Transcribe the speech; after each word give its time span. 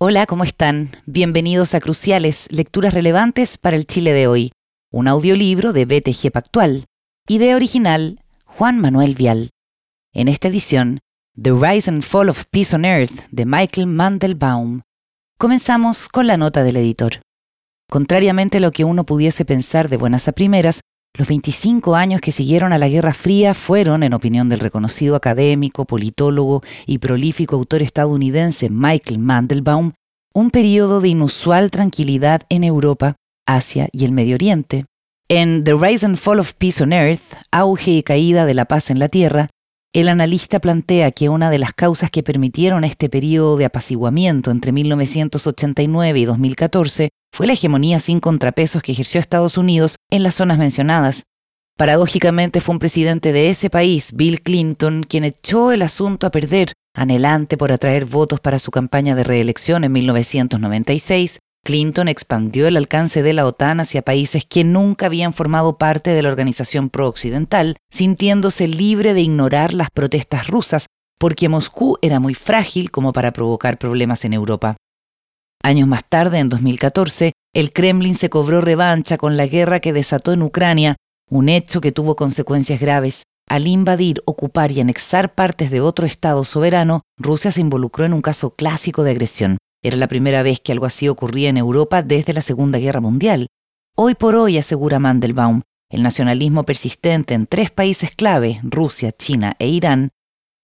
Hola, 0.00 0.26
¿cómo 0.26 0.44
están? 0.44 0.92
Bienvenidos 1.06 1.74
a 1.74 1.80
Cruciales, 1.80 2.46
lecturas 2.52 2.94
relevantes 2.94 3.58
para 3.58 3.74
el 3.74 3.84
Chile 3.84 4.12
de 4.12 4.28
hoy, 4.28 4.52
un 4.92 5.08
audiolibro 5.08 5.72
de 5.72 5.86
BTG 5.86 6.30
Pactual, 6.30 6.84
idea 7.26 7.56
original 7.56 8.20
Juan 8.44 8.78
Manuel 8.78 9.16
Vial. 9.16 9.50
En 10.14 10.28
esta 10.28 10.46
edición, 10.46 11.00
The 11.34 11.50
Rise 11.50 11.90
and 11.90 12.04
Fall 12.04 12.28
of 12.28 12.44
Peace 12.48 12.76
on 12.76 12.84
Earth 12.84 13.26
de 13.32 13.44
Michael 13.44 13.88
Mandelbaum. 13.88 14.82
Comenzamos 15.36 16.08
con 16.08 16.28
la 16.28 16.36
nota 16.36 16.62
del 16.62 16.76
editor. 16.76 17.20
Contrariamente 17.90 18.58
a 18.58 18.60
lo 18.60 18.70
que 18.70 18.84
uno 18.84 19.04
pudiese 19.04 19.44
pensar 19.44 19.88
de 19.88 19.96
buenas 19.96 20.28
a 20.28 20.32
primeras, 20.32 20.78
los 21.18 21.26
25 21.26 21.96
años 21.96 22.20
que 22.20 22.30
siguieron 22.30 22.72
a 22.72 22.78
la 22.78 22.88
Guerra 22.88 23.12
Fría 23.12 23.52
fueron, 23.52 24.04
en 24.04 24.14
opinión 24.14 24.48
del 24.48 24.60
reconocido 24.60 25.16
académico, 25.16 25.84
politólogo 25.84 26.62
y 26.86 26.98
prolífico 26.98 27.56
autor 27.56 27.82
estadounidense 27.82 28.70
Michael 28.70 29.18
Mandelbaum, 29.18 29.94
un 30.32 30.50
periodo 30.52 31.00
de 31.00 31.08
inusual 31.08 31.72
tranquilidad 31.72 32.42
en 32.48 32.62
Europa, 32.62 33.16
Asia 33.48 33.88
y 33.90 34.04
el 34.04 34.12
Medio 34.12 34.36
Oriente. 34.36 34.84
En 35.28 35.64
The 35.64 35.74
Rise 35.74 36.06
and 36.06 36.18
Fall 36.18 36.38
of 36.38 36.52
Peace 36.54 36.80
on 36.80 36.92
Earth, 36.92 37.34
Auge 37.50 37.90
y 37.90 38.02
Caída 38.04 38.46
de 38.46 38.54
la 38.54 38.66
Paz 38.66 38.88
en 38.88 39.00
la 39.00 39.08
Tierra, 39.08 39.48
el 39.94 40.08
analista 40.08 40.60
plantea 40.60 41.10
que 41.12 41.28
una 41.28 41.50
de 41.50 41.58
las 41.58 41.72
causas 41.72 42.10
que 42.10 42.22
permitieron 42.22 42.84
este 42.84 43.08
periodo 43.08 43.56
de 43.56 43.64
apaciguamiento 43.64 44.50
entre 44.50 44.72
1989 44.72 46.18
y 46.18 46.24
2014 46.26 47.08
fue 47.32 47.46
la 47.46 47.54
hegemonía 47.54 47.98
sin 47.98 48.20
contrapesos 48.20 48.82
que 48.82 48.92
ejerció 48.92 49.20
Estados 49.20 49.56
Unidos 49.56 49.96
en 50.10 50.22
las 50.22 50.34
zonas 50.34 50.58
mencionadas. 50.58 51.24
Paradójicamente 51.78 52.60
fue 52.60 52.74
un 52.74 52.80
presidente 52.80 53.32
de 53.32 53.50
ese 53.50 53.70
país, 53.70 54.12
Bill 54.12 54.42
Clinton, 54.42 55.04
quien 55.08 55.24
echó 55.24 55.72
el 55.72 55.82
asunto 55.82 56.26
a 56.26 56.30
perder, 56.30 56.72
anhelante 56.94 57.56
por 57.56 57.72
atraer 57.72 58.04
votos 58.04 58.40
para 58.40 58.58
su 58.58 58.70
campaña 58.70 59.14
de 59.14 59.24
reelección 59.24 59.84
en 59.84 59.92
1996, 59.92 61.38
Clinton 61.68 62.08
expandió 62.08 62.66
el 62.66 62.78
alcance 62.78 63.22
de 63.22 63.34
la 63.34 63.44
OTAN 63.44 63.80
hacia 63.80 64.00
países 64.00 64.46
que 64.46 64.64
nunca 64.64 65.04
habían 65.04 65.34
formado 65.34 65.76
parte 65.76 66.12
de 66.12 66.22
la 66.22 66.30
organización 66.30 66.88
pro-occidental, 66.88 67.76
sintiéndose 67.90 68.66
libre 68.66 69.12
de 69.12 69.20
ignorar 69.20 69.74
las 69.74 69.90
protestas 69.90 70.46
rusas, 70.46 70.86
porque 71.18 71.50
Moscú 71.50 71.98
era 72.00 72.20
muy 72.20 72.32
frágil 72.32 72.90
como 72.90 73.12
para 73.12 73.34
provocar 73.34 73.76
problemas 73.76 74.24
en 74.24 74.32
Europa. 74.32 74.78
Años 75.62 75.86
más 75.86 76.08
tarde, 76.08 76.38
en 76.38 76.48
2014, 76.48 77.34
el 77.52 77.70
Kremlin 77.74 78.14
se 78.14 78.30
cobró 78.30 78.62
revancha 78.62 79.18
con 79.18 79.36
la 79.36 79.46
guerra 79.46 79.80
que 79.80 79.92
desató 79.92 80.32
en 80.32 80.44
Ucrania, 80.44 80.96
un 81.28 81.50
hecho 81.50 81.82
que 81.82 81.92
tuvo 81.92 82.16
consecuencias 82.16 82.80
graves. 82.80 83.24
Al 83.46 83.66
invadir, 83.66 84.22
ocupar 84.24 84.72
y 84.72 84.80
anexar 84.80 85.34
partes 85.34 85.70
de 85.70 85.82
otro 85.82 86.06
Estado 86.06 86.44
soberano, 86.44 87.02
Rusia 87.18 87.52
se 87.52 87.60
involucró 87.60 88.06
en 88.06 88.14
un 88.14 88.22
caso 88.22 88.54
clásico 88.54 89.02
de 89.02 89.10
agresión. 89.10 89.58
Era 89.82 89.96
la 89.96 90.08
primera 90.08 90.42
vez 90.42 90.60
que 90.60 90.72
algo 90.72 90.86
así 90.86 91.08
ocurría 91.08 91.48
en 91.48 91.56
Europa 91.56 92.02
desde 92.02 92.32
la 92.32 92.40
Segunda 92.40 92.78
Guerra 92.78 93.00
Mundial. 93.00 93.46
Hoy 93.96 94.14
por 94.14 94.34
hoy, 94.34 94.58
asegura 94.58 94.98
Mandelbaum, 94.98 95.62
el 95.90 96.02
nacionalismo 96.02 96.64
persistente 96.64 97.34
en 97.34 97.46
tres 97.46 97.70
países 97.70 98.10
clave, 98.10 98.60
Rusia, 98.64 99.12
China 99.12 99.54
e 99.58 99.68
Irán, 99.68 100.10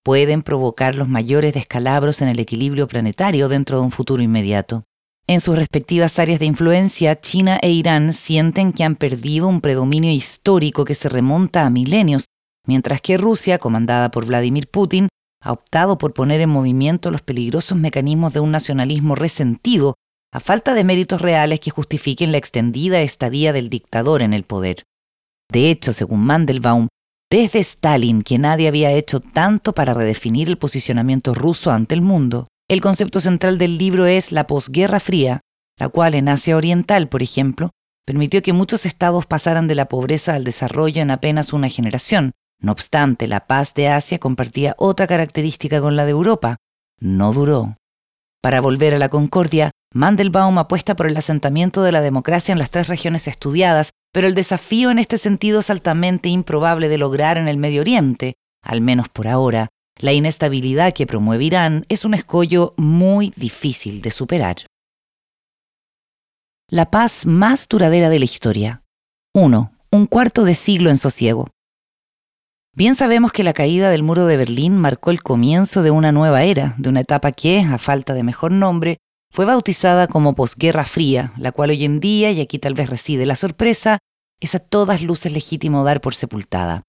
pueden 0.05 0.43
provocar 0.43 0.97
los 0.97 1.09
mayores 1.09 1.55
descalabros 1.55 2.23
en 2.23 2.29
el 2.29 2.41
equilibrio 2.41 2.89
planetario 2.89 3.49
dentro 3.49 3.79
de 3.79 3.85
un 3.85 3.91
futuro 3.91 4.23
inmediato. 4.23 4.83
En 5.27 5.41
sus 5.41 5.57
respectivas 5.57 6.19
áreas 6.19 6.41
de 6.41 6.47
influencia, 6.47 7.19
China 7.19 7.59
e 7.63 7.71
Irán 7.71 8.13
sienten 8.13 8.73
que 8.73 8.85
han 8.85 8.97
perdido 8.97 9.49
un 9.49 9.61
predominio 9.61 10.11
histórico 10.11 10.85
que 10.85 10.95
se 10.95 11.09
remonta 11.09 11.65
a 11.65 11.71
milenios, 11.71 12.27
mientras 12.67 13.01
que 13.01 13.17
Rusia, 13.17 13.59
comandada 13.59 14.11
por 14.11 14.27
Vladimir 14.27 14.69
Putin, 14.69 15.09
ha 15.45 15.53
optado 15.53 15.99
por 15.99 16.15
poner 16.15 16.41
en 16.41 16.49
movimiento 16.49 17.11
los 17.11 17.21
peligrosos 17.21 17.77
mecanismos 17.77 18.33
de 18.33 18.41
un 18.41 18.51
nacionalismo 18.51 19.15
resentido, 19.15 19.95
a 20.33 20.41
falta 20.41 20.73
de 20.75 20.85
méritos 20.85 21.21
reales 21.21 21.61
que 21.61 21.71
justifiquen 21.71 22.33
la 22.33 22.39
extendida 22.39 23.01
estadía 23.03 23.53
del 23.53 23.69
dictador 23.69 24.23
en 24.23 24.33
el 24.33 24.45
poder. 24.45 24.85
De 25.53 25.71
hecho, 25.71 25.93
según 25.93 26.25
Mandelbaum, 26.25 26.89
desde 27.31 27.59
Stalin, 27.59 28.23
que 28.23 28.39
nadie 28.39 28.69
había 28.69 28.91
hecho 28.91 29.21
tanto 29.21 29.75
para 29.75 29.93
redefinir 29.93 30.49
el 30.49 30.57
posicionamiento 30.57 31.35
ruso 31.35 31.71
ante 31.71 31.95
el 31.95 32.01
mundo, 32.01 32.49
el 32.69 32.81
concepto 32.81 33.21
central 33.21 33.59
del 33.59 33.77
libro 33.77 34.07
es 34.07 34.33
la 34.33 34.47
posguerra 34.47 34.99
fría, 34.99 35.41
la 35.79 35.91
cual 35.91 36.15
en 36.15 36.29
Asia 36.29 36.57
Oriental, 36.57 37.09
por 37.09 37.23
ejemplo, 37.23 37.71
permitió 38.07 38.43
que 38.43 38.55
muchos 38.55 38.87
estados 38.87 39.27
pasaran 39.27 39.69
de 39.69 39.75
la 39.75 39.87
pobreza 39.87 40.35
al 40.35 40.45
desarrollo 40.45 41.03
en 41.03 41.11
apenas 41.11 41.53
una 41.53 41.69
generación. 41.69 42.33
No 42.65 42.73
obstante, 42.73 43.29
la 43.29 43.47
paz 43.47 43.75
de 43.75 43.89
Asia 43.89 44.19
compartía 44.19 44.75
otra 44.79 45.07
característica 45.07 45.83
con 45.83 45.97
la 45.97 46.07
de 46.07 46.13
Europa. 46.13 46.57
No 46.99 47.35
duró. 47.35 47.77
Para 48.41 48.63
volver 48.63 48.95
a 48.95 48.99
la 48.99 49.11
concordia, 49.11 49.71
Mandelbaum 49.93 50.57
apuesta 50.57 50.97
por 50.97 51.07
el 51.07 51.15
asentamiento 51.19 51.83
de 51.83 51.93
la 51.93 52.01
democracia 52.01 52.53
en 52.53 52.59
las 52.59 52.71
tres 52.71 52.89
regiones 52.89 53.29
estudiadas, 53.29 53.91
pero 54.15 54.27
el 54.27 54.35
desafío 54.35 54.91
en 54.91 54.99
este 54.99 55.19
sentido 55.19 55.61
es 55.61 55.69
altamente 55.69 56.31
improbable 56.31 56.89
de 56.89 56.97
lograr 56.97 57.37
en 57.37 57.49
el 57.49 57.59
Medio 57.59 57.83
Oriente, 57.83 58.33
al 58.63 58.81
menos 58.81 59.11
por 59.11 59.29
ahora. 59.29 59.69
La 59.99 60.15
inestabilidad 60.15 60.95
que 60.95 61.07
promueve 61.07 61.45
Irán 61.45 61.85
es 61.91 62.07
un 62.07 62.15
escollo 62.15 62.73
muy 62.79 63.35
difícil 63.37 64.01
de 64.01 64.11
superar. 64.11 64.57
La 66.71 66.91
paz 66.91 67.27
más 67.27 67.69
duradera 67.69 68.09
de 68.09 68.21
la 68.21 68.25
historia. 68.25 68.81
1. 69.35 69.71
Un 69.91 70.07
cuarto 70.07 70.45
de 70.45 70.55
siglo 70.55 70.89
en 70.89 70.97
sosiego. 70.97 71.51
Bien 72.77 72.97
sabemos 72.97 73.31
que 73.31 73.45
la 73.45 73.53
caída 73.53 73.89
del 73.89 74.03
muro 74.03 74.27
de 74.27 74.37
Berlín 74.37 74.77
marcó 74.79 75.13
el 75.13 75.23
comienzo 75.23 75.85
de 75.85 75.93
una 75.93 76.11
nueva 76.11 76.43
era, 76.43 76.75
de 76.77 76.89
una 76.89 77.01
etapa 77.01 77.31
que, 77.31 77.61
a 77.61 77.79
falta 77.79 78.15
de 78.15 78.25
mejor 78.25 78.51
nombre, 78.51 78.99
fue 79.31 79.45
bautizada 79.45 80.09
como 80.09 80.35
posguerra 80.35 80.85
fría, 80.85 81.33
la 81.37 81.53
cual 81.53 81.71
hoy 81.71 81.85
en 81.85 82.01
día, 82.01 82.33
y 82.33 82.41
aquí 82.41 82.59
tal 82.59 82.75
vez 82.75 82.91
reside 82.91 83.27
la 83.27 83.37
sorpresa, 83.37 83.99
es 84.41 84.57
a 84.57 84.59
todas 84.59 85.03
luces 85.03 85.31
legítimo 85.31 85.85
dar 85.85 86.01
por 86.01 86.17
sepultada. 86.17 86.83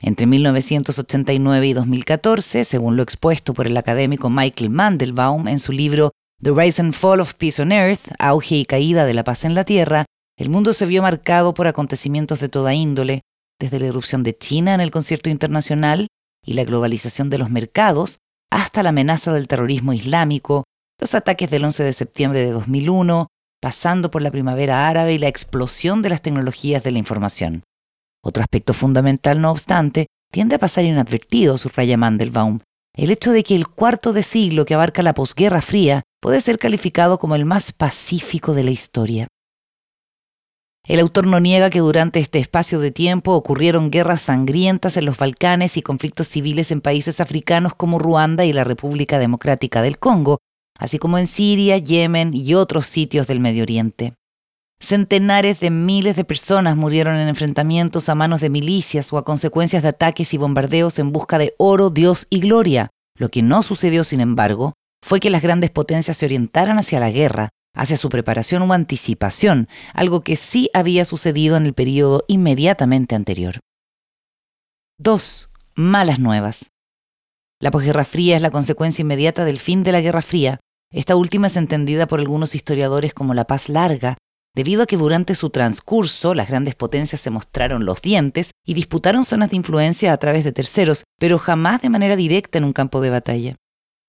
Entre 0.00 0.26
1989 0.26 1.68
y 1.68 1.72
2014, 1.72 2.64
según 2.64 2.96
lo 2.96 3.04
expuesto 3.04 3.54
por 3.54 3.68
el 3.68 3.76
académico 3.76 4.30
Michael 4.30 4.70
Mandelbaum 4.70 5.46
en 5.46 5.60
su 5.60 5.70
libro 5.70 6.10
The 6.42 6.50
Rise 6.50 6.82
and 6.82 6.94
Fall 6.94 7.20
of 7.20 7.34
Peace 7.34 7.62
on 7.62 7.70
Earth, 7.70 8.10
Auge 8.18 8.56
y 8.56 8.64
Caída 8.64 9.04
de 9.04 9.14
la 9.14 9.22
Paz 9.22 9.44
en 9.44 9.54
la 9.54 9.62
Tierra, 9.62 10.04
el 10.36 10.50
mundo 10.50 10.72
se 10.72 10.86
vio 10.86 11.00
marcado 11.02 11.54
por 11.54 11.68
acontecimientos 11.68 12.40
de 12.40 12.48
toda 12.48 12.74
índole, 12.74 13.22
desde 13.60 13.80
la 13.80 13.86
erupción 13.86 14.22
de 14.22 14.36
China 14.36 14.74
en 14.74 14.80
el 14.80 14.90
concierto 14.90 15.30
internacional 15.30 16.08
y 16.44 16.54
la 16.54 16.64
globalización 16.64 17.30
de 17.30 17.38
los 17.38 17.50
mercados, 17.50 18.18
hasta 18.50 18.82
la 18.82 18.90
amenaza 18.90 19.32
del 19.32 19.48
terrorismo 19.48 19.92
islámico, 19.92 20.64
los 21.00 21.14
ataques 21.14 21.50
del 21.50 21.64
11 21.64 21.82
de 21.82 21.92
septiembre 21.92 22.40
de 22.40 22.50
2001, 22.50 23.28
pasando 23.60 24.10
por 24.10 24.22
la 24.22 24.30
primavera 24.30 24.88
árabe 24.88 25.14
y 25.14 25.18
la 25.18 25.28
explosión 25.28 26.02
de 26.02 26.10
las 26.10 26.22
tecnologías 26.22 26.82
de 26.82 26.92
la 26.92 26.98
información. 26.98 27.62
Otro 28.22 28.42
aspecto 28.42 28.72
fundamental, 28.72 29.40
no 29.40 29.50
obstante, 29.50 30.06
tiende 30.32 30.56
a 30.56 30.58
pasar 30.58 30.84
inadvertido, 30.84 31.58
subraya 31.58 31.96
Mandelbaum, 31.96 32.58
el 32.96 33.10
hecho 33.10 33.32
de 33.32 33.44
que 33.44 33.54
el 33.54 33.68
cuarto 33.68 34.12
de 34.12 34.22
siglo 34.22 34.64
que 34.64 34.74
abarca 34.74 35.02
la 35.02 35.14
posguerra 35.14 35.62
fría 35.62 36.02
puede 36.20 36.40
ser 36.40 36.58
calificado 36.58 37.18
como 37.18 37.34
el 37.36 37.44
más 37.44 37.72
pacífico 37.72 38.54
de 38.54 38.64
la 38.64 38.70
historia. 38.70 39.28
El 40.88 41.00
autor 41.00 41.26
no 41.26 41.38
niega 41.38 41.68
que 41.68 41.80
durante 41.80 42.18
este 42.18 42.38
espacio 42.38 42.80
de 42.80 42.90
tiempo 42.90 43.32
ocurrieron 43.32 43.90
guerras 43.90 44.22
sangrientas 44.22 44.96
en 44.96 45.04
los 45.04 45.18
Balcanes 45.18 45.76
y 45.76 45.82
conflictos 45.82 46.28
civiles 46.28 46.70
en 46.70 46.80
países 46.80 47.20
africanos 47.20 47.74
como 47.74 47.98
Ruanda 47.98 48.46
y 48.46 48.54
la 48.54 48.64
República 48.64 49.18
Democrática 49.18 49.82
del 49.82 49.98
Congo, 49.98 50.38
así 50.78 50.98
como 50.98 51.18
en 51.18 51.26
Siria, 51.26 51.76
Yemen 51.76 52.32
y 52.32 52.54
otros 52.54 52.86
sitios 52.86 53.26
del 53.26 53.38
Medio 53.38 53.64
Oriente. 53.64 54.14
Centenares 54.80 55.60
de 55.60 55.68
miles 55.68 56.16
de 56.16 56.24
personas 56.24 56.74
murieron 56.74 57.16
en 57.16 57.28
enfrentamientos 57.28 58.08
a 58.08 58.14
manos 58.14 58.40
de 58.40 58.48
milicias 58.48 59.12
o 59.12 59.18
a 59.18 59.26
consecuencias 59.26 59.82
de 59.82 59.90
ataques 59.90 60.32
y 60.32 60.38
bombardeos 60.38 60.98
en 60.98 61.12
busca 61.12 61.36
de 61.36 61.52
oro, 61.58 61.90
Dios 61.90 62.26
y 62.30 62.40
gloria. 62.40 62.88
Lo 63.18 63.28
que 63.28 63.42
no 63.42 63.62
sucedió, 63.62 64.04
sin 64.04 64.20
embargo, 64.20 64.72
fue 65.04 65.20
que 65.20 65.28
las 65.28 65.42
grandes 65.42 65.70
potencias 65.70 66.16
se 66.16 66.24
orientaran 66.24 66.78
hacia 66.78 66.98
la 66.98 67.10
guerra, 67.10 67.50
hacia 67.74 67.96
su 67.96 68.08
preparación 68.08 68.62
o 68.62 68.72
anticipación, 68.72 69.68
algo 69.94 70.22
que 70.22 70.36
sí 70.36 70.70
había 70.74 71.04
sucedido 71.04 71.56
en 71.56 71.66
el 71.66 71.74
periodo 71.74 72.24
inmediatamente 72.28 73.14
anterior. 73.14 73.60
2. 74.98 75.50
Malas 75.74 76.18
nuevas. 76.18 76.70
La 77.60 77.70
posguerra 77.70 78.04
fría 78.04 78.36
es 78.36 78.42
la 78.42 78.50
consecuencia 78.50 79.02
inmediata 79.02 79.44
del 79.44 79.58
fin 79.58 79.84
de 79.84 79.92
la 79.92 80.00
Guerra 80.00 80.22
Fría, 80.22 80.60
esta 80.90 81.16
última 81.16 81.48
es 81.48 81.56
entendida 81.56 82.06
por 82.06 82.18
algunos 82.18 82.54
historiadores 82.54 83.12
como 83.12 83.34
la 83.34 83.46
paz 83.46 83.68
larga, 83.68 84.16
debido 84.54 84.82
a 84.82 84.86
que 84.86 84.96
durante 84.96 85.34
su 85.34 85.50
transcurso 85.50 86.34
las 86.34 86.48
grandes 86.48 86.74
potencias 86.74 87.20
se 87.20 87.30
mostraron 87.30 87.84
los 87.84 88.00
dientes 88.00 88.52
y 88.66 88.72
disputaron 88.72 89.24
zonas 89.24 89.50
de 89.50 89.56
influencia 89.56 90.12
a 90.12 90.16
través 90.16 90.44
de 90.44 90.52
terceros, 90.52 91.04
pero 91.18 91.38
jamás 91.38 91.82
de 91.82 91.90
manera 91.90 92.16
directa 92.16 92.56
en 92.58 92.64
un 92.64 92.72
campo 92.72 93.02
de 93.02 93.10
batalla. 93.10 93.56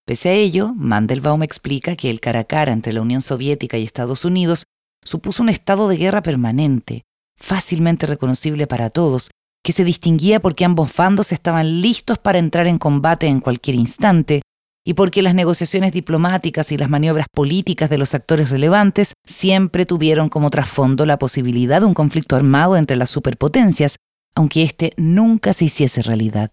Pese 0.10 0.30
a 0.30 0.34
ello, 0.34 0.74
Mandelbaum 0.76 1.44
explica 1.44 1.96
que 1.96 2.10
el 2.10 2.20
cara 2.20 2.40
a 2.40 2.44
cara 2.44 2.72
entre 2.72 2.94
la 2.94 3.02
Unión 3.02 3.22
Soviética 3.22 3.78
y 3.78 3.84
Estados 3.84 4.26
Unidos 4.26 4.64
supuso 5.06 5.44
un 5.44 5.50
estado 5.50 5.88
de 5.88 5.98
guerra 5.98 6.24
permanente, 6.24 7.04
fácilmente 7.38 8.08
reconocible 8.08 8.66
para 8.66 8.90
todos, 8.90 9.30
que 9.64 9.72
se 9.72 9.84
distinguía 9.84 10.40
porque 10.40 10.66
ambos 10.66 10.96
bandos 10.96 11.32
estaban 11.32 11.82
listos 11.82 12.18
para 12.18 12.40
entrar 12.40 12.66
en 12.66 12.80
combate 12.80 13.28
en 13.28 13.40
cualquier 13.40 13.76
instante, 13.76 14.42
y 14.84 14.96
porque 14.96 15.22
las 15.22 15.36
negociaciones 15.36 15.92
diplomáticas 15.92 16.72
y 16.72 16.78
las 16.78 16.90
maniobras 16.90 17.28
políticas 17.32 17.92
de 17.92 18.00
los 18.00 18.16
actores 18.16 18.50
relevantes 18.50 19.14
siempre 19.28 19.86
tuvieron 19.86 20.30
como 20.30 20.50
trasfondo 20.50 21.06
la 21.06 21.20
posibilidad 21.20 21.82
de 21.82 21.86
un 21.86 21.94
conflicto 21.94 22.36
armado 22.36 22.78
entre 22.78 22.98
las 22.98 23.12
superpotencias, 23.12 23.98
aunque 24.34 24.64
éste 24.64 24.92
nunca 24.98 25.54
se 25.54 25.66
hiciese 25.66 26.02
realidad. 26.02 26.50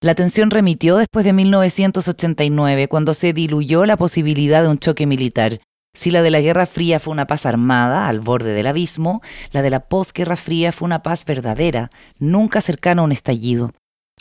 La 0.00 0.14
tensión 0.14 0.52
remitió 0.52 0.96
después 0.96 1.24
de 1.24 1.32
1989, 1.32 2.86
cuando 2.86 3.14
se 3.14 3.32
diluyó 3.32 3.84
la 3.84 3.96
posibilidad 3.96 4.62
de 4.62 4.68
un 4.68 4.78
choque 4.78 5.08
militar. 5.08 5.60
Si 5.92 6.12
la 6.12 6.22
de 6.22 6.30
la 6.30 6.40
Guerra 6.40 6.66
Fría 6.66 7.00
fue 7.00 7.10
una 7.10 7.26
paz 7.26 7.46
armada, 7.46 8.06
al 8.06 8.20
borde 8.20 8.54
del 8.54 8.68
abismo, 8.68 9.22
la 9.50 9.60
de 9.60 9.70
la 9.70 9.88
posguerra 9.88 10.36
fría 10.36 10.70
fue 10.70 10.86
una 10.86 11.02
paz 11.02 11.24
verdadera, 11.24 11.90
nunca 12.20 12.60
cercana 12.60 13.02
a 13.02 13.06
un 13.06 13.10
estallido. 13.10 13.72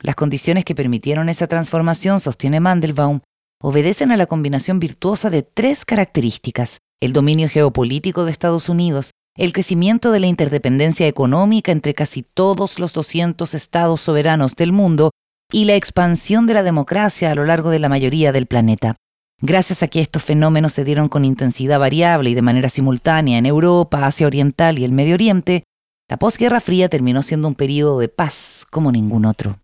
Las 0.01 0.15
condiciones 0.15 0.65
que 0.65 0.73
permitieron 0.73 1.29
esa 1.29 1.45
transformación, 1.45 2.19
sostiene 2.19 2.59
Mandelbaum, 2.59 3.19
obedecen 3.61 4.11
a 4.11 4.17
la 4.17 4.25
combinación 4.25 4.79
virtuosa 4.79 5.29
de 5.29 5.43
tres 5.43 5.85
características. 5.85 6.79
El 6.99 7.13
dominio 7.13 7.49
geopolítico 7.49 8.25
de 8.25 8.31
Estados 8.31 8.67
Unidos, 8.67 9.11
el 9.35 9.53
crecimiento 9.53 10.11
de 10.11 10.21
la 10.21 10.27
interdependencia 10.27 11.05
económica 11.05 11.71
entre 11.71 11.93
casi 11.93 12.23
todos 12.23 12.79
los 12.79 12.93
200 12.93 13.53
estados 13.53 14.01
soberanos 14.01 14.55
del 14.55 14.71
mundo 14.71 15.11
y 15.51 15.65
la 15.65 15.75
expansión 15.75 16.45
de 16.45 16.53
la 16.53 16.63
democracia 16.63 17.31
a 17.31 17.35
lo 17.35 17.45
largo 17.45 17.69
de 17.69 17.79
la 17.79 17.89
mayoría 17.89 18.31
del 18.31 18.47
planeta. 18.47 18.95
Gracias 19.41 19.83
a 19.83 19.87
que 19.87 20.01
estos 20.01 20.23
fenómenos 20.23 20.73
se 20.73 20.83
dieron 20.83 21.09
con 21.09 21.23
intensidad 21.23 21.79
variable 21.79 22.31
y 22.31 22.33
de 22.33 22.41
manera 22.41 22.69
simultánea 22.69 23.37
en 23.37 23.45
Europa, 23.45 24.05
Asia 24.05 24.27
Oriental 24.27 24.79
y 24.79 24.83
el 24.83 24.91
Medio 24.91 25.13
Oriente, 25.13 25.63
la 26.09 26.17
posguerra 26.17 26.59
fría 26.59 26.89
terminó 26.89 27.21
siendo 27.21 27.47
un 27.47 27.55
periodo 27.55 27.99
de 27.99 28.09
paz 28.09 28.65
como 28.71 28.91
ningún 28.91 29.25
otro. 29.25 29.59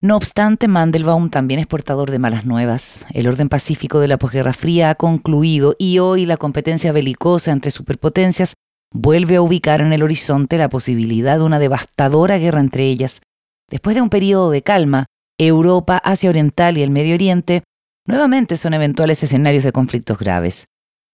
No 0.00 0.16
obstante, 0.16 0.68
Mandelbaum 0.68 1.28
también 1.28 1.58
es 1.58 1.66
portador 1.66 2.12
de 2.12 2.20
malas 2.20 2.46
nuevas. 2.46 3.04
El 3.12 3.26
orden 3.26 3.48
pacífico 3.48 3.98
de 3.98 4.06
la 4.06 4.18
posguerra 4.18 4.52
fría 4.52 4.90
ha 4.90 4.94
concluido 4.94 5.74
y 5.78 5.98
hoy 5.98 6.24
la 6.24 6.36
competencia 6.36 6.92
belicosa 6.92 7.50
entre 7.50 7.72
superpotencias 7.72 8.54
vuelve 8.94 9.36
a 9.36 9.42
ubicar 9.42 9.80
en 9.80 9.92
el 9.92 10.04
horizonte 10.04 10.56
la 10.56 10.68
posibilidad 10.68 11.38
de 11.38 11.44
una 11.44 11.58
devastadora 11.58 12.38
guerra 12.38 12.60
entre 12.60 12.84
ellas. 12.84 13.20
Después 13.68 13.96
de 13.96 14.02
un 14.02 14.08
periodo 14.08 14.50
de 14.50 14.62
calma, 14.62 15.06
Europa, 15.38 15.98
Asia 15.98 16.30
Oriental 16.30 16.76
y 16.76 16.82
el 16.82 16.90
Medio 16.90 17.14
Oriente 17.14 17.62
nuevamente 18.06 18.56
son 18.56 18.74
eventuales 18.74 19.22
escenarios 19.22 19.62
de 19.62 19.70
conflictos 19.70 20.18
graves. 20.18 20.66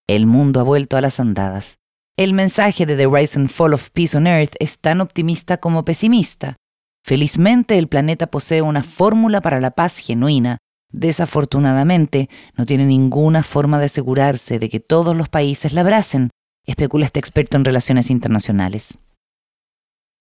El 0.06 0.26
mundo 0.26 0.60
ha 0.60 0.62
vuelto 0.62 0.96
a 0.96 1.02
las 1.02 1.20
andadas. 1.20 1.76
El 2.16 2.32
mensaje 2.32 2.86
de 2.86 2.96
The 2.96 3.06
Rise 3.06 3.38
and 3.38 3.50
Fall 3.50 3.74
of 3.74 3.90
Peace 3.90 4.16
on 4.16 4.26
Earth 4.26 4.54
es 4.60 4.78
tan 4.78 5.00
optimista 5.00 5.58
como 5.58 5.84
pesimista. 5.84 6.56
Felizmente 7.04 7.76
el 7.76 7.88
planeta 7.88 8.28
posee 8.28 8.62
una 8.62 8.82
fórmula 8.82 9.42
para 9.42 9.60
la 9.60 9.72
paz 9.72 9.98
genuina. 9.98 10.56
Desafortunadamente, 10.90 12.30
no 12.56 12.64
tiene 12.64 12.86
ninguna 12.86 13.42
forma 13.42 13.78
de 13.78 13.86
asegurarse 13.86 14.58
de 14.58 14.70
que 14.70 14.80
todos 14.80 15.14
los 15.14 15.28
países 15.28 15.72
la 15.72 15.82
abracen, 15.82 16.30
especula 16.64 17.04
este 17.04 17.18
experto 17.18 17.56
en 17.56 17.64
relaciones 17.64 18.10
internacionales. 18.10 18.96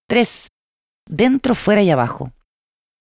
3. 0.10 0.48
Dentro, 1.08 1.56
fuera 1.56 1.84
y 1.84 1.92
abajo. 1.92 2.32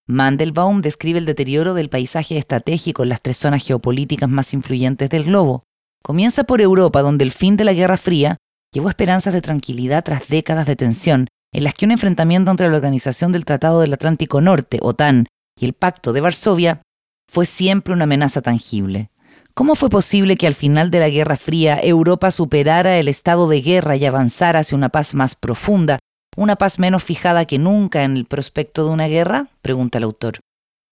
Mandelbaum 0.07 0.83
describe 0.83 1.19
el 1.19 1.27
deterioro 1.27 1.75
del 1.75 1.89
paisaje 1.89 2.37
estratégico 2.37 3.03
en 3.03 3.11
las 3.11 3.23
tres 3.23 3.37
zonas 3.37 3.65
geopolíticas 3.65 4.29
más 4.29 4.53
influyentes 4.53 5.09
del 5.11 5.25
globo. 5.25 5.65
Comienza 6.03 6.45
por 6.45 6.61
Europa, 6.61 7.03
donde 7.03 7.25
el 7.25 7.31
fin 7.31 7.57
de 7.57 7.65
la 7.65 7.73
Guerra 7.73 7.97
Fría 7.97 8.39
llevó 8.73 8.89
esperanzas 8.89 9.33
de 9.33 9.43
tranquilidad 9.43 10.03
tras 10.03 10.27
décadas 10.29 10.67
de 10.67 10.77
tensión, 10.77 11.29
en 11.53 11.65
las 11.65 11.75
que 11.75 11.85
un 11.85 11.93
enfrentamiento 11.93 12.51
entre 12.51 12.69
la 12.69 12.77
Organización 12.77 13.31
del 13.31 13.45
Tratado 13.45 13.81
del 13.81 13.93
Atlántico 13.93 14.41
Norte, 14.41 14.79
OTAN, 14.83 15.27
y 15.61 15.67
el 15.67 15.75
Pacto 15.75 16.13
de 16.13 16.21
Varsovia 16.21 16.83
fue 17.31 17.47
siempre 17.47 17.95
una 17.95 18.05
amenaza 18.05 18.43
tangible. 18.43 19.11
¿Cómo 19.55 19.75
fue 19.75 19.91
posible 19.91 20.37
que 20.37 20.47
al 20.47 20.55
final 20.55 20.91
de 20.91 20.99
la 20.99 21.11
Guerra 21.11 21.37
Fría 21.37 21.79
Europa 21.81 22.31
superara 22.31 22.97
el 22.97 23.07
estado 23.07 23.49
de 23.49 23.61
guerra 23.61 23.97
y 23.97 24.07
avanzara 24.07 24.61
hacia 24.61 24.77
una 24.77 24.89
paz 24.89 25.15
más 25.15 25.35
profunda, 25.35 25.99
¿Una 26.37 26.57
paz 26.57 26.79
menos 26.79 27.05
fijada 27.05 27.45
que 27.45 27.59
nunca 27.59 28.05
en 28.05 28.17
el 28.17 28.25
prospecto 28.25 28.85
de 28.85 28.91
una 28.91 29.07
guerra? 29.07 29.51
pregunta 29.61 29.99
el 29.99 30.05
autor. 30.05 30.41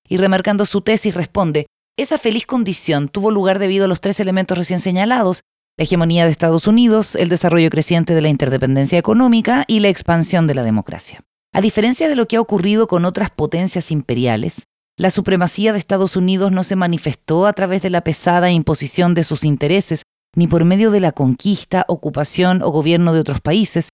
Y 0.06 0.18
remarcando 0.18 0.66
su 0.66 0.82
tesis 0.82 1.14
responde, 1.14 1.66
esa 1.96 2.18
feliz 2.18 2.44
condición 2.44 3.08
tuvo 3.08 3.30
lugar 3.30 3.58
debido 3.58 3.86
a 3.86 3.88
los 3.88 4.02
tres 4.02 4.20
elementos 4.20 4.58
recién 4.58 4.80
señalados, 4.80 5.40
la 5.78 5.84
hegemonía 5.84 6.26
de 6.26 6.30
Estados 6.30 6.66
Unidos, 6.66 7.14
el 7.14 7.30
desarrollo 7.30 7.70
creciente 7.70 8.14
de 8.14 8.20
la 8.20 8.28
interdependencia 8.28 8.98
económica 8.98 9.64
y 9.66 9.80
la 9.80 9.88
expansión 9.88 10.46
de 10.46 10.54
la 10.54 10.62
democracia. 10.62 11.22
A 11.54 11.62
diferencia 11.62 12.08
de 12.08 12.16
lo 12.16 12.28
que 12.28 12.36
ha 12.36 12.40
ocurrido 12.40 12.86
con 12.86 13.06
otras 13.06 13.30
potencias 13.30 13.90
imperiales, 13.90 14.64
la 14.98 15.08
supremacía 15.08 15.72
de 15.72 15.78
Estados 15.78 16.16
Unidos 16.16 16.52
no 16.52 16.64
se 16.64 16.76
manifestó 16.76 17.46
a 17.46 17.54
través 17.54 17.80
de 17.80 17.88
la 17.88 18.04
pesada 18.04 18.50
imposición 18.50 19.14
de 19.14 19.24
sus 19.24 19.44
intereses, 19.44 20.02
ni 20.36 20.46
por 20.46 20.66
medio 20.66 20.90
de 20.90 21.00
la 21.00 21.12
conquista, 21.12 21.86
ocupación 21.88 22.62
o 22.62 22.70
gobierno 22.70 23.14
de 23.14 23.20
otros 23.20 23.40
países, 23.40 23.88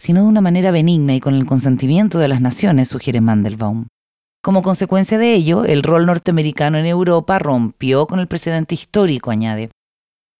sino 0.00 0.22
de 0.22 0.28
una 0.28 0.40
manera 0.40 0.70
benigna 0.70 1.14
y 1.14 1.20
con 1.20 1.34
el 1.34 1.46
consentimiento 1.46 2.18
de 2.18 2.28
las 2.28 2.40
naciones, 2.40 2.88
sugiere 2.88 3.20
Mandelbaum. 3.20 3.86
Como 4.42 4.62
consecuencia 4.62 5.18
de 5.18 5.34
ello, 5.34 5.66
el 5.66 5.82
rol 5.82 6.06
norteamericano 6.06 6.78
en 6.78 6.86
Europa 6.86 7.38
rompió 7.38 8.06
con 8.06 8.18
el 8.20 8.26
precedente 8.26 8.74
histórico, 8.74 9.30
añade. 9.30 9.70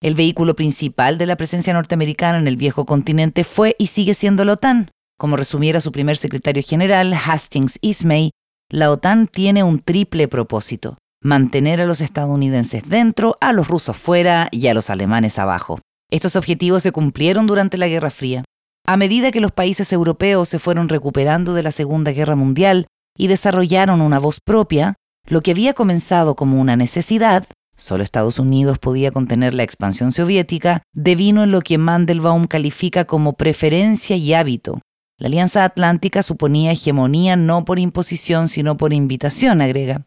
El 0.02 0.14
vehículo 0.14 0.56
principal 0.56 1.18
de 1.18 1.26
la 1.26 1.36
presencia 1.36 1.74
norteamericana 1.74 2.38
en 2.38 2.48
el 2.48 2.56
viejo 2.56 2.86
continente 2.86 3.44
fue 3.44 3.76
y 3.78 3.88
sigue 3.88 4.14
siendo 4.14 4.46
la 4.46 4.54
OTAN. 4.54 4.90
Como 5.18 5.36
resumiera 5.36 5.82
su 5.82 5.92
primer 5.92 6.16
secretario 6.16 6.62
general, 6.66 7.12
Hastings 7.12 7.78
Ismay, 7.82 8.30
la 8.70 8.90
OTAN 8.90 9.26
tiene 9.26 9.62
un 9.62 9.80
triple 9.80 10.26
propósito, 10.28 10.96
mantener 11.22 11.82
a 11.82 11.84
los 11.84 12.00
estadounidenses 12.00 12.88
dentro, 12.88 13.36
a 13.42 13.52
los 13.52 13.68
rusos 13.68 13.98
fuera 13.98 14.48
y 14.50 14.68
a 14.68 14.74
los 14.74 14.88
alemanes 14.88 15.38
abajo. 15.38 15.78
Estos 16.10 16.36
objetivos 16.36 16.82
se 16.82 16.92
cumplieron 16.92 17.46
durante 17.46 17.76
la 17.76 17.88
Guerra 17.88 18.08
Fría. 18.08 18.44
A 18.90 18.96
medida 18.96 19.30
que 19.30 19.38
los 19.40 19.52
países 19.52 19.92
europeos 19.92 20.48
se 20.48 20.58
fueron 20.58 20.88
recuperando 20.88 21.54
de 21.54 21.62
la 21.62 21.70
Segunda 21.70 22.10
Guerra 22.10 22.34
Mundial 22.34 22.88
y 23.16 23.28
desarrollaron 23.28 24.00
una 24.00 24.18
voz 24.18 24.40
propia, 24.40 24.96
lo 25.28 25.42
que 25.42 25.52
había 25.52 25.74
comenzado 25.74 26.34
como 26.34 26.60
una 26.60 26.74
necesidad, 26.74 27.46
solo 27.76 28.02
Estados 28.02 28.40
Unidos 28.40 28.80
podía 28.80 29.12
contener 29.12 29.54
la 29.54 29.62
expansión 29.62 30.10
soviética, 30.10 30.82
devino 30.92 31.44
en 31.44 31.52
lo 31.52 31.60
que 31.60 31.78
Mandelbaum 31.78 32.48
califica 32.48 33.04
como 33.04 33.34
preferencia 33.34 34.16
y 34.16 34.34
hábito. 34.34 34.80
La 35.18 35.28
Alianza 35.28 35.64
Atlántica 35.64 36.24
suponía 36.24 36.72
hegemonía 36.72 37.36
no 37.36 37.64
por 37.64 37.78
imposición, 37.78 38.48
sino 38.48 38.76
por 38.76 38.92
invitación, 38.92 39.60
agrega. 39.60 40.02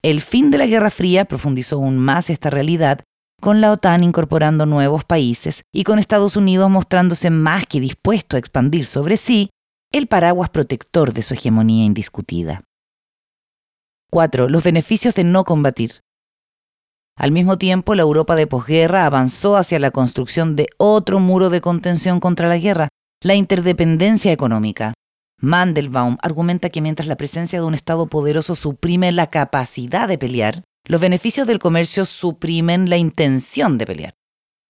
El 0.00 0.20
fin 0.20 0.52
de 0.52 0.58
la 0.58 0.66
Guerra 0.66 0.90
Fría 0.90 1.24
profundizó 1.24 1.74
aún 1.74 1.98
más 1.98 2.30
esta 2.30 2.50
realidad 2.50 3.00
con 3.42 3.60
la 3.60 3.72
OTAN 3.72 4.04
incorporando 4.04 4.66
nuevos 4.66 5.04
países 5.04 5.64
y 5.74 5.82
con 5.82 5.98
Estados 5.98 6.36
Unidos 6.36 6.70
mostrándose 6.70 7.28
más 7.28 7.66
que 7.66 7.80
dispuesto 7.80 8.36
a 8.36 8.38
expandir 8.38 8.86
sobre 8.86 9.16
sí 9.16 9.50
el 9.90 10.06
paraguas 10.06 10.48
protector 10.48 11.12
de 11.12 11.22
su 11.22 11.34
hegemonía 11.34 11.84
indiscutida. 11.84 12.62
4. 14.12 14.48
Los 14.48 14.62
beneficios 14.62 15.16
de 15.16 15.24
no 15.24 15.42
combatir. 15.42 16.02
Al 17.18 17.32
mismo 17.32 17.58
tiempo, 17.58 17.96
la 17.96 18.02
Europa 18.02 18.36
de 18.36 18.46
posguerra 18.46 19.06
avanzó 19.06 19.56
hacia 19.56 19.80
la 19.80 19.90
construcción 19.90 20.54
de 20.54 20.68
otro 20.78 21.18
muro 21.18 21.50
de 21.50 21.60
contención 21.60 22.20
contra 22.20 22.48
la 22.48 22.58
guerra, 22.58 22.88
la 23.24 23.34
interdependencia 23.34 24.30
económica. 24.30 24.94
Mandelbaum 25.40 26.16
argumenta 26.22 26.70
que 26.70 26.80
mientras 26.80 27.08
la 27.08 27.16
presencia 27.16 27.58
de 27.58 27.66
un 27.66 27.74
Estado 27.74 28.06
poderoso 28.06 28.54
suprime 28.54 29.10
la 29.10 29.26
capacidad 29.26 30.06
de 30.06 30.16
pelear, 30.16 30.62
los 30.84 31.00
beneficios 31.00 31.46
del 31.46 31.58
comercio 31.58 32.04
suprimen 32.04 32.90
la 32.90 32.96
intención 32.96 33.78
de 33.78 33.86
pelear. 33.86 34.14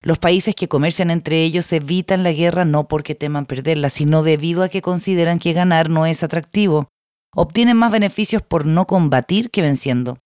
Los 0.03 0.19
países 0.19 0.55
que 0.55 0.69
comercian 0.69 1.11
entre 1.11 1.43
ellos 1.45 1.73
evitan 1.73 2.25
la 2.25 2.33
guerra 2.33 2.65
no 2.65 2.89
porque 2.89 3.15
teman 3.15 3.47
perderla, 3.47 3.89
sino 3.89 4.23
debido 4.23 4.63
a 4.63 4.69
que 4.69 4.83
consideran 4.83 5.39
que 5.39 5.53
ganar 5.53 5.91
no 5.91 6.07
es 6.07 6.23
atractivo. 6.23 6.89
Obtienen 7.35 7.77
más 7.77 7.93
beneficios 7.93 8.43
por 8.43 8.67
no 8.67 8.87
combatir 8.87 9.51
que 9.51 9.63
venciendo. 9.63 10.19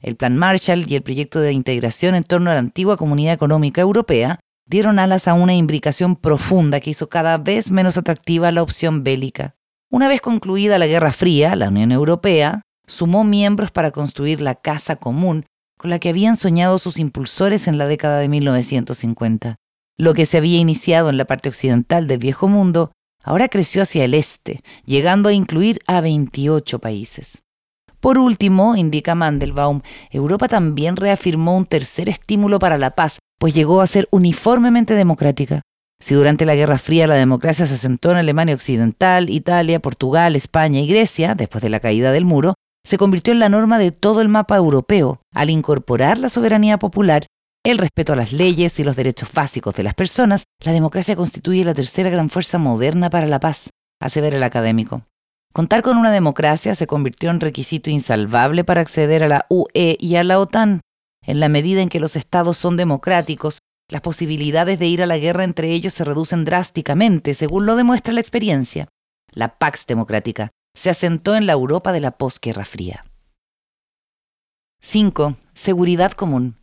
El 0.00 0.16
Plan 0.16 0.36
Marshall 0.36 0.84
y 0.88 0.94
el 0.94 1.02
proyecto 1.02 1.40
de 1.40 1.52
integración 1.52 2.14
en 2.14 2.24
torno 2.24 2.50
a 2.50 2.54
la 2.54 2.60
antigua 2.60 2.96
Comunidad 2.96 3.34
Económica 3.34 3.80
Europea 3.80 4.38
dieron 4.66 4.98
alas 4.98 5.28
a 5.28 5.34
una 5.34 5.54
imbricación 5.54 6.16
profunda 6.16 6.80
que 6.80 6.90
hizo 6.90 7.08
cada 7.08 7.36
vez 7.36 7.70
menos 7.70 7.98
atractiva 7.98 8.52
la 8.52 8.62
opción 8.62 9.02
bélica. 9.02 9.54
Una 9.90 10.08
vez 10.08 10.20
concluida 10.20 10.78
la 10.78 10.86
Guerra 10.86 11.12
Fría, 11.12 11.56
la 11.56 11.68
Unión 11.68 11.92
Europea 11.92 12.62
sumó 12.86 13.24
miembros 13.24 13.70
para 13.70 13.90
construir 13.90 14.40
la 14.40 14.54
casa 14.54 14.96
común 14.96 15.46
con 15.78 15.90
la 15.90 15.98
que 15.98 16.08
habían 16.08 16.36
soñado 16.36 16.78
sus 16.78 16.98
impulsores 16.98 17.66
en 17.66 17.78
la 17.78 17.86
década 17.86 18.18
de 18.18 18.28
1950. 18.28 19.56
Lo 19.96 20.14
que 20.14 20.26
se 20.26 20.38
había 20.38 20.58
iniciado 20.58 21.08
en 21.10 21.16
la 21.16 21.24
parte 21.24 21.48
occidental 21.48 22.06
del 22.06 22.18
viejo 22.18 22.48
mundo 22.48 22.92
ahora 23.22 23.48
creció 23.48 23.82
hacia 23.82 24.04
el 24.04 24.14
este, 24.14 24.60
llegando 24.84 25.28
a 25.28 25.32
incluir 25.32 25.80
a 25.86 26.00
28 26.00 26.78
países. 26.78 27.42
Por 28.00 28.18
último, 28.18 28.76
indica 28.76 29.14
Mandelbaum, 29.14 29.80
Europa 30.10 30.48
también 30.48 30.96
reafirmó 30.96 31.56
un 31.56 31.64
tercer 31.64 32.08
estímulo 32.08 32.58
para 32.58 32.76
la 32.76 32.94
paz, 32.94 33.18
pues 33.38 33.54
llegó 33.54 33.80
a 33.80 33.86
ser 33.86 34.08
uniformemente 34.10 34.94
democrática. 34.94 35.62
Si 36.00 36.14
durante 36.14 36.44
la 36.44 36.54
Guerra 36.54 36.76
Fría 36.76 37.06
la 37.06 37.14
democracia 37.14 37.66
se 37.66 37.74
asentó 37.74 38.10
en 38.10 38.18
Alemania 38.18 38.54
Occidental, 38.54 39.30
Italia, 39.30 39.80
Portugal, 39.80 40.36
España 40.36 40.80
y 40.80 40.86
Grecia, 40.86 41.34
después 41.34 41.62
de 41.62 41.70
la 41.70 41.80
caída 41.80 42.12
del 42.12 42.26
muro, 42.26 42.53
se 42.86 42.98
convirtió 42.98 43.32
en 43.32 43.38
la 43.38 43.48
norma 43.48 43.78
de 43.78 43.90
todo 43.90 44.20
el 44.20 44.28
mapa 44.28 44.56
europeo 44.56 45.20
al 45.32 45.50
incorporar 45.50 46.18
la 46.18 46.28
soberanía 46.28 46.78
popular, 46.78 47.26
el 47.64 47.78
respeto 47.78 48.12
a 48.12 48.16
las 48.16 48.32
leyes 48.32 48.78
y 48.78 48.84
los 48.84 48.94
derechos 48.94 49.32
básicos 49.32 49.74
de 49.74 49.82
las 49.82 49.94
personas. 49.94 50.44
La 50.62 50.72
democracia 50.72 51.16
constituye 51.16 51.64
la 51.64 51.74
tercera 51.74 52.10
gran 52.10 52.28
fuerza 52.28 52.58
moderna 52.58 53.08
para 53.08 53.26
la 53.26 53.40
paz, 53.40 53.70
ver 54.16 54.34
el 54.34 54.42
académico. 54.42 55.02
Contar 55.54 55.82
con 55.82 55.96
una 55.96 56.10
democracia 56.10 56.74
se 56.74 56.86
convirtió 56.86 57.30
en 57.30 57.40
requisito 57.40 57.88
insalvable 57.88 58.64
para 58.64 58.82
acceder 58.82 59.22
a 59.22 59.28
la 59.28 59.46
UE 59.48 59.96
y 59.98 60.16
a 60.16 60.24
la 60.24 60.38
OTAN. 60.38 60.80
En 61.26 61.40
la 61.40 61.48
medida 61.48 61.80
en 61.80 61.88
que 61.88 62.00
los 62.00 62.16
estados 62.16 62.58
son 62.58 62.76
democráticos, 62.76 63.60
las 63.88 64.02
posibilidades 64.02 64.78
de 64.78 64.86
ir 64.86 65.02
a 65.02 65.06
la 65.06 65.16
guerra 65.16 65.44
entre 65.44 65.70
ellos 65.70 65.94
se 65.94 66.04
reducen 66.04 66.44
drásticamente, 66.44 67.32
según 67.32 67.64
lo 67.64 67.76
demuestra 67.76 68.12
la 68.12 68.20
experiencia. 68.20 68.88
La 69.32 69.56
Pax 69.56 69.86
Democrática 69.86 70.50
se 70.74 70.90
asentó 70.90 71.34
en 71.34 71.46
la 71.46 71.52
Europa 71.52 71.92
de 71.92 72.00
la 72.00 72.12
posguerra 72.12 72.64
fría. 72.64 73.04
5. 74.82 75.36
Seguridad 75.54 76.12
común. 76.12 76.56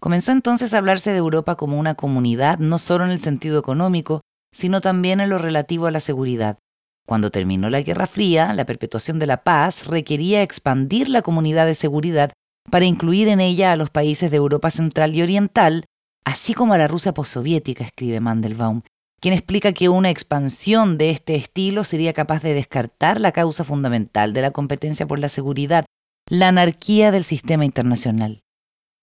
Comenzó 0.00 0.32
entonces 0.32 0.72
a 0.72 0.78
hablarse 0.78 1.12
de 1.12 1.18
Europa 1.18 1.56
como 1.56 1.78
una 1.78 1.94
comunidad, 1.94 2.58
no 2.58 2.78
solo 2.78 3.04
en 3.04 3.10
el 3.10 3.20
sentido 3.20 3.58
económico, 3.58 4.22
sino 4.52 4.80
también 4.80 5.20
en 5.20 5.30
lo 5.30 5.38
relativo 5.38 5.86
a 5.86 5.90
la 5.90 6.00
seguridad. 6.00 6.58
Cuando 7.06 7.30
terminó 7.30 7.68
la 7.68 7.82
Guerra 7.82 8.06
Fría, 8.06 8.54
la 8.54 8.64
perpetuación 8.64 9.18
de 9.18 9.26
la 9.26 9.42
paz 9.42 9.86
requería 9.86 10.42
expandir 10.42 11.08
la 11.08 11.22
comunidad 11.22 11.66
de 11.66 11.74
seguridad 11.74 12.32
para 12.70 12.84
incluir 12.84 13.28
en 13.28 13.40
ella 13.40 13.72
a 13.72 13.76
los 13.76 13.90
países 13.90 14.30
de 14.30 14.36
Europa 14.36 14.70
Central 14.70 15.14
y 15.14 15.22
Oriental, 15.22 15.84
así 16.24 16.54
como 16.54 16.74
a 16.74 16.78
la 16.78 16.88
Rusia 16.88 17.12
postsoviética, 17.12 17.84
escribe 17.84 18.20
Mandelbaum, 18.20 18.82
quien 19.22 19.34
explica 19.34 19.72
que 19.72 19.88
una 19.88 20.10
expansión 20.10 20.98
de 20.98 21.10
este 21.10 21.36
estilo 21.36 21.84
sería 21.84 22.12
capaz 22.12 22.42
de 22.42 22.54
descartar 22.54 23.20
la 23.20 23.30
causa 23.30 23.62
fundamental 23.62 24.32
de 24.32 24.42
la 24.42 24.50
competencia 24.50 25.06
por 25.06 25.20
la 25.20 25.28
seguridad, 25.28 25.84
la 26.28 26.48
anarquía 26.48 27.12
del 27.12 27.22
sistema 27.22 27.64
internacional. 27.64 28.40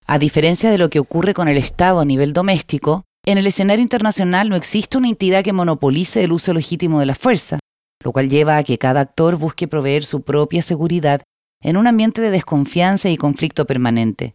A 0.05 0.19
diferencia 0.19 0.71
de 0.71 0.77
lo 0.77 0.89
que 0.89 0.99
ocurre 0.99 1.33
con 1.33 1.47
el 1.47 1.57
Estado 1.57 2.01
a 2.01 2.05
nivel 2.05 2.33
doméstico, 2.33 3.05
en 3.25 3.37
el 3.37 3.47
escenario 3.47 3.81
internacional 3.81 4.49
no 4.49 4.57
existe 4.57 4.97
una 4.97 5.07
entidad 5.07 5.41
que 5.41 5.53
monopolice 5.53 6.21
el 6.21 6.33
uso 6.33 6.53
legítimo 6.53 6.99
de 6.99 7.05
la 7.05 7.15
fuerza, 7.15 7.59
lo 8.03 8.11
cual 8.11 8.29
lleva 8.29 8.57
a 8.57 8.63
que 8.63 8.77
cada 8.77 8.99
actor 8.99 9.37
busque 9.37 9.69
proveer 9.69 10.03
su 10.03 10.23
propia 10.23 10.61
seguridad 10.61 11.21
en 11.63 11.77
un 11.77 11.87
ambiente 11.87 12.21
de 12.21 12.29
desconfianza 12.29 13.09
y 13.09 13.15
conflicto 13.15 13.65
permanente. 13.65 14.33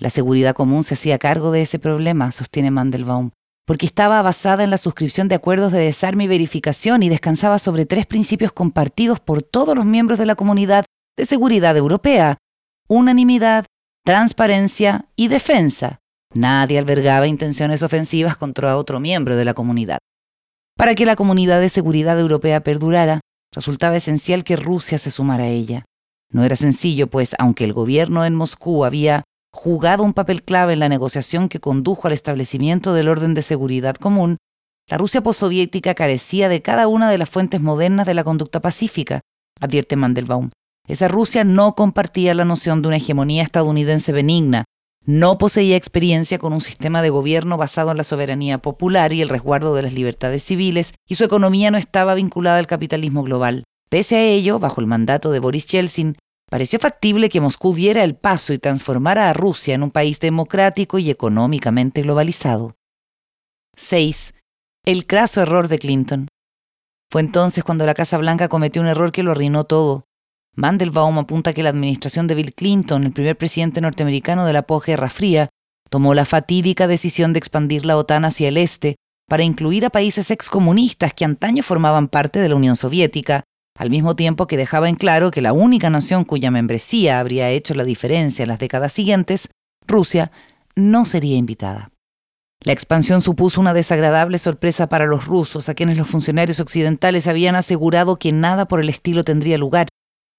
La 0.00 0.08
seguridad 0.08 0.54
común 0.54 0.82
se 0.82 0.94
hacía 0.94 1.18
cargo 1.18 1.50
de 1.50 1.60
ese 1.60 1.78
problema, 1.78 2.32
sostiene 2.32 2.70
Mandelbaum, 2.70 3.32
porque 3.66 3.84
estaba 3.84 4.22
basada 4.22 4.64
en 4.64 4.70
la 4.70 4.78
suscripción 4.78 5.28
de 5.28 5.34
acuerdos 5.34 5.72
de 5.72 5.80
desarme 5.80 6.24
y 6.24 6.28
verificación 6.28 7.02
y 7.02 7.08
descansaba 7.08 7.58
sobre 7.58 7.84
tres 7.84 8.06
principios 8.06 8.52
compartidos 8.52 9.20
por 9.20 9.42
todos 9.42 9.76
los 9.76 9.84
miembros 9.84 10.18
de 10.18 10.26
la 10.26 10.36
comunidad 10.36 10.84
de 11.16 11.26
seguridad 11.26 11.76
europea, 11.76 12.38
unanimidad, 12.88 13.66
transparencia 14.04 15.06
y 15.16 15.28
defensa. 15.28 15.98
Nadie 16.32 16.78
albergaba 16.78 17.26
intenciones 17.26 17.82
ofensivas 17.82 18.36
contra 18.36 18.76
otro 18.76 19.00
miembro 19.00 19.34
de 19.36 19.44
la 19.44 19.54
comunidad. 19.54 19.98
Para 20.76 20.94
que 20.94 21.06
la 21.06 21.16
comunidad 21.16 21.60
de 21.60 21.68
seguridad 21.68 22.18
europea 22.20 22.60
perdurara, 22.60 23.20
resultaba 23.52 23.96
esencial 23.96 24.44
que 24.44 24.56
Rusia 24.56 24.98
se 24.98 25.10
sumara 25.10 25.44
a 25.44 25.48
ella. 25.48 25.84
No 26.30 26.44
era 26.44 26.54
sencillo, 26.54 27.08
pues 27.08 27.34
aunque 27.38 27.64
el 27.64 27.72
gobierno 27.72 28.24
en 28.24 28.34
Moscú 28.34 28.84
había 28.84 29.24
jugado 29.56 30.04
un 30.04 30.12
papel 30.12 30.42
clave 30.42 30.74
en 30.74 30.80
la 30.80 30.88
negociación 30.88 31.48
que 31.48 31.60
condujo 31.60 32.06
al 32.06 32.12
establecimiento 32.12 32.92
del 32.92 33.08
orden 33.08 33.32
de 33.32 33.40
seguridad 33.42 33.96
común, 33.96 34.36
la 34.88 34.98
Rusia 34.98 35.22
postsoviética 35.22 35.94
carecía 35.94 36.48
de 36.48 36.62
cada 36.62 36.86
una 36.86 37.10
de 37.10 37.18
las 37.18 37.30
fuentes 37.30 37.60
modernas 37.60 38.06
de 38.06 38.14
la 38.14 38.22
conducta 38.22 38.60
pacífica, 38.60 39.22
advierte 39.60 39.96
Mandelbaum. 39.96 40.50
Esa 40.86 41.08
Rusia 41.08 41.42
no 41.42 41.74
compartía 41.74 42.34
la 42.34 42.44
noción 42.44 42.82
de 42.82 42.88
una 42.88 42.98
hegemonía 42.98 43.42
estadounidense 43.42 44.12
benigna, 44.12 44.64
no 45.06 45.38
poseía 45.38 45.76
experiencia 45.76 46.38
con 46.38 46.52
un 46.52 46.60
sistema 46.60 47.00
de 47.00 47.10
gobierno 47.10 47.56
basado 47.56 47.90
en 47.90 47.96
la 47.96 48.04
soberanía 48.04 48.58
popular 48.58 49.12
y 49.12 49.22
el 49.22 49.28
resguardo 49.28 49.74
de 49.74 49.82
las 49.82 49.94
libertades 49.94 50.44
civiles, 50.44 50.92
y 51.08 51.14
su 51.14 51.24
economía 51.24 51.70
no 51.70 51.78
estaba 51.78 52.14
vinculada 52.14 52.58
al 52.58 52.66
capitalismo 52.66 53.22
global. 53.22 53.64
Pese 53.88 54.16
a 54.16 54.22
ello, 54.22 54.58
bajo 54.58 54.80
el 54.80 54.86
mandato 54.86 55.30
de 55.30 55.38
Boris 55.38 55.66
Yeltsin, 55.66 56.16
pareció 56.48 56.78
factible 56.78 57.28
que 57.28 57.40
Moscú 57.40 57.74
diera 57.74 58.04
el 58.04 58.16
paso 58.16 58.52
y 58.52 58.58
transformara 58.58 59.28
a 59.28 59.32
Rusia 59.32 59.74
en 59.74 59.82
un 59.82 59.90
país 59.90 60.20
democrático 60.20 60.98
y 60.98 61.10
económicamente 61.10 62.02
globalizado. 62.02 62.74
6. 63.76 64.34
El 64.84 65.06
craso 65.06 65.42
error 65.42 65.68
de 65.68 65.78
Clinton. 65.78 66.28
Fue 67.10 67.20
entonces 67.20 67.62
cuando 67.64 67.86
la 67.86 67.94
Casa 67.94 68.18
Blanca 68.18 68.48
cometió 68.48 68.82
un 68.82 68.88
error 68.88 69.12
que 69.12 69.22
lo 69.22 69.32
arruinó 69.32 69.64
todo. 69.64 70.04
Mandelbaum 70.54 71.18
apunta 71.18 71.52
que 71.52 71.62
la 71.62 71.68
administración 71.70 72.26
de 72.26 72.34
Bill 72.34 72.54
Clinton, 72.54 73.04
el 73.04 73.12
primer 73.12 73.36
presidente 73.36 73.80
norteamericano 73.80 74.46
de 74.46 74.52
la 74.52 74.62
posguerra 74.62 75.10
fría, 75.10 75.50
tomó 75.90 76.14
la 76.14 76.24
fatídica 76.24 76.86
decisión 76.86 77.32
de 77.32 77.38
expandir 77.38 77.84
la 77.84 77.96
OTAN 77.96 78.24
hacia 78.24 78.48
el 78.48 78.56
este 78.56 78.96
para 79.28 79.42
incluir 79.42 79.84
a 79.84 79.90
países 79.90 80.30
excomunistas 80.30 81.12
que 81.12 81.24
antaño 81.24 81.62
formaban 81.62 82.08
parte 82.08 82.40
de 82.40 82.48
la 82.48 82.54
Unión 82.54 82.76
Soviética, 82.76 83.44
al 83.76 83.90
mismo 83.90 84.16
tiempo 84.16 84.46
que 84.46 84.56
dejaba 84.56 84.88
en 84.88 84.96
claro 84.96 85.30
que 85.30 85.42
la 85.42 85.52
única 85.52 85.90
nación 85.90 86.24
cuya 86.24 86.50
membresía 86.50 87.20
habría 87.20 87.50
hecho 87.50 87.74
la 87.74 87.84
diferencia 87.84 88.42
en 88.42 88.48
las 88.48 88.58
décadas 88.58 88.92
siguientes, 88.92 89.48
Rusia, 89.86 90.32
no 90.74 91.04
sería 91.04 91.36
invitada. 91.36 91.90
La 92.62 92.72
expansión 92.72 93.20
supuso 93.20 93.60
una 93.60 93.74
desagradable 93.74 94.38
sorpresa 94.38 94.88
para 94.88 95.06
los 95.06 95.26
rusos, 95.26 95.68
a 95.68 95.74
quienes 95.74 95.98
los 95.98 96.08
funcionarios 96.08 96.58
occidentales 96.58 97.26
habían 97.26 97.54
asegurado 97.54 98.18
que 98.18 98.32
nada 98.32 98.66
por 98.66 98.80
el 98.80 98.88
estilo 98.88 99.24
tendría 99.24 99.58
lugar, 99.58 99.88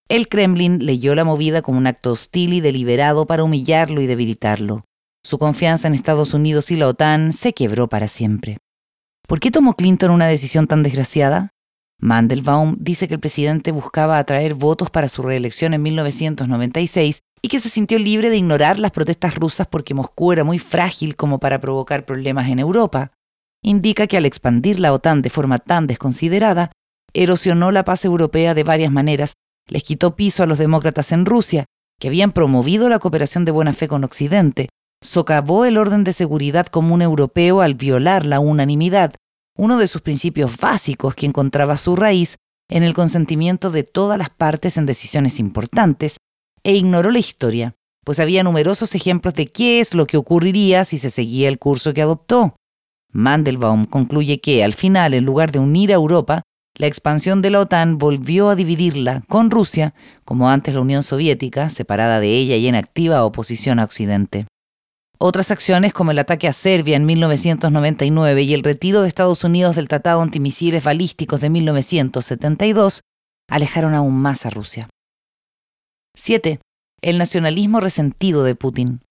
el 0.10 0.30
Kremlin 0.30 0.86
leyó 0.86 1.16
la 1.16 1.26
movida 1.26 1.62
como 1.62 1.78
un 1.78 1.88
acto 1.88 2.14
hostil 2.14 2.54
y 2.54 2.62
deliberado 2.62 3.26
para 3.26 3.44
humillarlo 3.44 4.02
y 4.02 4.08
debilitarlo. 4.08 4.86
Su 5.24 5.38
confianza 5.38 5.90
en 5.90 5.96
Estados 5.96 6.34
Unidos 6.34 6.72
y 6.72 6.78
la 6.78 6.88
OTAN 6.88 7.34
se 7.34 7.54
quebró 7.54 7.90
para 7.90 8.08
siempre. 8.08 8.58
¿Por 9.28 9.42
qué 9.42 9.52
tomó 9.52 9.74
Clinton 9.74 10.12
una 10.12 10.28
decisión 10.28 10.68
tan 10.68 10.84
desgraciada? 10.84 11.50
Mandelbaum 12.00 12.76
dice 12.80 13.08
que 13.08 13.16
el 13.16 13.20
presidente 13.20 13.72
buscaba 13.72 14.18
atraer 14.18 14.54
votos 14.54 14.90
para 14.90 15.10
su 15.10 15.22
reelección 15.22 15.74
en 15.74 15.82
1996 15.82 17.20
y 17.42 17.48
que 17.48 17.60
se 17.60 17.70
sintió 17.70 17.98
libre 18.00 18.30
de 18.30 18.38
ignorar 18.38 18.80
las 18.80 18.92
protestas 18.92 19.36
rusas 19.36 19.68
porque 19.68 19.94
Moscú 19.94 20.32
era 20.32 20.44
muy 20.44 20.60
frágil 20.60 21.16
como 21.16 21.40
para 21.40 21.60
provocar 21.60 22.06
problemas 22.06 22.50
en 22.50 22.60
Europa. 22.60 23.12
Indica 23.64 24.08
que 24.08 24.18
al 24.18 24.26
expandir 24.26 24.80
la 24.80 24.94
OTAN 24.94 25.22
de 25.22 25.30
forma 25.30 25.58
tan 25.58 25.88
desconsiderada, 25.88 26.72
erosionó 27.14 27.72
la 27.72 27.84
paz 27.84 28.06
europea 28.06 28.54
de 28.54 28.64
varias 28.64 28.92
maneras 28.92 29.34
les 29.68 29.84
quitó 29.84 30.16
piso 30.16 30.44
a 30.44 30.46
los 30.46 30.58
demócratas 30.58 31.12
en 31.12 31.26
Rusia, 31.26 31.66
que 32.00 32.08
habían 32.08 32.32
promovido 32.32 32.90
la 32.90 33.00
cooperación 33.00 33.46
de 33.46 33.52
buena 33.52 33.74
fe 33.74 33.88
con 33.88 34.04
Occidente, 34.04 34.70
socavó 35.04 35.66
el 35.66 35.78
orden 35.78 36.04
de 36.04 36.14
seguridad 36.14 36.68
común 36.68 37.02
europeo 37.02 37.62
al 37.62 37.76
violar 37.76 38.26
la 38.26 38.40
unanimidad, 38.40 39.14
uno 39.58 39.78
de 39.78 39.88
sus 39.88 40.02
principios 40.02 40.58
básicos 40.58 41.16
que 41.16 41.26
encontraba 41.26 41.78
su 41.78 41.96
raíz 41.96 42.38
en 42.70 42.84
el 42.84 42.94
consentimiento 42.94 43.72
de 43.72 43.84
todas 43.84 44.18
las 44.18 44.30
partes 44.30 44.78
en 44.78 44.86
decisiones 44.86 45.40
importantes, 45.40 46.18
e 46.64 46.76
ignoró 46.76 47.12
la 47.12 47.20
historia, 47.20 47.74
pues 48.04 48.20
había 48.20 48.44
numerosos 48.44 48.94
ejemplos 48.94 49.34
de 49.34 49.48
qué 49.48 49.80
es 49.80 49.94
lo 49.94 50.06
que 50.06 50.18
ocurriría 50.18 50.84
si 50.84 50.98
se 50.98 51.10
seguía 51.10 51.48
el 51.50 51.60
curso 51.60 51.94
que 51.94 52.02
adoptó. 52.02 52.56
Mandelbaum 53.12 53.86
concluye 53.86 54.40
que, 54.42 54.64
al 54.64 54.74
final, 54.74 55.14
en 55.14 55.26
lugar 55.26 55.52
de 55.52 55.60
unir 55.60 55.92
a 55.92 55.96
Europa, 55.96 56.44
la 56.76 56.88
expansión 56.88 57.42
de 57.42 57.50
la 57.50 57.62
OTAN 57.62 57.98
volvió 57.98 58.50
a 58.50 58.56
dividirla 58.56 59.24
con 59.28 59.50
Rusia, 59.50 59.94
como 60.26 60.50
antes 60.50 60.76
la 60.76 60.82
Unión 60.82 61.04
Soviética, 61.04 61.70
separada 61.70 62.20
de 62.20 62.36
ella 62.36 62.56
y 62.58 62.68
en 62.68 62.76
activa 62.76 63.24
oposición 63.24 63.80
a 63.80 63.86
Occidente. 63.86 64.46
Otras 65.20 65.50
acciones 65.50 65.94
como 65.94 66.12
el 66.12 66.20
ataque 66.20 66.48
a 66.48 66.54
Serbia 66.54 66.96
en 66.96 67.06
1999 67.06 68.44
y 68.44 68.54
el 68.54 68.64
retiro 68.64 69.02
de 69.02 69.08
Estados 69.08 69.44
Unidos 69.44 69.76
del 69.76 69.88
Tratado 69.88 70.22
Antimisiles 70.22 70.84
Balísticos 70.84 71.42
de 71.42 71.50
1972 71.50 73.02
alejaron 73.50 73.96
aún 73.96 74.22
más 74.22 74.46
a 74.46 74.52
Rusia. 74.52 74.90
7. 76.16 76.60
El 77.02 77.18
nacionalismo 77.18 77.80
resentido 77.80 78.44
de 78.44 78.54
Putin. 78.54 79.02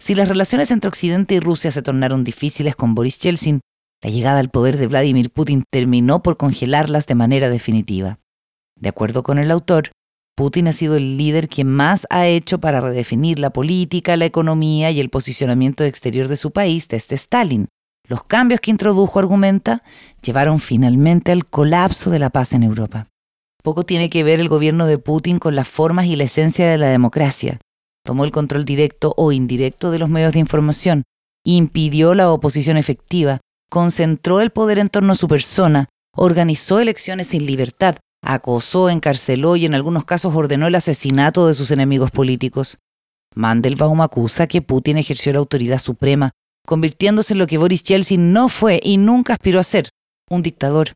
Si 0.00 0.14
las 0.14 0.28
relaciones 0.28 0.70
entre 0.70 0.88
Occidente 0.88 1.34
y 1.34 1.40
Rusia 1.40 1.70
se 1.70 1.82
tornaron 1.82 2.24
difíciles 2.24 2.74
con 2.74 2.94
Boris 2.94 3.18
Yeltsin, 3.18 3.60
la 4.02 4.10
llegada 4.10 4.40
al 4.40 4.50
poder 4.50 4.78
de 4.78 4.86
Vladimir 4.86 5.30
Putin 5.30 5.62
terminó 5.70 6.22
por 6.22 6.38
congelarlas 6.38 7.06
de 7.06 7.14
manera 7.14 7.50
definitiva. 7.50 8.18
De 8.80 8.88
acuerdo 8.88 9.22
con 9.22 9.38
el 9.38 9.50
autor, 9.50 9.92
Putin 10.42 10.66
ha 10.66 10.72
sido 10.72 10.96
el 10.96 11.16
líder 11.16 11.48
que 11.48 11.62
más 11.62 12.04
ha 12.10 12.26
hecho 12.26 12.58
para 12.58 12.80
redefinir 12.80 13.38
la 13.38 13.50
política, 13.50 14.16
la 14.16 14.24
economía 14.24 14.90
y 14.90 14.98
el 14.98 15.08
posicionamiento 15.08 15.84
exterior 15.84 16.26
de 16.26 16.36
su 16.36 16.50
país 16.50 16.88
desde 16.88 17.14
Stalin. 17.14 17.68
Los 18.08 18.24
cambios 18.24 18.60
que 18.60 18.72
introdujo, 18.72 19.20
argumenta, 19.20 19.84
llevaron 20.20 20.58
finalmente 20.58 21.30
al 21.30 21.46
colapso 21.46 22.10
de 22.10 22.18
la 22.18 22.30
paz 22.30 22.54
en 22.54 22.64
Europa. 22.64 23.06
Poco 23.62 23.84
tiene 23.84 24.10
que 24.10 24.24
ver 24.24 24.40
el 24.40 24.48
gobierno 24.48 24.86
de 24.86 24.98
Putin 24.98 25.38
con 25.38 25.54
las 25.54 25.68
formas 25.68 26.06
y 26.06 26.16
la 26.16 26.24
esencia 26.24 26.68
de 26.68 26.76
la 26.76 26.88
democracia. 26.88 27.60
Tomó 28.04 28.24
el 28.24 28.32
control 28.32 28.64
directo 28.64 29.14
o 29.16 29.30
indirecto 29.30 29.92
de 29.92 30.00
los 30.00 30.08
medios 30.08 30.32
de 30.32 30.40
información, 30.40 31.04
impidió 31.46 32.14
la 32.14 32.32
oposición 32.32 32.76
efectiva, 32.76 33.38
concentró 33.70 34.40
el 34.40 34.50
poder 34.50 34.80
en 34.80 34.88
torno 34.88 35.12
a 35.12 35.14
su 35.14 35.28
persona, 35.28 35.88
organizó 36.16 36.80
elecciones 36.80 37.28
sin 37.28 37.46
libertad, 37.46 37.98
acosó, 38.22 38.88
encarceló 38.88 39.56
y 39.56 39.66
en 39.66 39.74
algunos 39.74 40.04
casos 40.04 40.34
ordenó 40.34 40.68
el 40.68 40.74
asesinato 40.74 41.46
de 41.46 41.54
sus 41.54 41.70
enemigos 41.70 42.10
políticos. 42.10 42.78
Mandelbaum 43.34 44.00
acusa 44.00 44.46
que 44.46 44.62
Putin 44.62 44.98
ejerció 44.98 45.32
la 45.32 45.40
autoridad 45.40 45.78
suprema, 45.78 46.30
convirtiéndose 46.66 47.34
en 47.34 47.38
lo 47.38 47.46
que 47.46 47.58
Boris 47.58 47.82
Yeltsin 47.82 48.32
no 48.32 48.48
fue 48.48 48.80
y 48.82 48.96
nunca 48.96 49.34
aspiró 49.34 49.58
a 49.58 49.64
ser, 49.64 49.88
un 50.30 50.42
dictador. 50.42 50.92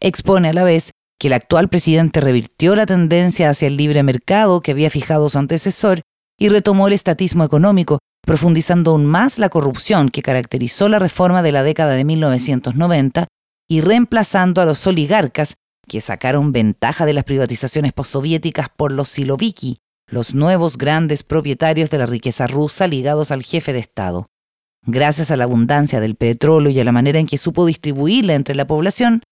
Expone 0.00 0.48
a 0.48 0.52
la 0.52 0.62
vez 0.62 0.92
que 1.18 1.26
el 1.26 1.34
actual 1.34 1.68
presidente 1.68 2.20
revirtió 2.20 2.74
la 2.76 2.86
tendencia 2.86 3.50
hacia 3.50 3.68
el 3.68 3.76
libre 3.76 4.02
mercado 4.02 4.60
que 4.60 4.70
había 4.70 4.90
fijado 4.90 5.28
su 5.28 5.38
antecesor 5.38 6.02
y 6.38 6.48
retomó 6.48 6.86
el 6.86 6.94
estatismo 6.94 7.44
económico, 7.44 7.98
profundizando 8.22 8.92
aún 8.92 9.04
más 9.04 9.38
la 9.38 9.50
corrupción 9.50 10.08
que 10.08 10.22
caracterizó 10.22 10.88
la 10.88 10.98
reforma 10.98 11.42
de 11.42 11.52
la 11.52 11.62
década 11.62 11.92
de 11.92 12.04
1990 12.04 13.28
y 13.68 13.80
reemplazando 13.82 14.62
a 14.62 14.64
los 14.64 14.86
oligarcas 14.86 15.56
que 15.90 16.00
sacaron 16.00 16.52
ventaja 16.52 17.04
de 17.04 17.12
las 17.12 17.24
privatizaciones 17.24 17.92
postsoviéticas 17.92 18.68
por 18.68 18.92
los 18.92 19.08
siloviki, 19.08 19.78
los 20.06 20.36
nuevos 20.36 20.78
grandes 20.78 21.24
propietarios 21.24 21.90
de 21.90 21.98
la 21.98 22.06
riqueza 22.06 22.46
rusa 22.46 22.86
ligados 22.86 23.32
al 23.32 23.42
jefe 23.42 23.72
de 23.72 23.80
Estado. 23.80 24.28
Gracias 24.86 25.32
a 25.32 25.36
la 25.36 25.44
abundancia 25.44 25.98
del 25.98 26.14
petróleo 26.14 26.70
y 26.70 26.78
a 26.78 26.84
la 26.84 26.92
manera 26.92 27.18
en 27.18 27.26
que 27.26 27.38
supo 27.38 27.66
distribuirla 27.66 28.34
entre 28.34 28.54
la 28.54 28.68
población, 28.68 29.24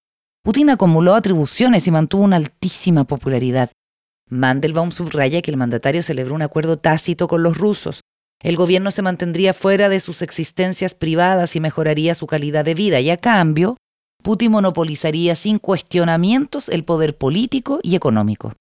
Putin 0.43 0.71
acumuló 0.71 1.15
atribuciones 1.15 1.87
y 1.87 1.93
mantuvo 1.93 2.25
una 2.25 2.37
altísima 2.37 3.05
popularidad. 3.05 3.71
Mandelbaum 4.29 4.91
subraya 4.91 5.41
que 5.43 5.53
el 5.53 5.59
mandatario 5.59 6.03
celebró 6.03 6.35
un 6.35 6.43
acuerdo 6.43 6.77
tácito 6.77 7.29
con 7.29 7.45
los 7.45 7.57
rusos. 7.57 8.00
El 8.43 8.57
gobierno 8.57 8.91
se 8.91 9.03
mantendría 9.03 9.55
fuera 9.55 9.88
de 9.88 10.00
sus 10.00 10.23
existencias 10.23 10.97
privadas 10.97 11.55
y 11.55 11.61
mejoraría 11.61 12.17
su 12.17 12.27
calidad 12.27 12.65
de 12.65 12.75
vida, 12.75 12.99
y 12.99 13.11
a 13.11 13.17
cambio, 13.17 13.77
Putin 14.23 14.51
monopolizaría 14.51 15.37
sin 15.37 15.59
cuestionamientos 15.59 16.69
el 16.69 16.85
poder 16.85 17.17
político 17.17 17.81
y 17.83 17.97
económico. 17.97 18.53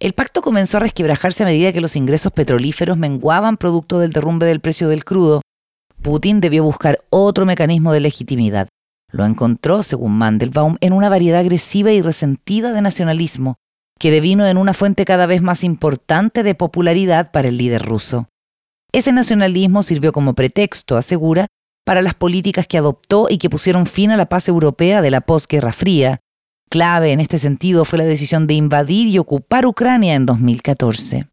El 0.00 0.14
pacto 0.14 0.42
comenzó 0.42 0.78
a 0.78 0.80
resquebrajarse 0.80 1.44
a 1.44 1.46
medida 1.46 1.72
que 1.72 1.80
los 1.80 1.94
ingresos 1.94 2.32
petrolíferos 2.32 2.96
menguaban 2.96 3.56
producto 3.56 3.98
del 3.98 4.12
derrumbe 4.12 4.46
del 4.46 4.60
precio 4.60 4.88
del 4.88 5.04
crudo. 5.04 5.42
Putin 6.02 6.40
debió 6.40 6.64
buscar 6.64 6.98
otro 7.10 7.46
mecanismo 7.46 7.92
de 7.92 8.00
legitimidad. 8.00 8.68
Lo 9.12 9.24
encontró, 9.24 9.82
según 9.82 10.18
Mandelbaum, 10.18 10.76
en 10.80 10.92
una 10.92 11.08
variedad 11.08 11.40
agresiva 11.40 11.92
y 11.92 12.00
resentida 12.00 12.72
de 12.72 12.82
nacionalismo, 12.82 13.56
que 13.98 14.10
devino 14.10 14.46
en 14.48 14.56
una 14.56 14.72
fuente 14.72 15.04
cada 15.04 15.26
vez 15.26 15.42
más 15.42 15.62
importante 15.62 16.42
de 16.42 16.56
popularidad 16.56 17.30
para 17.30 17.48
el 17.48 17.58
líder 17.58 17.82
ruso. 17.82 18.26
Ese 18.90 19.12
nacionalismo 19.12 19.82
sirvió 19.82 20.12
como 20.12 20.34
pretexto, 20.34 20.96
asegura, 20.96 21.46
para 21.84 22.02
las 22.02 22.14
políticas 22.14 22.66
que 22.66 22.78
adoptó 22.78 23.26
y 23.28 23.38
que 23.38 23.50
pusieron 23.50 23.86
fin 23.86 24.10
a 24.10 24.16
la 24.16 24.26
paz 24.26 24.48
europea 24.48 25.02
de 25.02 25.10
la 25.10 25.20
posguerra 25.20 25.72
fría. 25.72 26.20
Clave 26.70 27.12
en 27.12 27.20
este 27.20 27.38
sentido 27.38 27.84
fue 27.84 27.98
la 27.98 28.04
decisión 28.04 28.46
de 28.46 28.54
invadir 28.54 29.08
y 29.08 29.18
ocupar 29.18 29.66
Ucrania 29.66 30.14
en 30.14 30.26
2014. 30.26 31.26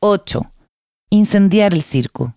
8. 0.00 0.52
Incendiar 1.10 1.74
el 1.74 1.82
circo. 1.82 2.34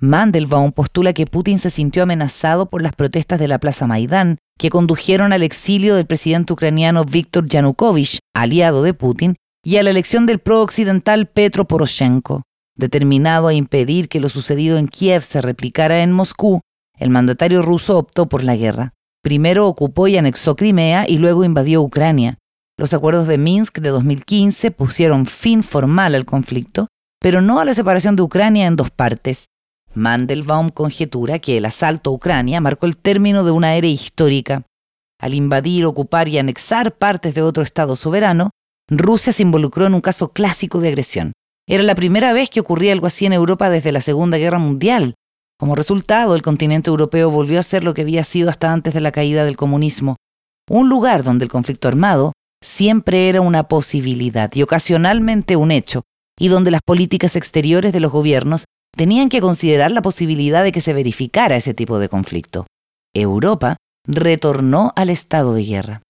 Mandelbaum 0.00 0.72
postula 0.72 1.12
que 1.12 1.26
Putin 1.26 1.58
se 1.58 1.70
sintió 1.70 2.04
amenazado 2.04 2.66
por 2.66 2.82
las 2.82 2.94
protestas 2.94 3.40
de 3.40 3.48
la 3.48 3.58
Plaza 3.58 3.86
Maidán, 3.86 4.38
que 4.56 4.70
condujeron 4.70 5.32
al 5.32 5.42
exilio 5.42 5.96
del 5.96 6.06
presidente 6.06 6.52
ucraniano 6.52 7.04
Viktor 7.04 7.48
Yanukovych, 7.48 8.18
aliado 8.34 8.82
de 8.82 8.94
Putin, 8.94 9.34
y 9.64 9.76
a 9.76 9.82
la 9.82 9.90
elección 9.90 10.24
del 10.26 10.38
pro-occidental 10.38 11.26
Petro 11.26 11.66
Poroshenko. 11.66 12.42
Determinado 12.78 13.48
a 13.48 13.54
impedir 13.54 14.08
que 14.08 14.20
lo 14.20 14.28
sucedido 14.28 14.78
en 14.78 14.86
Kiev 14.86 15.22
se 15.22 15.42
replicara 15.42 16.00
en 16.02 16.12
Moscú, 16.12 16.60
el 16.96 17.10
mandatario 17.10 17.60
ruso 17.60 17.98
optó 17.98 18.28
por 18.28 18.44
la 18.44 18.54
guerra. 18.54 18.94
Primero 19.20 19.66
ocupó 19.66 20.06
y 20.06 20.16
anexó 20.16 20.54
Crimea 20.54 21.04
y 21.08 21.18
luego 21.18 21.42
invadió 21.42 21.82
Ucrania. 21.82 22.38
Los 22.78 22.94
acuerdos 22.94 23.26
de 23.26 23.36
Minsk 23.36 23.80
de 23.80 23.88
2015 23.88 24.70
pusieron 24.70 25.26
fin 25.26 25.64
formal 25.64 26.14
al 26.14 26.24
conflicto, 26.24 26.86
pero 27.20 27.40
no 27.40 27.58
a 27.58 27.64
la 27.64 27.74
separación 27.74 28.14
de 28.14 28.22
Ucrania 28.22 28.68
en 28.68 28.76
dos 28.76 28.92
partes. 28.92 29.46
Mandelbaum 29.94 30.68
conjetura 30.68 31.40
que 31.40 31.56
el 31.56 31.64
asalto 31.64 32.10
a 32.10 32.12
Ucrania 32.12 32.60
marcó 32.60 32.86
el 32.86 32.96
término 32.96 33.42
de 33.42 33.50
una 33.50 33.74
era 33.74 33.88
histórica. 33.88 34.62
Al 35.20 35.34
invadir, 35.34 35.84
ocupar 35.84 36.28
y 36.28 36.38
anexar 36.38 36.96
partes 36.96 37.34
de 37.34 37.42
otro 37.42 37.64
Estado 37.64 37.96
soberano, 37.96 38.50
Rusia 38.88 39.32
se 39.32 39.42
involucró 39.42 39.86
en 39.86 39.94
un 39.94 40.00
caso 40.00 40.32
clásico 40.32 40.78
de 40.78 40.88
agresión. 40.88 41.32
Era 41.70 41.82
la 41.82 41.94
primera 41.94 42.32
vez 42.32 42.48
que 42.48 42.60
ocurría 42.60 42.94
algo 42.94 43.06
así 43.06 43.26
en 43.26 43.34
Europa 43.34 43.68
desde 43.68 43.92
la 43.92 44.00
Segunda 44.00 44.38
Guerra 44.38 44.58
Mundial. 44.58 45.14
Como 45.58 45.74
resultado, 45.74 46.34
el 46.34 46.40
continente 46.40 46.88
europeo 46.88 47.30
volvió 47.30 47.60
a 47.60 47.62
ser 47.62 47.84
lo 47.84 47.92
que 47.92 48.02
había 48.02 48.24
sido 48.24 48.48
hasta 48.48 48.72
antes 48.72 48.94
de 48.94 49.02
la 49.02 49.12
caída 49.12 49.44
del 49.44 49.58
comunismo, 49.58 50.16
un 50.70 50.88
lugar 50.88 51.24
donde 51.24 51.44
el 51.44 51.50
conflicto 51.50 51.86
armado 51.86 52.32
siempre 52.64 53.28
era 53.28 53.42
una 53.42 53.68
posibilidad 53.68 54.50
y 54.54 54.62
ocasionalmente 54.62 55.56
un 55.56 55.70
hecho, 55.70 56.04
y 56.38 56.48
donde 56.48 56.70
las 56.70 56.80
políticas 56.80 57.36
exteriores 57.36 57.92
de 57.92 58.00
los 58.00 58.12
gobiernos 58.12 58.64
tenían 58.96 59.28
que 59.28 59.42
considerar 59.42 59.90
la 59.90 60.00
posibilidad 60.00 60.64
de 60.64 60.72
que 60.72 60.80
se 60.80 60.94
verificara 60.94 61.56
ese 61.56 61.74
tipo 61.74 61.98
de 61.98 62.08
conflicto. 62.08 62.66
Europa 63.14 63.76
retornó 64.06 64.94
al 64.96 65.10
estado 65.10 65.52
de 65.52 65.64
guerra. 65.64 66.02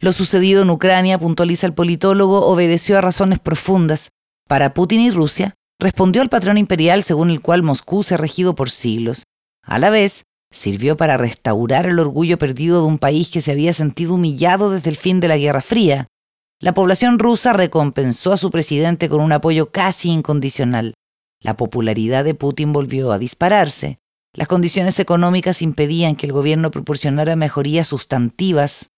Lo 0.00 0.12
sucedido 0.12 0.62
en 0.62 0.70
Ucrania, 0.70 1.18
puntualiza 1.18 1.66
el 1.66 1.74
politólogo, 1.74 2.46
obedeció 2.46 2.96
a 2.96 3.02
razones 3.02 3.40
profundas, 3.40 4.08
para 4.46 4.74
Putin 4.74 5.00
y 5.00 5.10
Rusia, 5.10 5.54
respondió 5.78 6.22
al 6.22 6.28
patrón 6.28 6.58
imperial 6.58 7.02
según 7.02 7.30
el 7.30 7.40
cual 7.40 7.62
Moscú 7.62 8.02
se 8.02 8.14
ha 8.14 8.18
regido 8.18 8.54
por 8.54 8.70
siglos. 8.70 9.24
A 9.62 9.78
la 9.78 9.90
vez, 9.90 10.24
sirvió 10.52 10.96
para 10.96 11.16
restaurar 11.16 11.86
el 11.86 11.98
orgullo 11.98 12.38
perdido 12.38 12.80
de 12.80 12.86
un 12.86 12.98
país 12.98 13.30
que 13.30 13.40
se 13.40 13.52
había 13.52 13.72
sentido 13.72 14.14
humillado 14.14 14.70
desde 14.70 14.90
el 14.90 14.96
fin 14.96 15.20
de 15.20 15.28
la 15.28 15.36
Guerra 15.36 15.60
Fría. 15.60 16.06
La 16.60 16.72
población 16.72 17.18
rusa 17.18 17.52
recompensó 17.52 18.32
a 18.32 18.36
su 18.36 18.50
presidente 18.50 19.08
con 19.08 19.20
un 19.20 19.32
apoyo 19.32 19.70
casi 19.70 20.10
incondicional. 20.10 20.94
La 21.40 21.56
popularidad 21.56 22.24
de 22.24 22.34
Putin 22.34 22.72
volvió 22.72 23.12
a 23.12 23.18
dispararse. 23.18 23.98
Las 24.32 24.48
condiciones 24.48 24.98
económicas 24.98 25.62
impedían 25.62 26.16
que 26.16 26.26
el 26.26 26.32
gobierno 26.32 26.70
proporcionara 26.70 27.36
mejorías 27.36 27.88
sustantivas, 27.88 28.90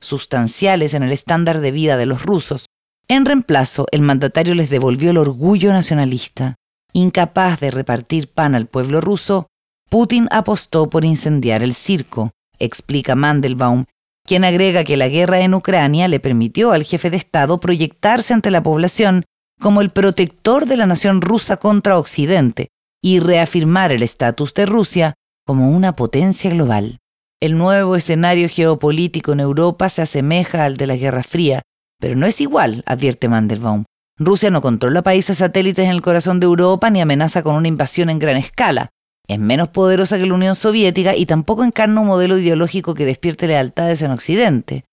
sustanciales 0.00 0.94
en 0.94 1.02
el 1.02 1.12
estándar 1.12 1.60
de 1.60 1.70
vida 1.72 1.96
de 1.96 2.06
los 2.06 2.22
rusos, 2.22 2.66
en 3.08 3.24
reemplazo, 3.24 3.86
el 3.90 4.02
mandatario 4.02 4.54
les 4.54 4.70
devolvió 4.70 5.10
el 5.10 5.16
orgullo 5.16 5.72
nacionalista. 5.72 6.56
Incapaz 6.92 7.60
de 7.60 7.70
repartir 7.70 8.28
pan 8.28 8.54
al 8.54 8.66
pueblo 8.66 9.00
ruso, 9.00 9.46
Putin 9.88 10.28
apostó 10.30 10.90
por 10.90 11.04
incendiar 11.04 11.62
el 11.62 11.74
circo, 11.74 12.30
explica 12.58 13.14
Mandelbaum, 13.14 13.86
quien 14.26 14.44
agrega 14.44 14.84
que 14.84 14.98
la 14.98 15.08
guerra 15.08 15.40
en 15.40 15.54
Ucrania 15.54 16.06
le 16.06 16.20
permitió 16.20 16.72
al 16.72 16.84
jefe 16.84 17.08
de 17.08 17.16
Estado 17.16 17.60
proyectarse 17.60 18.34
ante 18.34 18.50
la 18.50 18.62
población 18.62 19.24
como 19.58 19.80
el 19.80 19.90
protector 19.90 20.66
de 20.66 20.76
la 20.76 20.86
nación 20.86 21.22
rusa 21.22 21.56
contra 21.56 21.98
Occidente 21.98 22.68
y 23.02 23.20
reafirmar 23.20 23.92
el 23.92 24.02
estatus 24.02 24.52
de 24.54 24.66
Rusia 24.66 25.14
como 25.46 25.70
una 25.70 25.96
potencia 25.96 26.50
global. 26.50 26.98
El 27.40 27.56
nuevo 27.56 27.96
escenario 27.96 28.48
geopolítico 28.48 29.32
en 29.32 29.40
Europa 29.40 29.88
se 29.88 30.02
asemeja 30.02 30.64
al 30.64 30.76
de 30.76 30.86
la 30.86 30.96
Guerra 30.96 31.22
Fría, 31.22 31.62
pero 31.98 32.16
no 32.16 32.26
es 32.26 32.40
igual, 32.40 32.82
advierte 32.86 33.28
Mandelbaum. 33.28 33.84
Rusia 34.16 34.50
no 34.50 34.60
controla 34.60 35.02
países 35.02 35.38
satélites 35.38 35.84
en 35.84 35.92
el 35.92 36.02
corazón 36.02 36.40
de 36.40 36.46
Europa 36.46 36.90
ni 36.90 37.00
amenaza 37.00 37.42
con 37.42 37.54
una 37.54 37.68
invasión 37.68 38.10
en 38.10 38.18
gran 38.18 38.36
escala. 38.36 38.90
Es 39.28 39.38
menos 39.38 39.68
poderosa 39.68 40.18
que 40.18 40.26
la 40.26 40.34
Unión 40.34 40.54
Soviética 40.54 41.14
y 41.14 41.26
tampoco 41.26 41.62
encarna 41.62 42.00
un 42.00 42.08
modelo 42.08 42.38
ideológico 42.38 42.94
que 42.94 43.04
despierte 43.04 43.46
lealtades 43.46 44.02
en 44.02 44.10
Occidente. 44.10 44.84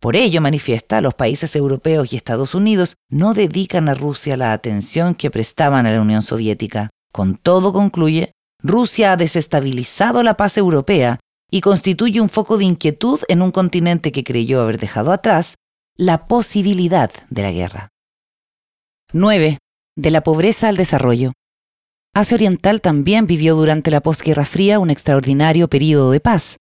Por 0.00 0.16
ello, 0.16 0.40
manifiesta, 0.40 1.00
los 1.00 1.14
países 1.14 1.54
europeos 1.54 2.12
y 2.12 2.16
Estados 2.16 2.54
Unidos 2.54 2.96
no 3.10 3.32
dedican 3.32 3.88
a 3.88 3.94
Rusia 3.94 4.36
la 4.36 4.52
atención 4.52 5.14
que 5.14 5.30
prestaban 5.30 5.86
a 5.86 5.92
la 5.92 6.00
Unión 6.00 6.22
Soviética. 6.22 6.90
Con 7.12 7.36
todo, 7.36 7.72
concluye, 7.72 8.32
Rusia 8.62 9.12
ha 9.12 9.16
desestabilizado 9.16 10.22
la 10.22 10.36
paz 10.36 10.56
europea 10.56 11.20
y 11.50 11.60
constituye 11.60 12.20
un 12.20 12.28
foco 12.28 12.58
de 12.58 12.64
inquietud 12.64 13.20
en 13.28 13.42
un 13.42 13.50
continente 13.50 14.12
que 14.12 14.24
creyó 14.24 14.60
haber 14.60 14.78
dejado 14.78 15.12
atrás 15.12 15.56
la 16.00 16.26
posibilidad 16.26 17.10
de 17.28 17.42
la 17.42 17.52
guerra. 17.52 17.90
9. 19.12 19.58
De 19.98 20.10
la 20.10 20.22
pobreza 20.22 20.68
al 20.68 20.78
desarrollo. 20.78 21.32
Asia 22.14 22.36
Oriental 22.36 22.80
también 22.80 23.26
vivió 23.26 23.54
durante 23.54 23.90
la 23.90 24.00
posguerra 24.00 24.46
fría 24.46 24.78
un 24.78 24.88
extraordinario 24.88 25.68
período 25.68 26.10
de 26.10 26.20
paz. 26.20 26.56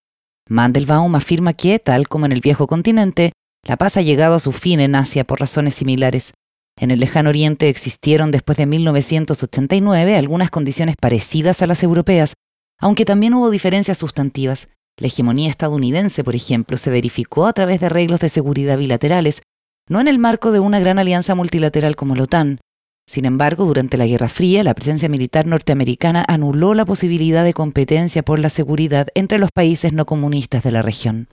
Mandelbaum 0.49 1.15
afirma 1.15 1.54
que, 1.54 1.80
tal 1.80 2.10
como 2.10 2.25
en 2.25 2.34
el 2.34 2.41
viejo 2.41 2.67
continente, 2.67 3.32
la 3.65 3.78
paz 3.78 3.95
ha 3.95 4.02
llegado 4.02 4.36
a 4.36 4.39
su 4.39 4.52
fin 4.52 4.82
en 4.82 4.93
Asia 4.93 5.23
por 5.23 5.39
razones 5.39 5.75
similares. 5.75 6.34
En 6.78 6.91
el 6.91 6.99
lejano 6.99 7.30
oriente 7.30 7.69
existieron 7.69 8.32
después 8.32 8.58
de 8.58 8.65
1989 8.65 10.17
algunas 10.17 10.49
condiciones 10.49 10.97
parecidas 10.99 11.62
a 11.62 11.67
las 11.67 11.82
europeas, 11.82 12.34
aunque 12.78 13.06
también 13.06 13.36
hubo 13.36 13.49
diferencias 13.52 13.99
sustantivas. 13.99 14.67
La 15.00 15.08
hegemonía 15.08 15.50
estadounidense, 15.50 16.26
por 16.26 16.36
ejemplo, 16.36 16.78
se 16.78 16.92
verificó 16.92 17.48
a 17.48 17.54
través 17.54 17.80
de 17.80 17.86
arreglos 17.86 18.20
de 18.20 18.28
seguridad 18.28 18.78
bilaterales, 18.78 19.42
no 19.88 20.02
en 20.02 20.10
el 20.10 20.20
marco 20.20 20.52
de 20.52 20.60
una 20.60 20.80
gran 20.82 21.00
alianza 21.00 21.36
multilateral 21.36 21.96
como 21.96 22.16
la 22.16 22.24
OTAN. 22.24 22.60
Sin 23.08 23.24
embargo, 23.26 23.66
durante 23.66 23.98
la 23.98 24.06
Guerra 24.06 24.28
Fría, 24.28 24.62
la 24.64 24.76
presencia 24.76 25.08
militar 25.10 25.48
norteamericana 25.48 26.24
anuló 26.28 26.74
la 26.74 26.86
posibilidad 26.86 27.46
de 27.46 27.54
competencia 27.54 28.24
por 28.24 28.40
la 28.40 28.50
seguridad 28.50 29.08
entre 29.16 29.40
los 29.40 29.52
países 29.52 29.94
no 29.94 30.06
comunistas 30.06 30.64
de 30.64 30.74
la 30.74 30.82
región. 30.82 31.30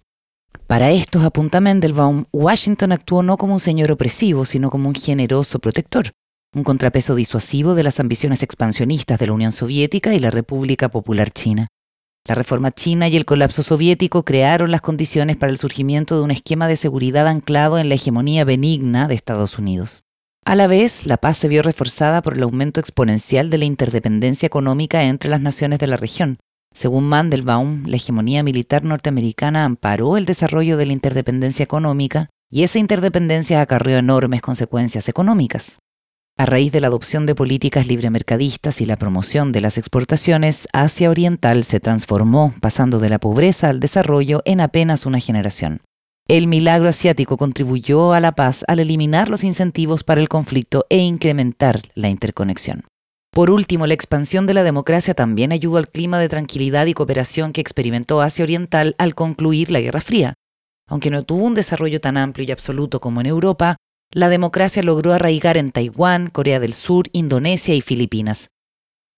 Para 0.69 0.93
estos, 0.93 1.25
apunta 1.25 1.61
Washington 2.33 2.93
actuó 2.93 3.23
no 3.23 3.37
como 3.37 3.55
un 3.55 3.61
señor 3.61 3.91
opresivo, 3.91 4.45
sino 4.45 4.71
como 4.71 4.89
un 4.89 4.95
generoso 4.95 5.59
protector, 5.59 6.13
un 6.55 6.65
contrapeso 6.65 7.15
disuasivo 7.15 7.75
de 7.75 7.83
las 7.83 8.01
ambiciones 8.01 8.43
expansionistas 8.43 9.19
de 9.19 9.27
la 9.27 9.33
Unión 9.33 9.53
Soviética 9.53 10.15
y 10.15 10.21
la 10.21 10.31
República 10.31 10.89
Popular 10.89 11.31
China. 11.31 11.69
La 12.27 12.35
reforma 12.35 12.73
china 12.73 13.09
y 13.09 13.17
el 13.17 13.25
colapso 13.25 13.63
soviético 13.63 14.25
crearon 14.25 14.71
las 14.71 14.81
condiciones 14.81 15.37
para 15.37 15.53
el 15.53 15.59
surgimiento 15.59 16.17
de 16.17 16.23
un 16.23 16.31
esquema 16.31 16.69
de 16.69 16.77
seguridad 16.77 17.27
anclado 17.29 17.79
en 17.79 17.89
la 17.89 17.95
hegemonía 17.95 18.45
benigna 18.45 19.09
de 19.09 19.15
Estados 19.15 19.59
Unidos. 19.59 20.03
A 20.45 20.55
la 20.55 20.67
vez, 20.67 21.07
la 21.07 21.17
paz 21.17 21.39
se 21.39 21.49
vio 21.49 21.63
reforzada 21.63 22.23
por 22.23 22.35
el 22.35 22.43
aumento 22.43 22.81
exponencial 22.81 23.51
de 23.51 23.59
la 23.59 23.65
interdependencia 23.65 24.47
económica 24.47 25.05
entre 25.05 25.31
las 25.31 25.41
naciones 25.41 25.79
de 25.79 25.87
la 25.87 25.97
región, 25.97 26.39
según 26.77 27.05
Mandelbaum, 27.05 27.85
la 27.87 27.97
hegemonía 27.97 28.43
militar 28.43 28.85
norteamericana 28.85 29.65
amparó 29.65 30.19
el 30.19 30.27
desarrollo 30.27 30.77
de 30.77 30.85
la 30.85 30.93
interdependencia 30.93 31.63
económica 31.63 32.29
y 32.51 32.65
esa 32.65 32.79
interdependencia 32.79 33.63
acarreó 33.63 33.97
enormes 33.97 34.43
consecuencias 34.43 35.09
económicas. 35.09 35.79
A 36.39 36.45
raíz 36.45 36.71
de 36.71 36.83
la 36.83 36.89
adopción 36.89 37.25
de 37.25 37.35
políticas 37.35 37.87
libremercadistas 37.87 38.83
y 38.83 38.85
la 38.85 38.97
promoción 38.97 39.53
de 39.53 39.63
las 39.63 39.79
exportaciones, 39.79 40.69
Asia 40.75 41.09
Oriental 41.09 41.65
se 41.65 41.81
transformó, 41.81 42.53
pasando 42.61 42.99
de 42.99 43.09
la 43.09 43.19
pobreza 43.19 43.71
al 43.71 43.81
desarrollo 43.81 44.43
en 44.45 44.61
apenas 44.61 45.07
una 45.07 45.19
generación. 45.19 45.81
El 46.29 46.47
milagro 46.47 46.91
asiático 46.91 47.39
contribuyó 47.39 48.13
a 48.13 48.21
la 48.21 48.33
paz 48.33 48.67
al 48.69 48.81
eliminar 48.81 49.31
los 49.31 49.45
incentivos 49.45 50.05
para 50.05 50.21
el 50.21 50.29
conflicto 50.29 50.85
e 50.91 50.99
incrementar 50.99 51.81
la 51.95 52.11
interconexión. 52.11 52.85
Por 53.33 53.49
último, 53.49 53.87
la 53.87 53.95
expansión 53.95 54.47
de 54.47 54.53
la 54.53 54.63
democracia 54.63 55.15
también 55.15 55.53
ayudó 55.53 55.79
al 55.79 55.89
clima 55.89 56.19
de 56.21 56.29
tranquilidad 56.29 56.85
y 56.85 56.93
cooperación 56.93 57.55
que 57.55 57.63
experimentó 57.63 58.21
Asia 58.21 58.43
Oriental 58.43 58.95
al 58.99 59.15
concluir 59.15 59.71
la 59.71 59.81
Guerra 59.81 60.03
Fría. 60.03 60.35
Aunque 60.87 61.11
no 61.11 61.25
tuvo 61.25 61.45
un 61.45 61.55
desarrollo 61.55 61.99
tan 61.99 62.19
amplio 62.19 62.47
y 62.47 62.53
absoluto 62.53 63.01
como 63.01 63.23
en 63.23 63.27
Europa, 63.27 63.77
la 64.13 64.29
democracia 64.29 64.83
logró 64.83 65.13
arraigar 65.13 65.57
en 65.57 65.73
Taiwán, 65.73 66.29
Corea 66.29 66.61
del 66.61 66.75
Sur, 66.75 67.07
Indonesia 67.13 67.75
y 67.75 67.81
Filipinas. 67.81 68.49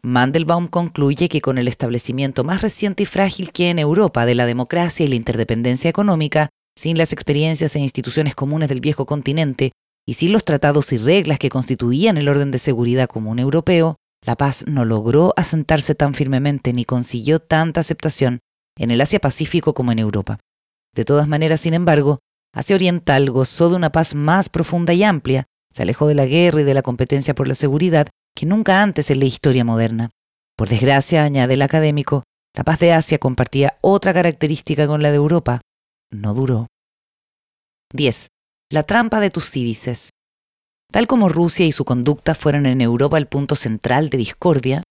Mandelbaum 0.03 0.69
concluye 0.69 1.29
que 1.29 1.41
con 1.41 1.59
el 1.59 1.69
establecimiento 1.69 2.45
más 2.45 2.63
reciente 2.63 3.03
y 3.03 3.07
frágil 3.07 3.53
que 3.53 3.71
en 3.71 3.79
Europa 3.79 4.27
de 4.27 4.35
la 4.35 4.47
democracia 4.47 5.05
y 5.05 5.09
la 5.09 5.17
interdependencia 5.17 5.91
económica, 5.91 6.51
sin 6.77 6.97
las 6.97 7.13
experiencias 7.13 7.75
e 7.75 7.81
instituciones 7.81 8.35
comunes 8.35 8.69
del 8.69 8.81
viejo 8.81 9.07
continente 9.07 9.73
y 10.07 10.15
sin 10.15 10.33
los 10.33 10.45
tratados 10.45 10.93
y 10.93 10.99
reglas 10.99 11.39
que 11.39 11.51
constituían 11.51 12.17
el 12.17 12.29
orden 12.29 12.51
de 12.51 12.59
seguridad 12.59 13.09
común 13.09 13.41
europeo, 13.41 13.97
la 14.25 14.37
paz 14.37 14.65
no 14.67 14.85
logró 14.85 15.35
asentarse 15.37 15.95
tan 15.95 16.15
firmemente 16.15 16.73
ni 16.73 16.85
consiguió 16.85 17.41
tanta 17.41 17.81
aceptación 17.81 18.41
en 18.79 18.91
el 18.91 19.01
Asia-Pacífico 19.01 19.75
como 19.75 19.93
en 19.93 19.99
Europa. 19.99 20.39
De 20.95 21.05
todas 21.05 21.29
maneras, 21.29 21.61
sin 21.61 21.75
embargo, 21.75 22.21
Asia 22.59 22.75
Oriental 22.75 23.31
gozó 23.31 23.71
de 23.71 23.77
una 23.77 23.93
paz 23.93 24.17
más 24.17 24.49
profunda 24.49 24.93
y 24.93 25.05
amplia, 25.05 25.45
se 25.73 25.83
alejó 25.83 26.09
de 26.09 26.17
la 26.17 26.27
guerra 26.27 26.63
y 26.63 26.65
de 26.65 26.75
la 26.75 26.83
competencia 26.83 27.33
por 27.33 27.47
la 27.47 27.55
seguridad 27.55 28.09
que 28.35 28.47
nunca 28.47 28.83
antes 28.83 29.13
en 29.13 29.21
la 29.21 29.27
historia 29.27 29.65
moderna. 29.65 30.11
Por 30.57 30.69
desgracia, 30.69 31.23
añade 31.23 31.55
el 31.55 31.63
académico, 31.63 32.25
la 32.57 32.65
paz 32.65 32.81
de 32.81 32.93
Asia 32.93 33.19
compartía 33.19 33.79
otra 33.81 34.13
característica 34.13 34.89
con 34.89 35.05
la 35.05 35.11
de 35.11 35.17
Europa. 35.19 35.61
No 36.11 36.35
duró. 36.35 36.67
10. 37.95 38.27
La 38.73 38.83
trampa 38.83 39.21
de 39.21 39.31
Tucídides. 39.31 40.11
Tal 40.91 41.07
como 41.07 41.29
Rusia 41.29 41.65
y 41.65 41.71
su 41.71 41.85
conducta 41.85 42.35
fueron 42.35 42.67
en 42.67 42.81
Europa 42.81 43.19
el 43.19 43.29
punto 43.29 43.55
central 43.55 44.11
de 44.11 44.19
discordia, 44.19 44.83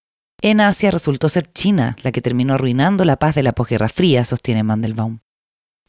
en 0.42 0.62
Asia 0.62 0.90
resultó 0.90 1.28
ser 1.28 1.52
China 1.52 1.98
la 2.02 2.14
que 2.14 2.22
terminó 2.22 2.54
arruinando 2.54 3.04
la 3.04 3.18
paz 3.18 3.36
de 3.36 3.44
la 3.44 3.52
posguerra 3.52 3.90
fría, 3.90 4.24
sostiene 4.24 4.64
Mandelbaum. 4.64 5.20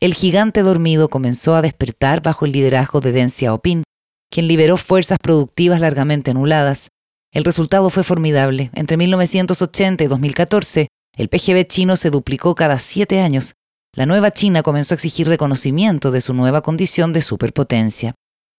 El 0.01 0.15
gigante 0.15 0.63
dormido 0.63 1.09
comenzó 1.09 1.57
a 1.57 1.63
despertar 1.63 2.23
bajo 2.23 2.45
el 2.45 2.53
liderazgo 2.53 3.01
de 3.01 3.11
Deng 3.11 3.31
Xiaoping, 3.31 3.83
quien 4.31 4.47
liberó 4.47 4.77
fuerzas 4.77 5.19
productivas 5.21 5.81
largamente 5.81 6.31
anuladas. 6.31 6.89
El 7.33 7.43
resultado 7.43 7.91
fue 7.91 8.05
formidable. 8.05 8.71
Entre 8.75 8.97
1980 8.97 10.05
y 10.05 10.07
2014, 10.07 10.89
el 11.17 11.29
PGB 11.29 11.67
chino 11.67 11.97
se 11.97 12.11
duplicó 12.11 12.55
cada 12.55 12.79
siete 12.79 13.21
años. 13.21 13.55
La 13.93 14.07
nueva 14.07 14.31
China 14.31 14.63
comenzó 14.63 14.95
a 14.95 14.97
exigir 14.97 15.27
reconocimiento 15.27 16.13
de 16.13 16.21
su 16.21 16.33
nueva 16.33 16.63
condición 16.63 17.13
de 17.13 17.23
superpotencia. 17.23 18.15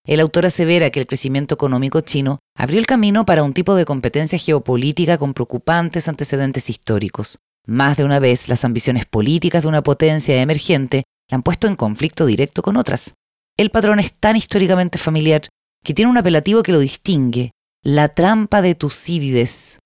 El 0.06 0.20
autor 0.20 0.46
asevera 0.46 0.90
que 0.90 1.00
el 1.00 1.08
crecimiento 1.08 1.56
económico 1.56 2.02
chino 2.02 2.40
abrió 2.58 2.80
el 2.80 2.86
camino 2.86 3.26
para 3.26 3.44
un 3.44 3.54
tipo 3.54 3.76
de 3.76 3.86
competencia 3.86 4.38
geopolítica 4.38 5.18
con 5.18 5.34
preocupantes 5.34 6.10
antecedentes 6.10 6.70
históricos. 6.70 7.40
Más 7.66 7.96
de 7.96 8.04
una 8.04 8.20
vez, 8.20 8.50
las 8.50 8.66
ambiciones 8.66 9.06
políticas 9.06 9.62
de 9.62 9.70
una 9.70 9.84
potencia 9.84 10.42
emergente 10.42 11.04
la 11.30 11.36
han 11.36 11.44
puesto 11.44 11.68
en 11.68 11.76
conflicto 11.76 12.26
directo 12.26 12.62
con 12.62 12.78
otras. 12.78 13.14
El 13.58 13.70
patrón 13.72 14.00
es 14.00 14.14
tan 14.14 14.36
históricamente 14.36 14.98
familiar 14.98 15.44
que 15.84 15.94
tiene 15.94 16.12
un 16.12 16.18
apelativo 16.18 16.64
que 16.64 16.72
lo 16.72 16.80
distingue, 16.80 17.52
la 17.84 18.10
trampa 18.10 18.62
de 18.62 18.76
Tucídides. 18.76 19.80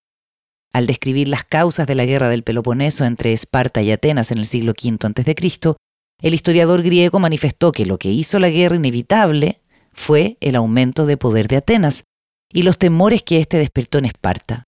Al 0.72 0.88
describir 0.88 1.28
las 1.28 1.44
causas 1.44 1.86
de 1.86 1.96
la 1.96 2.06
guerra 2.06 2.30
del 2.30 2.44
Peloponeso 2.44 3.06
entre 3.06 3.34
Esparta 3.34 3.82
y 3.82 3.92
Atenas 3.92 4.32
en 4.32 4.40
el 4.40 4.48
siglo 4.48 4.72
V 4.72 4.98
a.C., 5.02 5.76
el 6.22 6.34
historiador 6.34 6.82
griego 6.82 7.20
manifestó 7.20 7.72
que 7.72 7.86
lo 7.86 7.98
que 7.98 8.10
hizo 8.10 8.40
la 8.40 8.50
guerra 8.50 8.78
inevitable 8.78 9.62
fue 9.92 10.38
el 10.40 10.56
aumento 10.56 11.06
de 11.06 11.18
poder 11.18 11.48
de 11.48 11.58
Atenas 11.58 12.04
y 12.52 12.64
los 12.64 12.78
temores 12.78 13.24
que 13.24 13.40
éste 13.40 13.58
despertó 13.58 13.98
en 13.98 14.06
Esparta. 14.06 14.64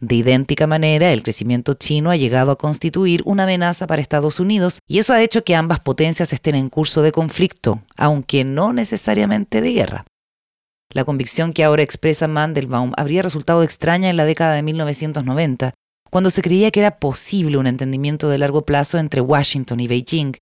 De 0.00 0.14
idéntica 0.14 0.68
manera, 0.68 1.12
el 1.12 1.24
crecimiento 1.24 1.74
chino 1.74 2.10
ha 2.10 2.16
llegado 2.16 2.52
a 2.52 2.58
constituir 2.58 3.22
una 3.24 3.44
amenaza 3.44 3.86
para 3.88 4.00
Estados 4.00 4.38
Unidos 4.38 4.78
y 4.86 4.98
eso 4.98 5.12
ha 5.12 5.22
hecho 5.22 5.42
que 5.42 5.56
ambas 5.56 5.80
potencias 5.80 6.32
estén 6.32 6.54
en 6.54 6.68
curso 6.68 7.02
de 7.02 7.10
conflicto, 7.10 7.82
aunque 7.96 8.44
no 8.44 8.72
necesariamente 8.72 9.60
de 9.60 9.72
guerra. 9.72 10.04
La 10.90 11.04
convicción 11.04 11.52
que 11.52 11.64
ahora 11.64 11.82
expresa 11.82 12.28
Mandelbaum 12.28 12.92
habría 12.96 13.22
resultado 13.22 13.62
extraña 13.62 14.08
en 14.08 14.16
la 14.16 14.24
década 14.24 14.54
de 14.54 14.62
1990, 14.62 15.74
cuando 16.10 16.30
se 16.30 16.42
creía 16.42 16.70
que 16.70 16.80
era 16.80 16.98
posible 16.98 17.58
un 17.58 17.66
entendimiento 17.66 18.28
de 18.28 18.38
largo 18.38 18.64
plazo 18.64 18.98
entre 18.98 19.20
Washington 19.20 19.80
y 19.80 19.88
Beijing. 19.88 20.36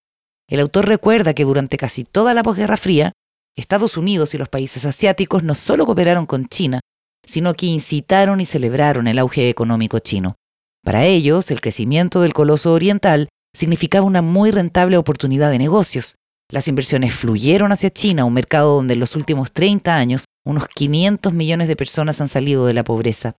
El 0.49 0.61
autor 0.61 0.87
recuerda 0.87 1.35
que 1.35 1.45
durante 1.45 1.79
casi 1.79 2.05
toda 2.05 2.35
la 2.35 2.43
posguerra 2.43 2.77
fría, 2.77 3.13
Estados 3.57 3.97
Unidos 3.97 4.35
y 4.35 4.39
los 4.39 4.51
países 4.51 4.85
asiáticos 4.85 5.43
no 5.43 5.55
solo 5.55 5.87
cooperaron 5.87 6.27
con 6.27 6.47
China, 6.47 6.81
sino 7.27 7.55
que 7.55 7.67
incitaron 7.67 8.41
y 8.41 8.47
celebraron 8.47 9.09
el 9.09 9.19
auge 9.19 9.51
económico 9.51 9.99
chino. 9.99 10.37
Para 10.85 11.05
ellos, 11.05 11.51
el 11.51 11.61
crecimiento 11.61 12.21
del 12.21 12.33
coloso 12.33 12.73
oriental 12.73 13.29
significaba 13.55 14.07
una 14.07 14.23
muy 14.23 14.51
rentable 14.51 14.97
oportunidad 14.97 15.51
de 15.51 15.59
negocios. 15.59 16.17
Las 16.51 16.69
inversiones 16.69 17.13
fluyeron 17.13 17.73
hacia 17.73 17.91
China, 17.91 18.25
un 18.25 18.35
mercado 18.35 18.77
donde 18.77 18.95
en 18.95 19.01
los 19.01 19.17
últimos 19.17 19.53
30 19.53 19.97
años 19.97 20.25
unos 20.45 20.69
500 20.69 21.33
millones 21.33 21.67
de 21.67 21.77
personas 21.77 22.21
han 22.21 22.29
salido 22.29 22.67
de 22.67 22.75
la 22.75 22.85
pobreza. 22.85 23.35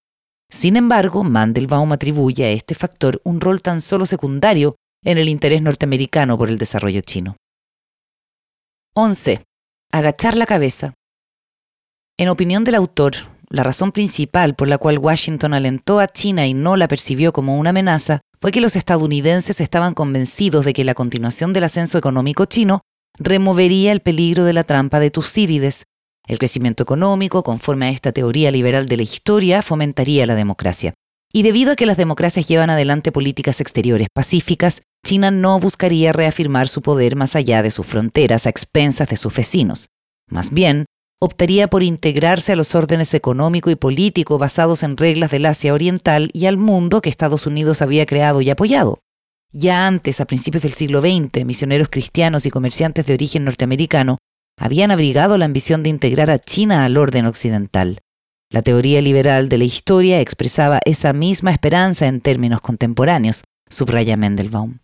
Sin 0.51 0.75
embargo, 0.75 1.23
Mandelbaum 1.23 1.91
atribuye 1.93 2.45
a 2.45 2.51
este 2.51 2.75
factor 2.75 3.21
un 3.23 3.39
rol 3.39 3.61
tan 3.61 3.79
solo 3.79 4.05
secundario 4.05 4.75
en 5.03 5.17
el 5.17 5.29
interés 5.29 5.61
norteamericano 5.61 6.37
por 6.37 6.49
el 6.49 6.57
desarrollo 6.57 7.01
chino. 7.01 7.37
11 8.93 9.43
agachar 9.91 10.35
la 10.35 10.45
cabeza. 10.45 10.93
En 12.17 12.29
opinión 12.29 12.63
del 12.63 12.75
autor, 12.75 13.15
la 13.49 13.63
razón 13.63 13.91
principal 13.91 14.55
por 14.55 14.67
la 14.67 14.77
cual 14.77 14.97
Washington 14.97 15.53
alentó 15.53 15.99
a 15.99 16.07
China 16.07 16.47
y 16.47 16.53
no 16.53 16.75
la 16.75 16.87
percibió 16.87 17.31
como 17.31 17.57
una 17.57 17.69
amenaza 17.69 18.21
fue 18.41 18.51
que 18.51 18.61
los 18.61 18.75
estadounidenses 18.75 19.61
estaban 19.61 19.93
convencidos 19.93 20.65
de 20.65 20.73
que 20.73 20.83
la 20.83 20.93
continuación 20.93 21.53
del 21.53 21.63
ascenso 21.63 21.97
económico 21.97 22.45
chino 22.45 22.81
removería 23.17 23.91
el 23.91 24.01
peligro 24.01 24.43
de 24.43 24.53
la 24.53 24.63
trampa 24.63 24.99
de 24.99 25.11
Tucídides. 25.11 25.85
El 26.27 26.39
crecimiento 26.39 26.83
económico, 26.83 27.41
conforme 27.41 27.87
a 27.87 27.89
esta 27.89 28.11
teoría 28.11 28.51
liberal 28.51 28.85
de 28.85 28.97
la 28.97 29.03
historia, 29.03 29.61
fomentaría 29.61 30.25
la 30.25 30.35
democracia. 30.35 30.93
Y 31.31 31.43
debido 31.43 31.71
a 31.71 31.75
que 31.75 31.85
las 31.85 31.97
democracias 31.97 32.47
llevan 32.47 32.69
adelante 32.69 33.11
políticas 33.11 33.61
exteriores 33.61 34.09
pacíficas, 34.13 34.81
China 35.05 35.31
no 35.31 35.59
buscaría 35.59 36.11
reafirmar 36.11 36.67
su 36.67 36.81
poder 36.81 37.15
más 37.15 37.35
allá 37.35 37.63
de 37.63 37.71
sus 37.71 37.87
fronteras 37.87 38.45
a 38.45 38.49
expensas 38.49 39.07
de 39.07 39.15
sus 39.15 39.33
vecinos. 39.33 39.87
Más 40.29 40.51
bien, 40.51 40.85
optaría 41.19 41.67
por 41.67 41.83
integrarse 41.83 42.53
a 42.53 42.55
los 42.55 42.75
órdenes 42.75 43.13
económico 43.13 43.69
y 43.69 43.75
político 43.75 44.37
basados 44.37 44.83
en 44.83 44.97
reglas 44.97 45.31
del 45.31 45.45
Asia 45.45 45.73
Oriental 45.73 46.29
y 46.33 46.45
al 46.45 46.57
mundo 46.57 47.01
que 47.01 47.09
Estados 47.09 47.47
Unidos 47.47 47.81
había 47.81 48.05
creado 48.05 48.41
y 48.41 48.49
apoyado. 48.49 48.99
Ya 49.51 49.87
antes, 49.87 50.21
a 50.21 50.25
principios 50.25 50.63
del 50.63 50.73
siglo 50.73 51.01
XX, 51.01 51.45
misioneros 51.45 51.89
cristianos 51.89 52.45
y 52.45 52.51
comerciantes 52.51 53.05
de 53.05 53.13
origen 53.13 53.45
norteamericano 53.45 54.17
habían 54.59 54.91
abrigado 54.91 55.37
la 55.37 55.45
ambición 55.45 55.83
de 55.83 55.89
integrar 55.89 56.29
a 56.29 56.39
China 56.39 56.83
al 56.83 56.97
orden 56.97 57.25
occidental. 57.25 58.01
La 58.49 58.61
teoría 58.61 59.01
liberal 59.01 59.49
de 59.49 59.57
la 59.57 59.63
historia 59.65 60.21
expresaba 60.21 60.79
esa 60.85 61.13
misma 61.13 61.51
esperanza 61.51 62.07
en 62.07 62.21
términos 62.21 62.61
contemporáneos, 62.61 63.43
subraya 63.69 64.15
Mendelbaum. 64.17 64.79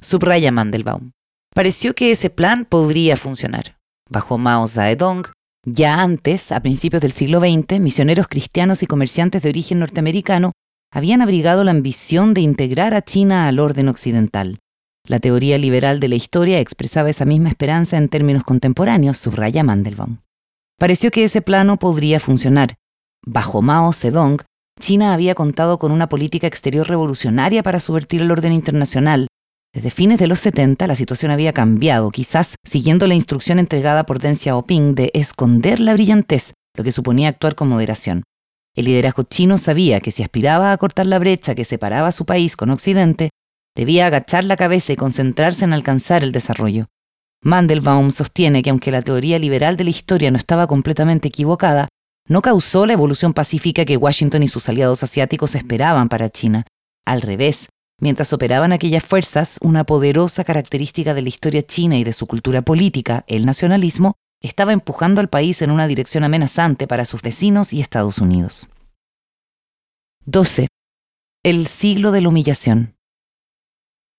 Subraya 0.00 0.52
Mandelbaum. 0.52 1.12
Pareció 1.54 1.94
que 1.94 2.12
ese 2.12 2.30
plan 2.30 2.64
podría 2.64 3.16
funcionar. 3.16 3.76
Bajo 4.08 4.38
Mao 4.38 4.66
Zedong, 4.66 5.26
ya 5.66 6.00
antes, 6.00 6.52
a 6.52 6.60
principios 6.60 7.02
del 7.02 7.12
siglo 7.12 7.40
XX, 7.40 7.80
misioneros 7.80 8.28
cristianos 8.28 8.82
y 8.82 8.86
comerciantes 8.86 9.42
de 9.42 9.50
origen 9.50 9.80
norteamericano 9.80 10.52
habían 10.92 11.22
abrigado 11.22 11.64
la 11.64 11.70
ambición 11.70 12.34
de 12.34 12.40
integrar 12.40 12.94
a 12.94 13.02
China 13.02 13.46
al 13.46 13.58
orden 13.58 13.88
occidental. 13.88 14.58
La 15.06 15.18
teoría 15.18 15.58
liberal 15.58 16.00
de 16.00 16.08
la 16.08 16.14
historia 16.14 16.60
expresaba 16.60 17.10
esa 17.10 17.24
misma 17.24 17.48
esperanza 17.48 17.96
en 17.96 18.08
términos 18.08 18.42
contemporáneos, 18.42 19.18
subraya 19.18 19.62
Mandelbaum. 19.62 20.18
Pareció 20.78 21.10
que 21.10 21.24
ese 21.24 21.42
plano 21.42 21.78
podría 21.78 22.20
funcionar. 22.20 22.74
Bajo 23.26 23.60
Mao 23.60 23.92
Zedong, 23.92 24.40
China 24.80 25.12
había 25.12 25.34
contado 25.34 25.78
con 25.78 25.92
una 25.92 26.08
política 26.08 26.46
exterior 26.46 26.88
revolucionaria 26.88 27.62
para 27.62 27.80
subvertir 27.80 28.22
el 28.22 28.30
orden 28.30 28.52
internacional. 28.52 29.26
Desde 29.72 29.90
fines 29.90 30.18
de 30.18 30.26
los 30.26 30.40
70 30.40 30.86
la 30.88 30.96
situación 30.96 31.30
había 31.30 31.52
cambiado, 31.52 32.10
quizás 32.10 32.56
siguiendo 32.64 33.06
la 33.06 33.14
instrucción 33.14 33.60
entregada 33.60 34.04
por 34.04 34.18
Deng 34.18 34.34
Xiaoping 34.34 34.96
de 34.96 35.10
esconder 35.14 35.78
la 35.78 35.92
brillantez, 35.92 36.54
lo 36.76 36.82
que 36.82 36.90
suponía 36.90 37.28
actuar 37.28 37.54
con 37.54 37.68
moderación. 37.68 38.24
El 38.74 38.86
liderazgo 38.86 39.22
chino 39.22 39.58
sabía 39.58 40.00
que 40.00 40.10
si 40.10 40.24
aspiraba 40.24 40.72
a 40.72 40.76
cortar 40.76 41.06
la 41.06 41.20
brecha 41.20 41.54
que 41.54 41.64
separaba 41.64 42.08
a 42.08 42.12
su 42.12 42.24
país 42.24 42.56
con 42.56 42.70
Occidente, 42.70 43.30
debía 43.76 44.06
agachar 44.06 44.42
la 44.42 44.56
cabeza 44.56 44.92
y 44.92 44.96
concentrarse 44.96 45.64
en 45.64 45.72
alcanzar 45.72 46.24
el 46.24 46.32
desarrollo. 46.32 46.86
Mandelbaum 47.42 48.10
sostiene 48.10 48.62
que 48.62 48.70
aunque 48.70 48.90
la 48.90 49.02
teoría 49.02 49.38
liberal 49.38 49.76
de 49.76 49.84
la 49.84 49.90
historia 49.90 50.32
no 50.32 50.36
estaba 50.36 50.66
completamente 50.66 51.28
equivocada, 51.28 51.88
no 52.28 52.42
causó 52.42 52.86
la 52.86 52.92
evolución 52.92 53.34
pacífica 53.34 53.84
que 53.84 53.96
Washington 53.96 54.42
y 54.42 54.48
sus 54.48 54.68
aliados 54.68 55.02
asiáticos 55.02 55.54
esperaban 55.54 56.08
para 56.08 56.28
China. 56.28 56.64
Al 57.06 57.22
revés, 57.22 57.68
mientras 58.00 58.32
operaban 58.32 58.72
aquellas 58.72 59.04
fuerzas, 59.04 59.58
una 59.62 59.84
poderosa 59.84 60.44
característica 60.44 61.14
de 61.14 61.22
la 61.22 61.28
historia 61.28 61.62
china 61.62 61.96
y 61.96 62.04
de 62.04 62.12
su 62.12 62.26
cultura 62.26 62.62
política, 62.62 63.24
el 63.28 63.46
nacionalismo, 63.46 64.16
estaba 64.42 64.72
empujando 64.72 65.20
al 65.20 65.28
país 65.28 65.62
en 65.62 65.70
una 65.70 65.86
dirección 65.86 66.24
amenazante 66.24 66.86
para 66.86 67.04
sus 67.04 67.22
vecinos 67.22 67.72
y 67.72 67.80
Estados 67.80 68.18
Unidos. 68.18 68.68
12. 70.24 70.68
El 71.42 71.66
siglo 71.66 72.10
de 72.10 72.20
la 72.22 72.28
humillación. 72.28 72.96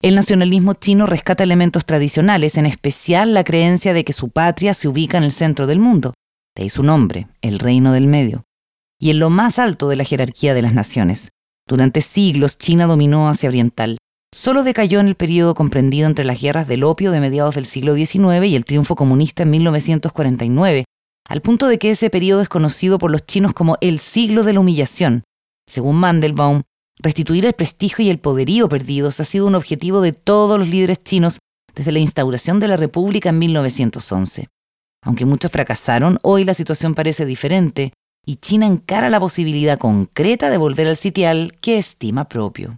El 0.02 0.16
nacionalismo 0.16 0.74
chino 0.74 1.06
rescata 1.06 1.44
elementos 1.44 1.86
tradicionales, 1.86 2.58
en 2.58 2.66
especial 2.66 3.34
la 3.34 3.44
creencia 3.44 3.94
de 3.94 4.04
que 4.04 4.14
su 4.14 4.30
patria 4.30 4.74
se 4.74 4.88
ubica 4.88 5.18
en 5.18 5.24
el 5.24 5.32
centro 5.32 5.68
del 5.68 5.80
mundo, 5.80 6.16
de 6.56 6.64
ahí 6.64 6.70
su 6.70 6.82
nombre, 6.82 7.28
el 7.42 7.60
Reino 7.60 7.92
del 7.92 8.08
Medio, 8.08 8.44
y 9.00 9.12
en 9.12 9.20
lo 9.20 9.30
más 9.30 9.60
alto 9.60 9.90
de 9.90 9.96
la 9.96 10.04
jerarquía 10.04 10.56
de 10.56 10.64
las 10.64 10.74
naciones. 10.74 11.30
Durante 11.72 12.02
siglos 12.02 12.58
China 12.58 12.86
dominó 12.86 13.30
Asia 13.30 13.48
Oriental. 13.48 13.98
Solo 14.36 14.64
decayó 14.64 15.00
en 15.00 15.08
el 15.08 15.16
periodo 15.16 15.56
comprendido 15.56 16.06
entre 16.06 16.26
las 16.26 16.42
guerras 16.42 16.68
del 16.68 16.84
opio 16.84 17.12
de 17.12 17.22
mediados 17.22 17.56
del 17.56 17.66
siglo 17.66 17.96
XIX 17.96 18.46
y 18.46 18.58
el 18.58 18.66
triunfo 18.66 18.98
comunista 18.98 19.44
en 19.44 19.52
1949, 19.52 20.84
al 21.30 21.42
punto 21.42 21.70
de 21.70 21.80
que 21.80 21.92
ese 21.92 22.10
periodo 22.10 22.42
es 22.42 22.50
conocido 22.50 22.98
por 23.00 23.10
los 23.10 23.26
chinos 23.26 23.54
como 23.54 23.78
el 23.80 24.00
siglo 24.00 24.44
de 24.44 24.52
la 24.52 24.60
humillación. 24.60 25.24
Según 25.66 25.96
Mandelbaum, 25.96 26.64
Restituir 27.00 27.46
el 27.46 27.54
prestigio 27.54 28.04
y 28.04 28.10
el 28.10 28.20
poderío 28.20 28.68
perdidos 28.68 29.22
ha 29.22 29.24
sido 29.24 29.48
un 29.48 29.56
objetivo 29.56 30.02
de 30.02 30.12
todos 30.12 30.60
los 30.60 30.68
líderes 30.68 31.02
chinos 31.02 31.40
desde 31.74 31.94
la 31.94 32.00
instauración 32.00 32.60
de 32.60 32.68
la 32.68 32.76
República 32.76 33.30
en 33.30 33.40
1911. 33.40 34.50
Aunque 35.06 35.26
muchos 35.26 35.50
fracasaron, 35.50 36.20
hoy 36.22 36.44
la 36.44 36.54
situación 36.54 36.96
parece 36.96 37.26
diferente 37.26 37.94
y 38.26 38.38
China 38.38 38.66
encara 38.66 39.10
la 39.10 39.20
posibilidad 39.20 39.78
concreta 39.78 40.50
de 40.50 40.58
volver 40.58 40.88
al 40.88 40.98
sitial 40.98 41.58
que 41.60 41.78
estima 41.78 42.28
propio. 42.30 42.78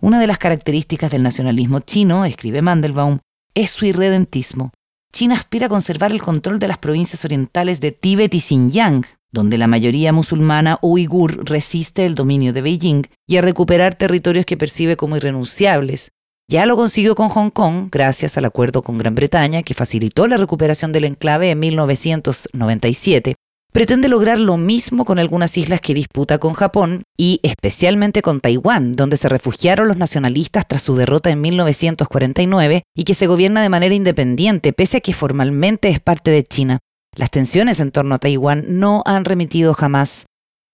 Una 0.00 0.20
de 0.20 0.26
las 0.26 0.38
características 0.38 1.10
del 1.10 1.22
nacionalismo 1.22 1.80
chino, 1.80 2.24
escribe 2.24 2.60
Mandelbaum, 2.62 3.20
es 3.54 3.70
su 3.70 3.86
irredentismo. 3.86 4.72
China 5.12 5.34
aspira 5.34 5.66
a 5.66 5.68
conservar 5.68 6.10
el 6.10 6.22
control 6.22 6.58
de 6.58 6.68
las 6.68 6.78
provincias 6.78 7.24
orientales 7.24 7.80
de 7.80 7.92
Tíbet 7.92 8.34
y 8.34 8.40
Xinjiang, 8.40 9.04
donde 9.30 9.58
la 9.58 9.66
mayoría 9.66 10.12
musulmana 10.12 10.78
uigur 10.82 11.48
resiste 11.48 12.04
el 12.04 12.14
dominio 12.14 12.52
de 12.52 12.62
Beijing 12.62 13.02
y 13.26 13.36
a 13.36 13.42
recuperar 13.42 13.94
territorios 13.94 14.46
que 14.46 14.56
percibe 14.56 14.96
como 14.96 15.16
irrenunciables. 15.16 16.12
Ya 16.48 16.66
lo 16.66 16.76
consiguió 16.76 17.14
con 17.14 17.28
Hong 17.28 17.50
Kong 17.50 17.88
gracias 17.90 18.36
al 18.36 18.44
acuerdo 18.44 18.82
con 18.82 18.98
Gran 18.98 19.14
Bretaña 19.14 19.62
que 19.62 19.74
facilitó 19.74 20.26
la 20.26 20.36
recuperación 20.36 20.92
del 20.92 21.04
enclave 21.04 21.50
en 21.50 21.60
1997. 21.60 23.36
Pretende 23.72 24.08
lograr 24.08 24.38
lo 24.38 24.58
mismo 24.58 25.06
con 25.06 25.18
algunas 25.18 25.56
islas 25.56 25.80
que 25.80 25.94
disputa 25.94 26.36
con 26.36 26.52
Japón 26.52 27.04
y 27.16 27.40
especialmente 27.42 28.20
con 28.20 28.40
Taiwán, 28.40 28.96
donde 28.96 29.16
se 29.16 29.30
refugiaron 29.30 29.88
los 29.88 29.96
nacionalistas 29.96 30.68
tras 30.68 30.82
su 30.82 30.94
derrota 30.94 31.30
en 31.30 31.40
1949 31.40 32.82
y 32.94 33.04
que 33.04 33.14
se 33.14 33.26
gobierna 33.26 33.62
de 33.62 33.70
manera 33.70 33.94
independiente, 33.94 34.74
pese 34.74 34.98
a 34.98 35.00
que 35.00 35.14
formalmente 35.14 35.88
es 35.88 36.00
parte 36.00 36.30
de 36.30 36.44
China. 36.44 36.80
Las 37.16 37.30
tensiones 37.30 37.80
en 37.80 37.92
torno 37.92 38.14
a 38.14 38.18
Taiwán 38.18 38.64
no 38.68 39.02
han 39.06 39.24
remitido 39.24 39.72
jamás. 39.72 40.26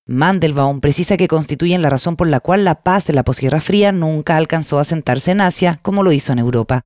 Mandelbaum 0.08 0.80
precisa 0.80 1.16
que 1.16 1.28
constituyen 1.28 1.82
la 1.82 1.90
razón 1.90 2.16
por 2.16 2.26
la 2.26 2.40
cual 2.40 2.64
la 2.64 2.82
paz 2.82 3.06
de 3.06 3.12
la 3.12 3.22
posguerra 3.22 3.60
fría 3.60 3.92
nunca 3.92 4.36
alcanzó 4.36 4.80
a 4.80 4.84
sentarse 4.84 5.30
en 5.30 5.40
Asia 5.40 5.78
como 5.82 6.02
lo 6.02 6.10
hizo 6.10 6.32
en 6.32 6.40
Europa. 6.40 6.82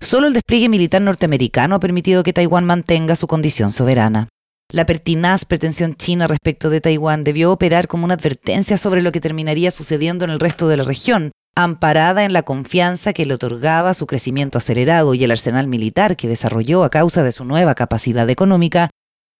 Solo 0.00 0.26
el 0.26 0.32
despliegue 0.32 0.70
militar 0.70 1.02
norteamericano 1.02 1.74
ha 1.74 1.80
permitido 1.80 2.22
que 2.22 2.32
Taiwán 2.32 2.64
mantenga 2.64 3.14
su 3.14 3.26
condición 3.26 3.72
soberana. 3.72 4.28
La 4.72 4.86
pertinaz 4.86 5.44
pretensión 5.44 5.94
china 5.94 6.28
respecto 6.28 6.70
de 6.70 6.80
Taiwán 6.80 7.24
debió 7.24 7.50
operar 7.50 7.88
como 7.88 8.04
una 8.04 8.14
advertencia 8.14 8.78
sobre 8.78 9.02
lo 9.02 9.10
que 9.10 9.20
terminaría 9.20 9.72
sucediendo 9.72 10.24
en 10.24 10.30
el 10.30 10.38
resto 10.38 10.68
de 10.68 10.76
la 10.76 10.84
región, 10.84 11.32
amparada 11.56 12.24
en 12.24 12.32
la 12.32 12.44
confianza 12.44 13.12
que 13.12 13.26
le 13.26 13.34
otorgaba 13.34 13.94
su 13.94 14.06
crecimiento 14.06 14.58
acelerado 14.58 15.14
y 15.14 15.24
el 15.24 15.32
arsenal 15.32 15.66
militar 15.66 16.16
que 16.16 16.28
desarrolló 16.28 16.84
a 16.84 16.90
causa 16.90 17.24
de 17.24 17.32
su 17.32 17.44
nueva 17.44 17.74
capacidad 17.74 18.30
económica, 18.30 18.90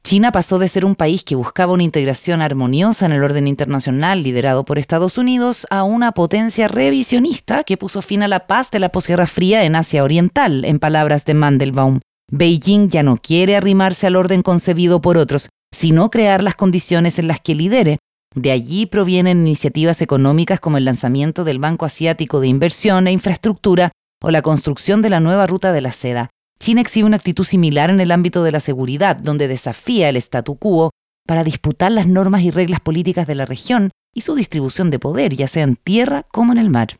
China 0.03 0.33
pasó 0.33 0.59
de 0.59 0.66
ser 0.66 0.85
un 0.85 0.97
país 0.97 1.25
que 1.25 1.37
buscaba 1.37 1.75
una 1.75 1.83
integración 1.83 2.40
armoniosa 2.40 3.07
en 3.07 3.12
el 3.12 3.23
orden 3.23 3.47
internacional 3.47 4.23
liderado 4.23 4.64
por 4.64 4.79
Estados 4.79 5.19
Unidos 5.19 5.66
a 5.71 5.85
una 5.85 6.12
potencia 6.12 6.69
revisionista 6.69 7.64
que 7.64 7.77
puso 7.77 8.01
fin 8.01 8.23
a 8.23 8.29
la 8.29 8.47
paz 8.47 8.71
de 8.71 8.81
la 8.81 8.88
posguerra 8.88 9.27
fría 9.27 9.64
en 9.64 9.77
Asia 9.77 10.03
Oriental, 10.03 10.64
en 10.64 10.79
palabras 10.79 11.25
de 11.27 11.35
Mandelbaum. 11.35 12.01
Beijing 12.31 12.88
ya 12.88 13.03
no 13.03 13.16
quiere 13.16 13.57
arrimarse 13.57 14.07
al 14.07 14.16
orden 14.16 14.43
concebido 14.43 15.01
por 15.01 15.19
otros, 15.19 15.49
sino 15.73 16.11
crear 16.11 16.43
las 16.43 16.55
condiciones 16.55 17.19
en 17.19 17.29
las 17.29 17.40
que 17.40 17.55
lidere, 17.55 17.99
de 18.35 18.53
allí 18.53 18.87
provienen 18.87 19.38
iniciativas 19.38 20.01
económicas 20.03 20.61
como 20.61 20.77
el 20.77 20.85
lanzamiento 20.85 21.43
del 21.43 21.59
Banco 21.59 21.85
Asiático 21.85 22.38
de 22.38 22.47
Inversión 22.47 23.09
e 23.09 23.12
Infraestructura 23.12 23.90
o 24.23 24.31
la 24.31 24.43
construcción 24.43 25.03
de 25.03 25.11
la 25.11 25.19
nueva 25.19 25.49
ruta 25.49 25.73
de 25.73 25.81
la 25.81 25.90
seda. 25.90 26.31
China 26.61 26.81
exhibe 26.81 27.07
una 27.07 27.16
actitud 27.16 27.45
similar 27.45 27.90
en 27.90 28.01
el 28.01 28.12
ámbito 28.12 28.45
de 28.45 28.53
la 28.53 28.61
seguridad, 28.61 29.16
donde 29.16 29.49
desafía 29.49 30.09
el 30.09 30.16
statu 30.16 30.57
quo 30.57 30.90
para 31.27 31.43
disputar 31.43 31.90
las 31.90 32.07
normas 32.07 32.43
y 32.43 32.51
reglas 32.51 32.81
políticas 32.81 33.27
de 33.27 33.35
la 33.35 33.47
región 33.47 33.90
y 34.14 34.21
su 34.21 34.35
distribución 34.35 34.90
de 34.90 34.99
poder, 34.99 35.35
ya 35.35 35.49
sea 35.49 35.64
en 35.64 35.77
tierra 35.77 36.27
como 36.31 36.53
en 36.53 36.59
el 36.59 36.71
mar. 36.71 36.99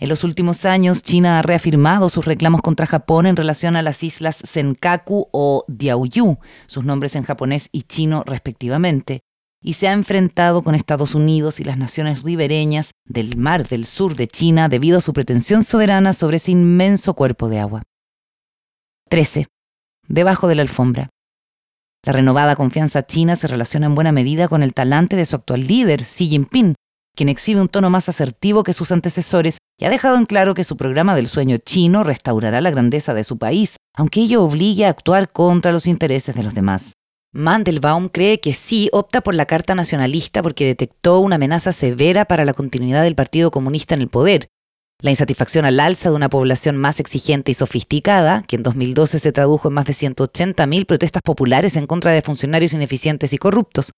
En 0.00 0.08
los 0.08 0.24
últimos 0.24 0.64
años, 0.64 1.02
China 1.02 1.38
ha 1.38 1.42
reafirmado 1.42 2.08
sus 2.08 2.24
reclamos 2.24 2.62
contra 2.62 2.86
Japón 2.86 3.26
en 3.26 3.36
relación 3.36 3.76
a 3.76 3.82
las 3.82 4.02
islas 4.02 4.40
Senkaku 4.42 5.28
o 5.30 5.64
Diaoyu, 5.68 6.38
sus 6.66 6.84
nombres 6.84 7.16
en 7.16 7.22
japonés 7.22 7.68
y 7.70 7.82
chino 7.82 8.24
respectivamente, 8.24 9.20
y 9.62 9.74
se 9.74 9.88
ha 9.88 9.92
enfrentado 9.92 10.62
con 10.62 10.74
Estados 10.74 11.14
Unidos 11.14 11.60
y 11.60 11.64
las 11.64 11.76
naciones 11.76 12.22
ribereñas 12.22 12.92
del 13.04 13.36
mar 13.36 13.68
del 13.68 13.84
sur 13.84 14.16
de 14.16 14.26
China 14.26 14.70
debido 14.70 14.96
a 14.96 15.02
su 15.02 15.12
pretensión 15.12 15.62
soberana 15.62 16.14
sobre 16.14 16.38
ese 16.38 16.52
inmenso 16.52 17.12
cuerpo 17.12 17.50
de 17.50 17.60
agua. 17.60 17.82
13. 19.10 19.48
Debajo 20.08 20.48
de 20.48 20.54
la 20.54 20.62
alfombra. 20.62 21.10
La 22.06 22.14
renovada 22.14 22.56
confianza 22.56 23.04
china 23.04 23.36
se 23.36 23.48
relaciona 23.48 23.84
en 23.84 23.94
buena 23.94 24.12
medida 24.12 24.48
con 24.48 24.62
el 24.62 24.72
talante 24.72 25.16
de 25.16 25.26
su 25.26 25.36
actual 25.36 25.66
líder, 25.66 26.04
Xi 26.04 26.28
Jinping, 26.28 26.74
quien 27.14 27.28
exhibe 27.28 27.60
un 27.60 27.68
tono 27.68 27.90
más 27.90 28.08
asertivo 28.08 28.62
que 28.62 28.72
sus 28.72 28.92
antecesores 28.92 29.58
y 29.78 29.84
ha 29.84 29.90
dejado 29.90 30.16
en 30.16 30.26
claro 30.26 30.54
que 30.54 30.64
su 30.64 30.76
programa 30.76 31.14
del 31.14 31.26
sueño 31.26 31.58
chino 31.58 32.04
restaurará 32.04 32.60
la 32.60 32.70
grandeza 32.70 33.14
de 33.14 33.24
su 33.24 33.38
país, 33.38 33.76
aunque 33.94 34.20
ello 34.20 34.42
obligue 34.42 34.86
a 34.86 34.90
actuar 34.90 35.30
contra 35.30 35.72
los 35.72 35.86
intereses 35.86 36.34
de 36.34 36.42
los 36.42 36.54
demás. 36.54 36.92
Mandelbaum 37.32 38.08
cree 38.08 38.40
que 38.40 38.52
sí 38.52 38.88
opta 38.92 39.20
por 39.20 39.34
la 39.34 39.46
Carta 39.46 39.74
Nacionalista 39.74 40.42
porque 40.42 40.66
detectó 40.66 41.20
una 41.20 41.36
amenaza 41.36 41.72
severa 41.72 42.24
para 42.24 42.44
la 42.44 42.54
continuidad 42.54 43.04
del 43.04 43.14
Partido 43.14 43.52
Comunista 43.52 43.94
en 43.94 44.00
el 44.00 44.08
poder. 44.08 44.48
La 45.00 45.10
insatisfacción 45.10 45.64
al 45.64 45.80
alza 45.80 46.10
de 46.10 46.16
una 46.16 46.28
población 46.28 46.76
más 46.76 47.00
exigente 47.00 47.52
y 47.52 47.54
sofisticada, 47.54 48.42
que 48.42 48.56
en 48.56 48.62
2012 48.62 49.18
se 49.18 49.32
tradujo 49.32 49.68
en 49.68 49.74
más 49.74 49.86
de 49.86 49.94
180.000 49.94 50.86
protestas 50.86 51.22
populares 51.22 51.76
en 51.76 51.86
contra 51.86 52.12
de 52.12 52.20
funcionarios 52.20 52.74
ineficientes 52.74 53.32
y 53.32 53.38
corruptos. 53.38 53.92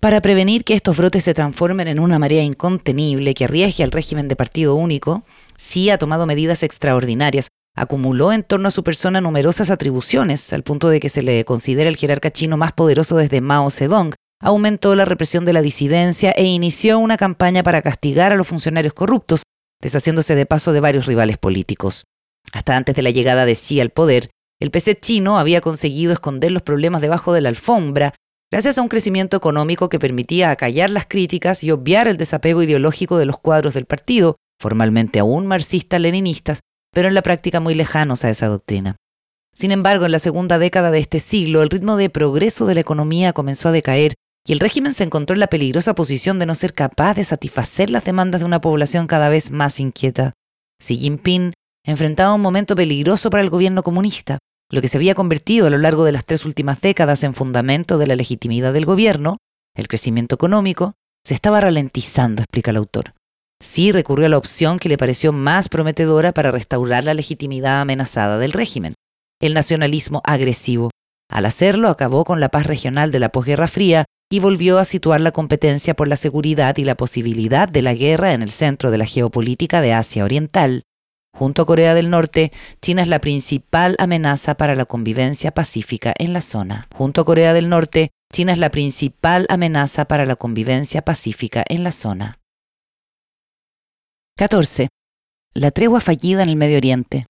Para 0.00 0.20
prevenir 0.20 0.62
que 0.62 0.74
estos 0.74 0.96
brotes 0.96 1.24
se 1.24 1.34
transformen 1.34 1.88
en 1.88 1.98
una 1.98 2.20
marea 2.20 2.44
incontenible 2.44 3.34
que 3.34 3.46
arriesgue 3.46 3.82
al 3.82 3.90
régimen 3.90 4.28
de 4.28 4.36
partido 4.36 4.76
único, 4.76 5.24
sí 5.56 5.90
ha 5.90 5.98
tomado 5.98 6.24
medidas 6.24 6.62
extraordinarias, 6.62 7.48
acumuló 7.74 8.30
en 8.32 8.44
torno 8.44 8.68
a 8.68 8.70
su 8.70 8.84
persona 8.84 9.20
numerosas 9.20 9.72
atribuciones, 9.72 10.52
al 10.52 10.62
punto 10.62 10.88
de 10.88 11.00
que 11.00 11.08
se 11.08 11.22
le 11.22 11.44
considera 11.44 11.88
el 11.88 11.96
jerarca 11.96 12.30
chino 12.30 12.56
más 12.56 12.72
poderoso 12.74 13.16
desde 13.16 13.40
Mao 13.40 13.70
Zedong, 13.70 14.14
aumentó 14.40 14.94
la 14.94 15.04
represión 15.04 15.44
de 15.44 15.52
la 15.52 15.62
disidencia 15.62 16.30
e 16.30 16.44
inició 16.44 17.00
una 17.00 17.16
campaña 17.16 17.64
para 17.64 17.82
castigar 17.82 18.30
a 18.30 18.36
los 18.36 18.46
funcionarios 18.46 18.94
corruptos, 18.94 19.42
deshaciéndose 19.82 20.36
de 20.36 20.46
paso 20.46 20.72
de 20.72 20.78
varios 20.78 21.06
rivales 21.06 21.38
políticos. 21.38 22.04
Hasta 22.52 22.76
antes 22.76 22.94
de 22.94 23.02
la 23.02 23.10
llegada 23.10 23.44
de 23.46 23.56
Xi 23.56 23.80
al 23.80 23.90
poder, 23.90 24.30
el 24.60 24.70
PC 24.70 25.00
chino 25.00 25.40
había 25.40 25.60
conseguido 25.60 26.12
esconder 26.12 26.52
los 26.52 26.62
problemas 26.62 27.02
debajo 27.02 27.32
de 27.32 27.40
la 27.40 27.48
alfombra, 27.48 28.14
gracias 28.50 28.78
a 28.78 28.82
un 28.82 28.88
crecimiento 28.88 29.36
económico 29.36 29.88
que 29.88 29.98
permitía 29.98 30.50
acallar 30.50 30.90
las 30.90 31.06
críticas 31.06 31.62
y 31.62 31.70
obviar 31.70 32.08
el 32.08 32.16
desapego 32.16 32.62
ideológico 32.62 33.18
de 33.18 33.26
los 33.26 33.38
cuadros 33.38 33.74
del 33.74 33.86
partido, 33.86 34.36
formalmente 34.60 35.18
aún 35.18 35.46
marxistas-leninistas, 35.46 36.60
pero 36.92 37.08
en 37.08 37.14
la 37.14 37.22
práctica 37.22 37.60
muy 37.60 37.74
lejanos 37.74 38.24
a 38.24 38.30
esa 38.30 38.46
doctrina. 38.46 38.96
Sin 39.54 39.72
embargo, 39.72 40.06
en 40.06 40.12
la 40.12 40.18
segunda 40.18 40.58
década 40.58 40.90
de 40.90 41.00
este 41.00 41.20
siglo, 41.20 41.62
el 41.62 41.70
ritmo 41.70 41.96
de 41.96 42.10
progreso 42.10 42.66
de 42.66 42.74
la 42.74 42.80
economía 42.80 43.32
comenzó 43.32 43.68
a 43.68 43.72
decaer 43.72 44.14
y 44.46 44.52
el 44.52 44.60
régimen 44.60 44.94
se 44.94 45.04
encontró 45.04 45.34
en 45.34 45.40
la 45.40 45.48
peligrosa 45.48 45.94
posición 45.94 46.38
de 46.38 46.46
no 46.46 46.54
ser 46.54 46.74
capaz 46.74 47.14
de 47.14 47.24
satisfacer 47.24 47.90
las 47.90 48.04
demandas 48.04 48.40
de 48.40 48.46
una 48.46 48.60
población 48.60 49.06
cada 49.06 49.28
vez 49.28 49.50
más 49.50 49.80
inquieta. 49.80 50.32
Xi 50.80 50.96
Jinping 50.96 51.52
enfrentaba 51.84 52.34
un 52.34 52.40
momento 52.40 52.76
peligroso 52.76 53.30
para 53.30 53.42
el 53.42 53.50
gobierno 53.50 53.82
comunista, 53.82 54.38
lo 54.70 54.80
que 54.82 54.88
se 54.88 54.98
había 54.98 55.14
convertido 55.14 55.66
a 55.66 55.70
lo 55.70 55.78
largo 55.78 56.04
de 56.04 56.12
las 56.12 56.26
tres 56.26 56.44
últimas 56.44 56.80
décadas 56.80 57.24
en 57.24 57.34
fundamento 57.34 57.98
de 57.98 58.06
la 58.06 58.16
legitimidad 58.16 58.72
del 58.72 58.84
gobierno, 58.84 59.38
el 59.74 59.88
crecimiento 59.88 60.34
económico, 60.34 60.94
se 61.24 61.34
estaba 61.34 61.60
ralentizando, 61.60 62.42
explica 62.42 62.70
el 62.70 62.76
autor. 62.76 63.14
Sí 63.60 63.92
recurrió 63.92 64.26
a 64.26 64.28
la 64.28 64.38
opción 64.38 64.78
que 64.78 64.88
le 64.88 64.98
pareció 64.98 65.32
más 65.32 65.68
prometedora 65.68 66.32
para 66.32 66.50
restaurar 66.50 67.04
la 67.04 67.14
legitimidad 67.14 67.80
amenazada 67.80 68.38
del 68.38 68.52
régimen, 68.52 68.94
el 69.40 69.54
nacionalismo 69.54 70.20
agresivo. 70.24 70.90
Al 71.30 71.46
hacerlo, 71.46 71.88
acabó 71.88 72.24
con 72.24 72.40
la 72.40 72.48
paz 72.50 72.66
regional 72.66 73.10
de 73.10 73.18
la 73.18 73.30
posguerra 73.30 73.68
fría 73.68 74.04
y 74.30 74.40
volvió 74.40 74.78
a 74.78 74.84
situar 74.84 75.20
la 75.20 75.32
competencia 75.32 75.94
por 75.94 76.08
la 76.08 76.16
seguridad 76.16 76.76
y 76.76 76.84
la 76.84 76.94
posibilidad 76.94 77.68
de 77.68 77.82
la 77.82 77.94
guerra 77.94 78.32
en 78.32 78.42
el 78.42 78.50
centro 78.50 78.90
de 78.90 78.98
la 78.98 79.06
geopolítica 79.06 79.80
de 79.80 79.92
Asia 79.92 80.24
Oriental. 80.24 80.82
Junto 81.38 81.62
a 81.62 81.66
Corea 81.66 81.94
del 81.94 82.10
Norte, 82.10 82.50
China 82.82 83.02
es 83.02 83.06
la 83.06 83.20
principal 83.20 83.94
amenaza 84.00 84.56
para 84.56 84.74
la 84.74 84.86
convivencia 84.86 85.52
pacífica 85.52 86.12
en 86.18 86.32
la 86.32 86.40
zona. 86.40 86.88
Junto 86.96 87.20
a 87.20 87.24
Corea 87.24 87.54
del 87.54 87.68
Norte, 87.68 88.10
China 88.32 88.52
es 88.52 88.58
la 88.58 88.70
principal 88.70 89.46
amenaza 89.48 90.06
para 90.06 90.26
la 90.26 90.34
convivencia 90.34 91.02
pacífica 91.02 91.62
en 91.68 91.84
la 91.84 91.92
zona. 91.92 92.34
14. 94.36 94.88
La 95.54 95.70
tregua 95.70 96.00
fallida 96.00 96.42
en 96.42 96.48
el 96.48 96.56
Medio 96.56 96.76
Oriente. 96.76 97.26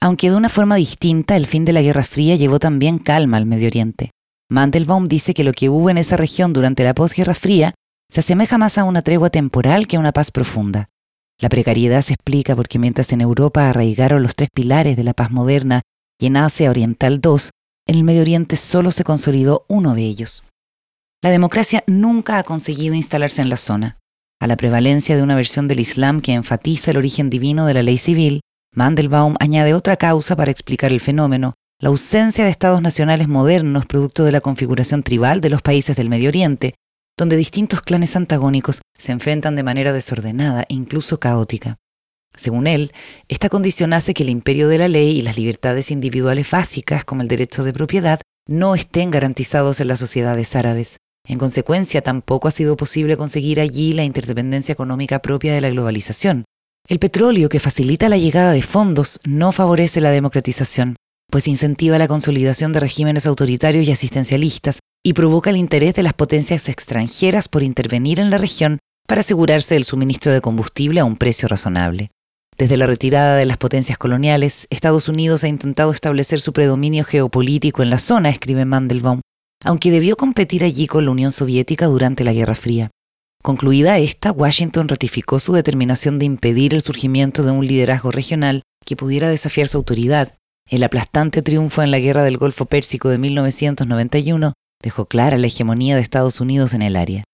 Aunque 0.00 0.28
de 0.28 0.34
una 0.34 0.48
forma 0.48 0.74
distinta, 0.74 1.36
el 1.36 1.46
fin 1.46 1.64
de 1.64 1.72
la 1.72 1.82
Guerra 1.82 2.02
Fría 2.02 2.34
llevó 2.34 2.58
también 2.58 2.98
calma 2.98 3.36
al 3.36 3.46
Medio 3.46 3.68
Oriente. 3.68 4.10
Mandelbaum 4.50 5.06
dice 5.06 5.32
que 5.32 5.44
lo 5.44 5.52
que 5.52 5.68
hubo 5.68 5.90
en 5.90 5.98
esa 5.98 6.16
región 6.16 6.52
durante 6.52 6.82
la 6.82 6.92
posguerra 6.92 7.34
fría 7.34 7.72
se 8.10 8.18
asemeja 8.18 8.58
más 8.58 8.78
a 8.78 8.84
una 8.84 9.02
tregua 9.02 9.30
temporal 9.30 9.86
que 9.86 9.96
a 9.96 10.00
una 10.00 10.10
paz 10.10 10.32
profunda. 10.32 10.88
La 11.42 11.48
precariedad 11.48 12.02
se 12.02 12.14
explica 12.14 12.54
porque 12.54 12.78
mientras 12.78 13.12
en 13.12 13.20
Europa 13.20 13.68
arraigaron 13.68 14.22
los 14.22 14.36
tres 14.36 14.48
pilares 14.54 14.96
de 14.96 15.02
la 15.02 15.12
paz 15.12 15.32
moderna 15.32 15.82
y 16.20 16.26
en 16.26 16.36
Asia 16.36 16.70
Oriental 16.70 17.20
dos, 17.20 17.50
en 17.88 17.96
el 17.96 18.04
Medio 18.04 18.20
Oriente 18.20 18.54
solo 18.54 18.92
se 18.92 19.02
consolidó 19.02 19.64
uno 19.68 19.96
de 19.96 20.02
ellos. 20.02 20.44
La 21.20 21.30
democracia 21.30 21.82
nunca 21.88 22.38
ha 22.38 22.44
conseguido 22.44 22.94
instalarse 22.94 23.42
en 23.42 23.48
la 23.48 23.56
zona. 23.56 23.98
A 24.40 24.46
la 24.46 24.56
prevalencia 24.56 25.16
de 25.16 25.22
una 25.24 25.34
versión 25.34 25.66
del 25.66 25.80
Islam 25.80 26.20
que 26.20 26.32
enfatiza 26.32 26.92
el 26.92 26.96
origen 26.96 27.28
divino 27.28 27.66
de 27.66 27.74
la 27.74 27.82
ley 27.82 27.98
civil, 27.98 28.42
Mandelbaum 28.72 29.34
añade 29.40 29.74
otra 29.74 29.96
causa 29.96 30.36
para 30.36 30.52
explicar 30.52 30.92
el 30.92 31.00
fenómeno, 31.00 31.54
la 31.80 31.88
ausencia 31.88 32.44
de 32.44 32.50
estados 32.50 32.82
nacionales 32.82 33.26
modernos 33.26 33.86
producto 33.86 34.22
de 34.22 34.30
la 34.30 34.40
configuración 34.40 35.02
tribal 35.02 35.40
de 35.40 35.50
los 35.50 35.60
países 35.60 35.96
del 35.96 36.08
Medio 36.08 36.28
Oriente, 36.28 36.76
donde 37.18 37.36
distintos 37.36 37.82
clanes 37.82 38.16
antagónicos 38.16 38.80
se 38.98 39.12
enfrentan 39.12 39.56
de 39.56 39.62
manera 39.62 39.92
desordenada 39.92 40.62
e 40.68 40.74
incluso 40.74 41.20
caótica. 41.20 41.76
Según 42.36 42.66
él, 42.66 42.92
esta 43.28 43.48
condición 43.48 43.92
hace 43.92 44.14
que 44.14 44.22
el 44.22 44.30
imperio 44.30 44.68
de 44.68 44.78
la 44.78 44.88
ley 44.88 45.18
y 45.18 45.22
las 45.22 45.36
libertades 45.36 45.90
individuales 45.90 46.50
básicas, 46.50 47.04
como 47.04 47.22
el 47.22 47.28
derecho 47.28 47.62
de 47.62 47.72
propiedad, 47.72 48.20
no 48.48 48.74
estén 48.74 49.10
garantizados 49.10 49.80
en 49.80 49.88
las 49.88 50.00
sociedades 50.00 50.56
árabes. 50.56 50.96
En 51.28 51.38
consecuencia, 51.38 52.00
tampoco 52.02 52.48
ha 52.48 52.52
sido 52.52 52.76
posible 52.76 53.16
conseguir 53.16 53.60
allí 53.60 53.92
la 53.92 54.04
interdependencia 54.04 54.72
económica 54.72 55.20
propia 55.20 55.54
de 55.54 55.60
la 55.60 55.70
globalización. 55.70 56.44
El 56.88 56.98
petróleo 56.98 57.48
que 57.48 57.60
facilita 57.60 58.08
la 58.08 58.16
llegada 58.16 58.52
de 58.52 58.62
fondos 58.62 59.20
no 59.24 59.52
favorece 59.52 60.00
la 60.00 60.10
democratización 60.10 60.96
pues 61.32 61.48
incentiva 61.48 61.98
la 61.98 62.08
consolidación 62.08 62.74
de 62.74 62.80
regímenes 62.80 63.26
autoritarios 63.26 63.88
y 63.88 63.90
asistencialistas 63.90 64.80
y 65.04 65.14
provoca 65.14 65.50
el 65.50 65.56
interés 65.56 65.94
de 65.94 66.02
las 66.02 66.14
potencias 66.14 66.68
extranjeras 66.68 67.48
por 67.48 67.62
intervenir 67.62 68.20
en 68.20 68.30
la 68.30 68.38
región 68.38 68.78
para 69.06 69.20
asegurarse 69.20 69.76
el 69.76 69.84
suministro 69.84 70.32
de 70.32 70.40
combustible 70.40 71.00
a 71.00 71.04
un 71.04 71.16
precio 71.16 71.48
razonable. 71.48 72.10
Desde 72.56 72.76
la 72.76 72.86
retirada 72.86 73.36
de 73.36 73.46
las 73.46 73.56
potencias 73.56 73.98
coloniales, 73.98 74.66
Estados 74.70 75.08
Unidos 75.08 75.42
ha 75.42 75.48
intentado 75.48 75.90
establecer 75.90 76.40
su 76.40 76.52
predominio 76.52 77.04
geopolítico 77.04 77.82
en 77.82 77.90
la 77.90 77.98
zona, 77.98 78.28
escribe 78.28 78.64
Mandelbaum, 78.64 79.20
aunque 79.64 79.90
debió 79.90 80.16
competir 80.16 80.62
allí 80.62 80.86
con 80.86 81.04
la 81.04 81.10
Unión 81.10 81.32
Soviética 81.32 81.86
durante 81.86 82.24
la 82.24 82.32
Guerra 82.32 82.54
Fría. 82.54 82.90
Concluida 83.42 83.98
esta, 83.98 84.30
Washington 84.30 84.88
ratificó 84.88 85.40
su 85.40 85.52
determinación 85.52 86.20
de 86.20 86.26
impedir 86.26 86.74
el 86.74 86.82
surgimiento 86.82 87.42
de 87.42 87.50
un 87.50 87.66
liderazgo 87.66 88.12
regional 88.12 88.62
que 88.84 88.96
pudiera 88.96 89.28
desafiar 89.28 89.66
su 89.66 89.78
autoridad 89.78 90.34
el 90.68 90.82
aplastante 90.84 91.42
triunfo 91.42 91.82
en 91.82 91.90
la 91.90 91.98
Guerra 91.98 92.22
del 92.22 92.38
Golfo 92.38 92.66
Pérsico 92.66 93.08
de 93.08 93.18
1991 93.18 94.54
dejó 94.82 95.06
clara 95.06 95.38
la 95.38 95.46
hegemonía 95.46 95.94
de 95.94 96.02
Estados 96.02 96.40
Unidos 96.40 96.74
en 96.74 96.82
el 96.82 96.96
área. 96.96 97.24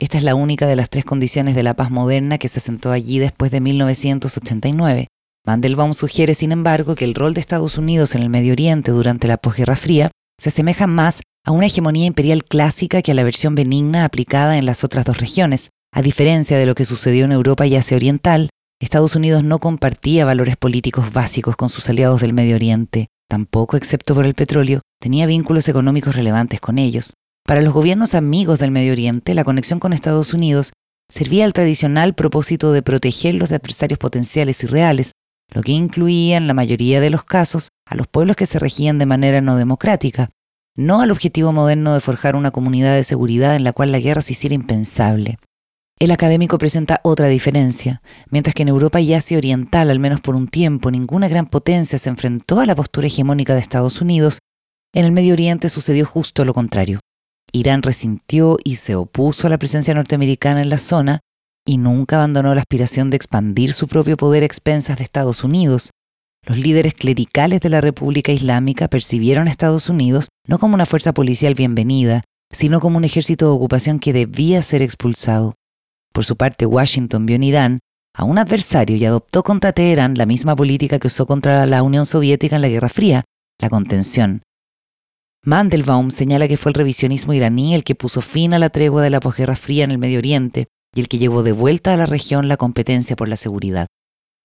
Esta 0.00 0.18
es 0.18 0.24
la 0.24 0.34
única 0.34 0.66
de 0.66 0.76
las 0.76 0.90
tres 0.90 1.04
condiciones 1.04 1.56
de 1.56 1.64
la 1.64 1.74
paz 1.74 1.90
moderna 1.90 2.38
que 2.38 2.48
se 2.48 2.60
asentó 2.60 2.92
allí 2.92 3.18
después 3.18 3.50
de 3.50 3.60
1989. 3.60 5.08
Mandelbaum 5.44 5.94
sugiere, 5.94 6.34
sin 6.34 6.52
embargo, 6.52 6.94
que 6.94 7.04
el 7.04 7.14
rol 7.14 7.34
de 7.34 7.40
Estados 7.40 7.78
Unidos 7.78 8.14
en 8.14 8.22
el 8.22 8.28
Medio 8.28 8.52
Oriente 8.52 8.92
durante 8.92 9.26
la 9.26 9.38
posguerra 9.38 9.76
fría 9.76 10.10
se 10.38 10.50
asemeja 10.50 10.86
más 10.86 11.22
a 11.44 11.50
una 11.50 11.66
hegemonía 11.66 12.06
imperial 12.06 12.44
clásica 12.44 13.02
que 13.02 13.12
a 13.12 13.14
la 13.14 13.24
versión 13.24 13.54
benigna 13.54 14.04
aplicada 14.04 14.58
en 14.58 14.66
las 14.66 14.84
otras 14.84 15.04
dos 15.04 15.18
regiones, 15.18 15.70
a 15.92 16.02
diferencia 16.02 16.58
de 16.58 16.66
lo 16.66 16.74
que 16.74 16.84
sucedió 16.84 17.24
en 17.24 17.32
Europa 17.32 17.66
y 17.66 17.74
Asia 17.74 17.96
Oriental, 17.96 18.50
Estados 18.80 19.16
Unidos 19.16 19.42
no 19.42 19.58
compartía 19.58 20.24
valores 20.24 20.56
políticos 20.56 21.12
básicos 21.12 21.56
con 21.56 21.68
sus 21.68 21.88
aliados 21.88 22.20
del 22.20 22.34
Medio 22.34 22.54
Oriente, 22.54 23.08
tampoco, 23.28 23.76
excepto 23.76 24.14
por 24.14 24.26
el 24.26 24.34
petróleo, 24.34 24.80
tenía 25.00 25.26
vínculos 25.26 25.68
económicos 25.68 26.16
relevantes 26.16 26.60
con 26.60 26.78
ellos. 26.78 27.14
Para 27.46 27.62
los 27.62 27.72
gobiernos 27.72 28.14
amigos 28.14 28.58
del 28.58 28.70
Medio 28.70 28.92
Oriente, 28.92 29.34
la 29.34 29.44
conexión 29.44 29.78
con 29.78 29.92
Estados 29.92 30.34
Unidos 30.34 30.72
servía 31.10 31.44
al 31.44 31.52
tradicional 31.52 32.14
propósito 32.14 32.72
de 32.72 32.82
protegerlos 32.82 33.48
de 33.48 33.56
adversarios 33.56 33.98
potenciales 33.98 34.62
y 34.62 34.66
reales, 34.66 35.12
lo 35.50 35.62
que 35.62 35.72
incluía 35.72 36.36
en 36.36 36.46
la 36.46 36.54
mayoría 36.54 37.00
de 37.00 37.10
los 37.10 37.24
casos 37.24 37.68
a 37.86 37.94
los 37.94 38.06
pueblos 38.06 38.36
que 38.36 38.46
se 38.46 38.58
regían 38.58 38.98
de 38.98 39.06
manera 39.06 39.40
no 39.40 39.56
democrática, 39.56 40.30
no 40.76 41.00
al 41.00 41.10
objetivo 41.10 41.52
moderno 41.52 41.94
de 41.94 42.00
forjar 42.00 42.36
una 42.36 42.50
comunidad 42.50 42.94
de 42.94 43.04
seguridad 43.04 43.56
en 43.56 43.64
la 43.64 43.72
cual 43.72 43.92
la 43.92 43.98
guerra 43.98 44.22
se 44.22 44.32
hiciera 44.32 44.54
impensable. 44.54 45.38
El 46.00 46.12
académico 46.12 46.58
presenta 46.58 47.00
otra 47.02 47.26
diferencia. 47.26 48.02
Mientras 48.30 48.54
que 48.54 48.62
en 48.62 48.68
Europa 48.68 49.00
y 49.00 49.14
Asia 49.14 49.36
Oriental, 49.36 49.90
al 49.90 49.98
menos 49.98 50.20
por 50.20 50.36
un 50.36 50.46
tiempo, 50.46 50.92
ninguna 50.92 51.26
gran 51.26 51.46
potencia 51.46 51.98
se 51.98 52.08
enfrentó 52.08 52.60
a 52.60 52.66
la 52.66 52.76
postura 52.76 53.08
hegemónica 53.08 53.54
de 53.54 53.60
Estados 53.60 54.00
Unidos, 54.00 54.38
en 54.94 55.04
el 55.04 55.10
Medio 55.10 55.32
Oriente 55.32 55.68
sucedió 55.68 56.06
justo 56.06 56.44
lo 56.44 56.54
contrario. 56.54 57.00
Irán 57.52 57.82
resintió 57.82 58.58
y 58.62 58.76
se 58.76 58.94
opuso 58.94 59.48
a 59.48 59.50
la 59.50 59.58
presencia 59.58 59.92
norteamericana 59.92 60.62
en 60.62 60.68
la 60.68 60.78
zona 60.78 61.18
y 61.66 61.78
nunca 61.78 62.16
abandonó 62.16 62.54
la 62.54 62.60
aspiración 62.60 63.10
de 63.10 63.16
expandir 63.16 63.72
su 63.72 63.88
propio 63.88 64.16
poder 64.16 64.44
a 64.44 64.46
expensas 64.46 64.98
de 64.98 65.02
Estados 65.02 65.42
Unidos. 65.42 65.90
Los 66.46 66.58
líderes 66.58 66.94
clericales 66.94 67.60
de 67.60 67.70
la 67.70 67.80
República 67.80 68.30
Islámica 68.30 68.86
percibieron 68.86 69.48
a 69.48 69.50
Estados 69.50 69.88
Unidos 69.88 70.28
no 70.46 70.60
como 70.60 70.74
una 70.74 70.86
fuerza 70.86 71.12
policial 71.12 71.54
bienvenida, 71.54 72.22
sino 72.52 72.78
como 72.78 72.98
un 72.98 73.04
ejército 73.04 73.46
de 73.46 73.52
ocupación 73.52 73.98
que 73.98 74.12
debía 74.12 74.62
ser 74.62 74.80
expulsado. 74.80 75.57
Por 76.18 76.24
su 76.24 76.36
parte, 76.36 76.66
Washington 76.66 77.26
vio 77.26 77.36
en 77.36 77.44
Irán 77.44 77.78
a 78.12 78.24
un 78.24 78.38
adversario 78.38 78.96
y 78.96 79.04
adoptó 79.04 79.44
contra 79.44 79.72
Teherán 79.72 80.18
la 80.18 80.26
misma 80.26 80.56
política 80.56 80.98
que 80.98 81.06
usó 81.06 81.26
contra 81.26 81.64
la 81.64 81.84
Unión 81.84 82.06
Soviética 82.06 82.56
en 82.56 82.62
la 82.62 82.68
Guerra 82.68 82.88
Fría, 82.88 83.22
la 83.60 83.70
contención. 83.70 84.42
Mandelbaum 85.44 86.10
señala 86.10 86.48
que 86.48 86.56
fue 86.56 86.70
el 86.70 86.74
revisionismo 86.74 87.34
iraní 87.34 87.72
el 87.72 87.84
que 87.84 87.94
puso 87.94 88.20
fin 88.20 88.52
a 88.52 88.58
la 88.58 88.70
tregua 88.70 89.00
de 89.00 89.10
la 89.10 89.20
posguerra 89.20 89.54
fría 89.54 89.84
en 89.84 89.92
el 89.92 89.98
Medio 89.98 90.18
Oriente 90.18 90.66
y 90.92 90.98
el 90.98 91.06
que 91.06 91.18
llevó 91.18 91.44
de 91.44 91.52
vuelta 91.52 91.94
a 91.94 91.96
la 91.96 92.06
región 92.06 92.48
la 92.48 92.56
competencia 92.56 93.14
por 93.14 93.28
la 93.28 93.36
seguridad. 93.36 93.86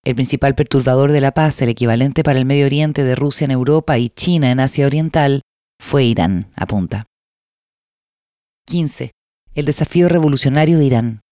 El 0.06 0.14
principal 0.14 0.54
perturbador 0.54 1.12
de 1.12 1.22
la 1.22 1.32
paz, 1.32 1.60
el 1.64 1.70
equivalente 1.70 2.24
para 2.24 2.38
el 2.38 2.46
Medio 2.46 2.68
Oriente 2.68 3.04
de 3.04 3.16
Rusia 3.16 3.46
en 3.46 3.52
Europa 3.52 3.98
y 3.98 4.12
China 4.12 4.52
en 4.52 4.60
Asia 4.60 4.86
Oriental, 4.86 5.42
fue 5.82 6.04
Irán, 6.04 6.52
apunta. 6.56 7.08
15. 8.68 9.10
El 9.56 9.66
desafío 9.66 10.08
revolucionario 10.08 10.78
de 10.78 10.86
Irán. 10.86 11.23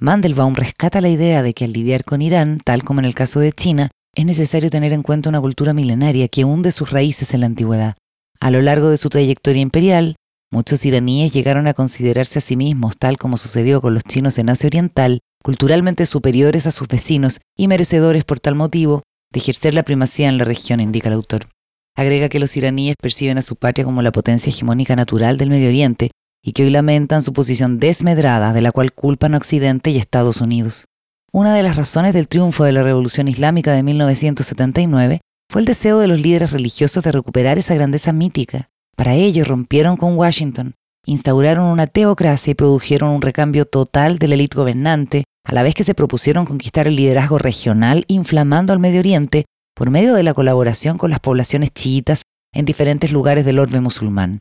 Mandelbaum 0.00 0.54
rescata 0.54 1.00
la 1.00 1.08
idea 1.08 1.42
de 1.42 1.54
que 1.54 1.64
al 1.64 1.72
lidiar 1.72 2.04
con 2.04 2.22
Irán, 2.22 2.60
tal 2.64 2.84
como 2.84 3.00
en 3.00 3.04
el 3.04 3.16
caso 3.16 3.40
de 3.40 3.50
China, 3.50 3.90
es 4.14 4.24
necesario 4.24 4.70
tener 4.70 4.92
en 4.92 5.02
cuenta 5.02 5.28
una 5.28 5.40
cultura 5.40 5.74
milenaria 5.74 6.28
que 6.28 6.44
hunde 6.44 6.70
sus 6.70 6.90
raíces 6.90 7.34
en 7.34 7.40
la 7.40 7.46
antigüedad. 7.46 7.96
A 8.38 8.52
lo 8.52 8.62
largo 8.62 8.90
de 8.90 8.96
su 8.96 9.08
trayectoria 9.08 9.60
imperial, 9.60 10.14
muchos 10.52 10.86
iraníes 10.86 11.32
llegaron 11.32 11.66
a 11.66 11.74
considerarse 11.74 12.38
a 12.38 12.42
sí 12.42 12.56
mismos, 12.56 12.96
tal 12.96 13.16
como 13.16 13.36
sucedió 13.36 13.80
con 13.80 13.92
los 13.92 14.04
chinos 14.04 14.38
en 14.38 14.50
Asia 14.50 14.68
Oriental, 14.68 15.18
culturalmente 15.42 16.06
superiores 16.06 16.68
a 16.68 16.70
sus 16.70 16.86
vecinos 16.86 17.40
y 17.56 17.66
merecedores 17.66 18.22
por 18.22 18.38
tal 18.38 18.54
motivo 18.54 19.02
de 19.32 19.40
ejercer 19.40 19.74
la 19.74 19.82
primacía 19.82 20.28
en 20.28 20.38
la 20.38 20.44
región, 20.44 20.80
indica 20.80 21.08
el 21.08 21.14
autor. 21.14 21.48
Agrega 21.96 22.28
que 22.28 22.38
los 22.38 22.56
iraníes 22.56 22.94
perciben 23.02 23.38
a 23.38 23.42
su 23.42 23.56
patria 23.56 23.84
como 23.84 24.00
la 24.02 24.12
potencia 24.12 24.50
hegemónica 24.50 24.94
natural 24.94 25.38
del 25.38 25.50
Medio 25.50 25.66
Oriente 25.66 26.12
y 26.42 26.52
que 26.52 26.64
hoy 26.64 26.70
lamentan 26.70 27.22
su 27.22 27.32
posición 27.32 27.78
desmedrada 27.78 28.52
de 28.52 28.62
la 28.62 28.72
cual 28.72 28.92
culpan 28.92 29.34
a 29.34 29.38
Occidente 29.38 29.90
y 29.90 29.98
Estados 29.98 30.40
Unidos. 30.40 30.86
Una 31.32 31.54
de 31.54 31.62
las 31.62 31.76
razones 31.76 32.14
del 32.14 32.28
triunfo 32.28 32.64
de 32.64 32.72
la 32.72 32.82
Revolución 32.82 33.28
Islámica 33.28 33.72
de 33.72 33.82
1979 33.82 35.20
fue 35.50 35.60
el 35.60 35.66
deseo 35.66 35.98
de 35.98 36.06
los 36.06 36.18
líderes 36.18 36.52
religiosos 36.52 37.02
de 37.04 37.12
recuperar 37.12 37.58
esa 37.58 37.74
grandeza 37.74 38.12
mítica. 38.12 38.68
Para 38.96 39.14
ello 39.14 39.44
rompieron 39.44 39.96
con 39.96 40.16
Washington, 40.16 40.74
instauraron 41.06 41.66
una 41.66 41.86
teocracia 41.86 42.50
y 42.50 42.54
produjeron 42.54 43.10
un 43.10 43.22
recambio 43.22 43.64
total 43.64 44.18
de 44.18 44.28
la 44.28 44.34
élite 44.34 44.56
gobernante, 44.56 45.24
a 45.44 45.54
la 45.54 45.62
vez 45.62 45.74
que 45.74 45.84
se 45.84 45.94
propusieron 45.94 46.44
conquistar 46.44 46.86
el 46.86 46.96
liderazgo 46.96 47.38
regional 47.38 48.04
inflamando 48.08 48.72
al 48.72 48.78
Medio 48.78 49.00
Oriente 49.00 49.44
por 49.74 49.90
medio 49.90 50.14
de 50.14 50.22
la 50.22 50.34
colaboración 50.34 50.98
con 50.98 51.10
las 51.10 51.20
poblaciones 51.20 51.72
chiitas 51.72 52.22
en 52.52 52.64
diferentes 52.64 53.12
lugares 53.12 53.44
del 53.44 53.58
orbe 53.58 53.80
musulmán. 53.80 54.40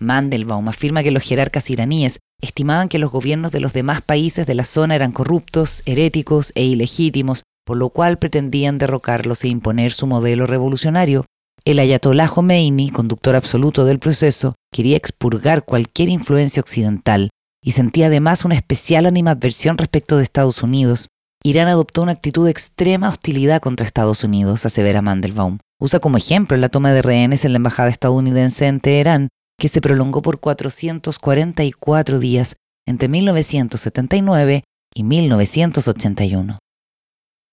Mandelbaum 0.00 0.68
afirma 0.68 1.02
que 1.02 1.10
los 1.10 1.22
jerarcas 1.22 1.70
iraníes 1.70 2.18
estimaban 2.40 2.88
que 2.88 2.98
los 2.98 3.10
gobiernos 3.10 3.52
de 3.52 3.60
los 3.60 3.72
demás 3.72 4.02
países 4.02 4.46
de 4.46 4.54
la 4.54 4.64
zona 4.64 4.94
eran 4.94 5.12
corruptos, 5.12 5.82
heréticos 5.86 6.52
e 6.54 6.64
ilegítimos, 6.64 7.44
por 7.64 7.76
lo 7.76 7.90
cual 7.90 8.18
pretendían 8.18 8.78
derrocarlos 8.78 9.42
e 9.44 9.48
imponer 9.48 9.92
su 9.92 10.06
modelo 10.06 10.46
revolucionario. 10.46 11.24
El 11.64 11.78
ayatolá 11.78 12.28
Khomeini, 12.28 12.90
conductor 12.90 13.34
absoluto 13.34 13.84
del 13.84 13.98
proceso, 13.98 14.54
quería 14.72 14.96
expurgar 14.96 15.64
cualquier 15.64 16.10
influencia 16.10 16.60
occidental 16.60 17.30
y 17.64 17.72
sentía 17.72 18.06
además 18.06 18.44
una 18.44 18.54
especial 18.54 19.06
animadversión 19.06 19.76
respecto 19.76 20.16
de 20.16 20.22
Estados 20.22 20.62
Unidos. 20.62 21.08
Irán 21.42 21.66
adoptó 21.68 22.02
una 22.02 22.12
actitud 22.12 22.44
de 22.44 22.52
extrema 22.52 23.08
hostilidad 23.08 23.60
contra 23.60 23.86
Estados 23.86 24.22
Unidos, 24.22 24.64
asevera 24.64 25.02
Mandelbaum. 25.02 25.58
Usa 25.80 25.98
como 25.98 26.16
ejemplo 26.16 26.56
la 26.56 26.68
toma 26.68 26.92
de 26.92 27.02
rehenes 27.02 27.44
en 27.44 27.52
la 27.52 27.56
embajada 27.56 27.88
estadounidense 27.88 28.66
en 28.66 28.80
Teherán, 28.80 29.28
que 29.58 29.68
se 29.68 29.80
prolongó 29.80 30.22
por 30.22 30.40
444 30.40 32.18
días 32.18 32.56
entre 32.86 33.08
1979 33.08 34.64
y 34.94 35.02
1981. 35.02 36.58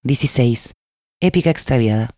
16. 0.03 0.73
Épica 1.21 1.49
extraviada. 1.49 2.09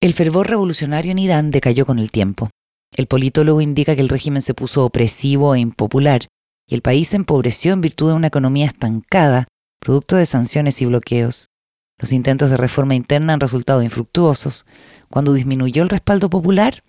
El 0.00 0.12
fervor 0.12 0.48
revolucionario 0.48 1.12
en 1.12 1.18
Irán 1.18 1.50
decayó 1.50 1.86
con 1.86 1.98
el 1.98 2.10
tiempo. 2.10 2.50
El 2.96 3.06
politólogo 3.06 3.60
indica 3.60 3.94
que 3.94 4.02
el 4.02 4.08
régimen 4.08 4.42
se 4.42 4.54
puso 4.54 4.84
opresivo 4.84 5.54
e 5.54 5.60
impopular, 5.60 6.28
y 6.68 6.74
el 6.74 6.82
país 6.82 7.08
se 7.08 7.16
empobreció 7.16 7.72
en 7.72 7.80
virtud 7.80 8.08
de 8.08 8.14
una 8.14 8.26
economía 8.26 8.66
estancada, 8.66 9.48
producto 9.80 10.16
de 10.16 10.26
sanciones 10.26 10.80
y 10.82 10.86
bloqueos. 10.86 11.48
Los 11.98 12.12
intentos 12.12 12.50
de 12.50 12.56
reforma 12.56 12.94
interna 12.94 13.32
han 13.32 13.40
resultado 13.40 13.82
infructuosos. 13.82 14.66
Cuando 15.08 15.32
disminuyó 15.32 15.82
el 15.82 15.88
respaldo 15.88 16.28
popular, 16.28 16.82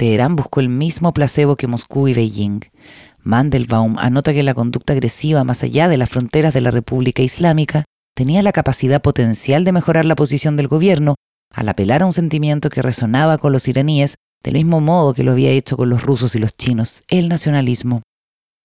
Teherán 0.00 0.34
buscó 0.34 0.60
el 0.60 0.70
mismo 0.70 1.12
placebo 1.12 1.56
que 1.56 1.66
Moscú 1.66 2.08
y 2.08 2.14
Beijing. 2.14 2.60
Mandelbaum 3.18 3.98
anota 3.98 4.32
que 4.32 4.42
la 4.42 4.54
conducta 4.54 4.94
agresiva 4.94 5.44
más 5.44 5.62
allá 5.62 5.88
de 5.88 5.98
las 5.98 6.08
fronteras 6.08 6.54
de 6.54 6.62
la 6.62 6.70
República 6.70 7.20
Islámica 7.20 7.84
tenía 8.16 8.42
la 8.42 8.52
capacidad 8.52 9.02
potencial 9.02 9.62
de 9.62 9.72
mejorar 9.72 10.06
la 10.06 10.14
posición 10.14 10.56
del 10.56 10.68
gobierno 10.68 11.16
al 11.52 11.68
apelar 11.68 12.00
a 12.00 12.06
un 12.06 12.14
sentimiento 12.14 12.70
que 12.70 12.80
resonaba 12.80 13.36
con 13.36 13.52
los 13.52 13.68
iraníes 13.68 14.14
del 14.42 14.54
mismo 14.54 14.80
modo 14.80 15.12
que 15.12 15.22
lo 15.22 15.32
había 15.32 15.50
hecho 15.50 15.76
con 15.76 15.90
los 15.90 16.02
rusos 16.02 16.34
y 16.34 16.38
los 16.38 16.56
chinos, 16.56 17.02
el 17.08 17.28
nacionalismo. 17.28 18.00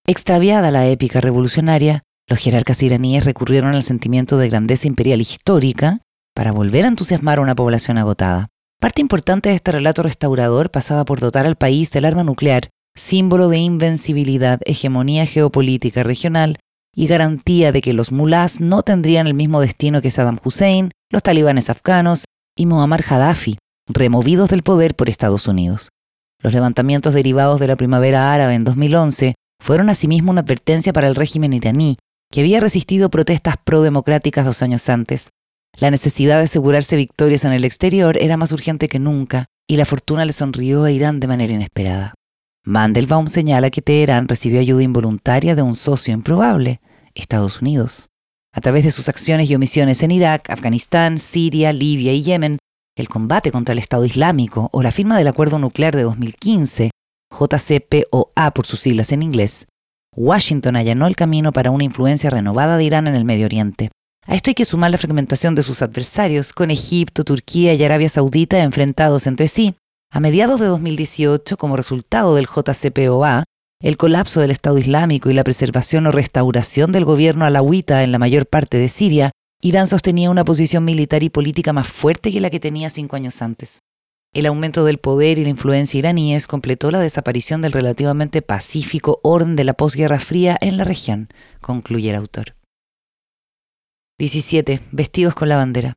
Extraviada 0.07 0.71
la 0.71 0.88
épica 0.88 1.19
revolucionaria, 1.19 2.03
los 2.29 2.39
jerarcas 2.39 2.81
iraníes 2.81 3.25
recurrieron 3.25 3.75
al 3.75 3.83
sentimiento 3.83 4.38
de 4.38 4.47
grandeza 4.47 4.88
imperial 4.88 5.19
histórica 5.19 5.99
para 6.33 6.53
volver 6.53 6.86
a 6.86 6.88
entusiasmar 6.88 7.39
a 7.39 7.41
una 7.41 7.55
población 7.55 7.97
agotada. 7.97 8.47
Parte 8.86 9.01
importante 9.01 9.49
de 9.49 9.55
este 9.55 9.71
relato 9.71 10.03
restaurador 10.03 10.69
pasaba 10.69 11.05
por 11.05 11.19
dotar 11.19 11.47
al 11.47 11.55
país 11.55 11.89
del 11.89 12.05
arma 12.05 12.23
nuclear, 12.23 12.69
símbolo 12.95 13.49
de 13.49 13.57
invencibilidad, 13.57 14.61
hegemonía 14.63 15.25
geopolítica 15.25 16.03
regional 16.03 16.59
y 16.95 17.07
garantía 17.07 17.71
de 17.71 17.81
que 17.81 17.93
los 17.93 18.11
mulás 18.11 18.61
no 18.61 18.83
tendrían 18.83 19.25
el 19.25 19.33
mismo 19.33 19.59
destino 19.59 20.03
que 20.03 20.11
Saddam 20.11 20.38
Hussein, 20.45 20.91
los 21.09 21.23
talibanes 21.23 21.71
afganos 21.71 22.25
y 22.55 22.67
Muammar 22.67 23.01
Gaddafi, 23.01 23.57
removidos 23.88 24.51
del 24.51 24.61
poder 24.61 24.93
por 24.93 25.09
Estados 25.09 25.47
Unidos. 25.47 25.89
Los 26.43 26.53
levantamientos 26.53 27.15
derivados 27.15 27.59
de 27.59 27.65
la 27.65 27.77
primavera 27.77 28.36
árabe 28.36 28.53
en 28.53 28.65
2011 28.65 29.33
fueron 29.63 29.89
asimismo 29.89 30.29
una 30.29 30.41
advertencia 30.41 30.93
para 30.93 31.07
el 31.07 31.15
régimen 31.15 31.53
iraní, 31.53 31.97
que 32.31 32.41
había 32.41 32.59
resistido 32.59 33.09
protestas 33.09 33.55
pro-democráticas 33.65 34.45
dos 34.45 34.61
años 34.61 34.88
antes. 34.89 35.29
La 35.78 35.91
necesidad 35.91 36.38
de 36.38 36.45
asegurarse 36.45 36.95
victorias 36.95 37.43
en 37.43 37.53
el 37.53 37.65
exterior 37.65 38.17
era 38.17 38.38
más 38.38 38.51
urgente 38.51 38.88
que 38.88 38.99
nunca, 38.99 39.47
y 39.67 39.78
la 39.78 39.86
fortuna 39.86 40.23
le 40.26 40.34
sonrió 40.34 40.84
a 40.84 40.91
Irán 40.91 41.19
de 41.19 41.28
manera 41.28 41.53
inesperada. 41.53 42.13
Mandelbaum 42.63 43.28
señala 43.28 43.69
que 43.69 43.82
Teherán 43.82 44.28
recibió 44.28 44.59
ayuda 44.59 44.84
involuntaria 44.84 45.53
de 45.53 45.61
un 45.61 45.76
socio 45.76 46.13
improbable, 46.13 46.80
Estados 47.13 47.61
Unidos. 47.61 48.07
A 48.53 48.61
través 48.61 48.86
de 48.86 48.91
sus 48.91 49.09
acciones 49.09 49.49
y 49.49 49.55
omisiones 49.55 50.01
en 50.01 50.11
Irak, 50.11 50.49
Afganistán, 50.49 51.17
Siria, 51.17 51.73
Libia 51.73 52.13
y 52.13 52.23
Yemen, 52.23 52.57
el 52.95 53.09
combate 53.09 53.51
contra 53.51 53.73
el 53.73 53.80
Estado 53.80 54.05
Islámico 54.05 54.69
o 54.71 54.82
la 54.82 54.91
firma 54.91 55.17
del 55.17 55.28
Acuerdo 55.28 55.59
Nuclear 55.59 55.95
de 55.95 56.03
2015, 56.03 56.91
JCPOA 57.32 58.51
por 58.51 58.65
sus 58.65 58.80
siglas 58.80 59.11
en 59.11 59.23
inglés, 59.23 59.67
Washington 60.15 60.78
allanó 60.78 61.07
el 61.07 61.17
camino 61.17 61.51
para 61.51 61.71
una 61.71 61.84
influencia 61.84 62.30
renovada 62.30 62.78
de 62.78 62.86
Irán 62.86 63.07
en 63.07 63.15
el 63.15 63.26
Medio 63.26 63.45
Oriente. 63.45 63.91
A 64.28 64.34
esto 64.34 64.49
hay 64.49 64.55
que 64.55 64.65
sumar 64.65 64.89
la 64.89 64.97
fragmentación 64.97 65.53
de 65.53 65.61
sus 65.61 65.84
adversarios, 65.84 66.51
con 66.51 66.71
Egipto, 66.71 67.23
Turquía 67.23 67.76
y 67.76 67.84
Arabia 67.84 68.09
Saudita 68.09 68.63
enfrentados 68.63 69.28
entre 69.28 69.47
sí. 69.47 69.76
A 70.11 70.19
mediados 70.19 70.59
de 70.59 70.65
2018, 70.65 71.57
como 71.57 71.78
resultado 71.78 72.34
del 72.34 72.47
JCPOA, 72.47 73.43
el 73.82 73.97
colapso 73.97 74.39
del 74.41 74.49
Estado 74.49 74.80
Islámico 74.80 75.30
y 75.30 75.36
la 75.36 75.43
preservación 75.43 76.07
o 76.07 76.11
restauración 76.11 76.91
del 76.91 77.05
gobierno 77.05 77.45
alawita 77.45 78.03
en 78.03 78.11
la 78.11 78.17
mayor 78.17 78.47
parte 78.47 78.78
de 78.80 78.89
Siria, 78.89 79.32
Irán 79.61 79.86
sostenía 79.86 80.32
una 80.32 80.43
posición 80.43 80.86
militar 80.86 81.21
y 81.21 81.30
política 81.30 81.71
más 81.71 81.88
fuerte 81.88 82.32
que 82.32 82.41
la 82.41 82.49
que 82.49 82.59
tenía 82.59 82.89
cinco 82.89 83.15
años 83.15 83.41
antes. 83.43 83.80
El 84.34 84.47
aumento 84.47 84.86
del 84.86 84.97
poder 84.97 85.38
y 85.38 85.43
la 85.43 85.49
influencia 85.49 85.99
iraníes 85.99 86.47
completó 86.47 86.89
la 86.89 86.99
desaparición 86.99 87.61
del 87.61 87.73
relativamente 87.73 88.41
pacífico 88.41 89.19
orden 89.23 89.55
de 89.55 89.65
la 89.65 89.73
posguerra 89.73 90.19
fría 90.19 90.57
en 90.61 90.78
la 90.78 90.84
región, 90.84 91.30
concluye 91.61 92.09
el 92.09 92.15
autor. 92.15 92.55
17. 94.18 94.80
Vestidos 94.93 95.36
con 95.36 95.49
la 95.49 95.57
bandera. 95.57 95.95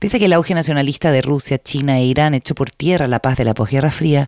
Pese 0.00 0.16
a 0.16 0.18
que 0.18 0.24
el 0.24 0.32
auge 0.32 0.52
nacionalista 0.52 1.12
de 1.12 1.22
Rusia, 1.22 1.58
China 1.58 1.98
e 1.98 2.04
Irán 2.04 2.34
echó 2.34 2.56
por 2.56 2.72
tierra 2.72 3.06
la 3.06 3.20
paz 3.20 3.36
de 3.36 3.44
la 3.44 3.54
posguerra 3.54 3.92
fría, 3.92 4.26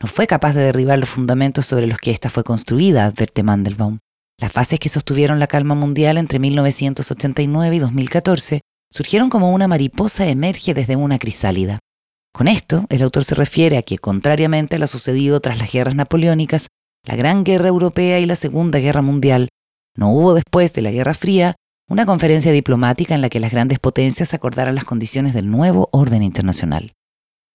no 0.00 0.08
fue 0.08 0.28
capaz 0.28 0.52
de 0.52 0.62
derribar 0.62 1.00
los 1.00 1.08
fundamentos 1.08 1.66
sobre 1.66 1.88
los 1.88 1.98
que 1.98 2.12
ésta 2.12 2.30
fue 2.30 2.44
construida, 2.44 3.06
advierte 3.06 3.42
Mandelbaum. 3.42 3.98
Las 4.38 4.52
fases 4.52 4.78
que 4.78 4.88
sostuvieron 4.88 5.40
la 5.40 5.48
calma 5.48 5.74
mundial 5.74 6.16
entre 6.16 6.38
1989 6.38 7.74
y 7.74 7.78
2014 7.80 8.60
surgieron 8.92 9.28
como 9.28 9.52
una 9.52 9.66
mariposa 9.66 10.28
emerge 10.28 10.74
desde 10.74 10.94
una 10.94 11.18
crisálida. 11.18 11.80
Con 12.32 12.46
esto, 12.46 12.86
el 12.88 13.02
autor 13.02 13.24
se 13.24 13.34
refiere 13.34 13.76
a 13.78 13.82
que, 13.82 13.98
contrariamente 13.98 14.76
a 14.76 14.78
lo 14.78 14.86
sucedido 14.86 15.40
tras 15.40 15.58
las 15.58 15.72
guerras 15.72 15.96
napoleónicas, 15.96 16.68
la 17.04 17.16
Gran 17.16 17.42
Guerra 17.42 17.66
Europea 17.66 18.20
y 18.20 18.26
la 18.26 18.36
Segunda 18.36 18.78
Guerra 18.78 19.02
Mundial, 19.02 19.48
no 19.96 20.12
hubo 20.12 20.34
después 20.34 20.72
de 20.72 20.82
la 20.82 20.92
Guerra 20.92 21.14
Fría 21.14 21.56
una 21.90 22.06
conferencia 22.06 22.52
diplomática 22.52 23.16
en 23.16 23.20
la 23.20 23.28
que 23.28 23.40
las 23.40 23.50
grandes 23.50 23.80
potencias 23.80 24.32
acordaran 24.32 24.76
las 24.76 24.84
condiciones 24.84 25.34
del 25.34 25.50
nuevo 25.50 25.88
orden 25.90 26.22
internacional. 26.22 26.92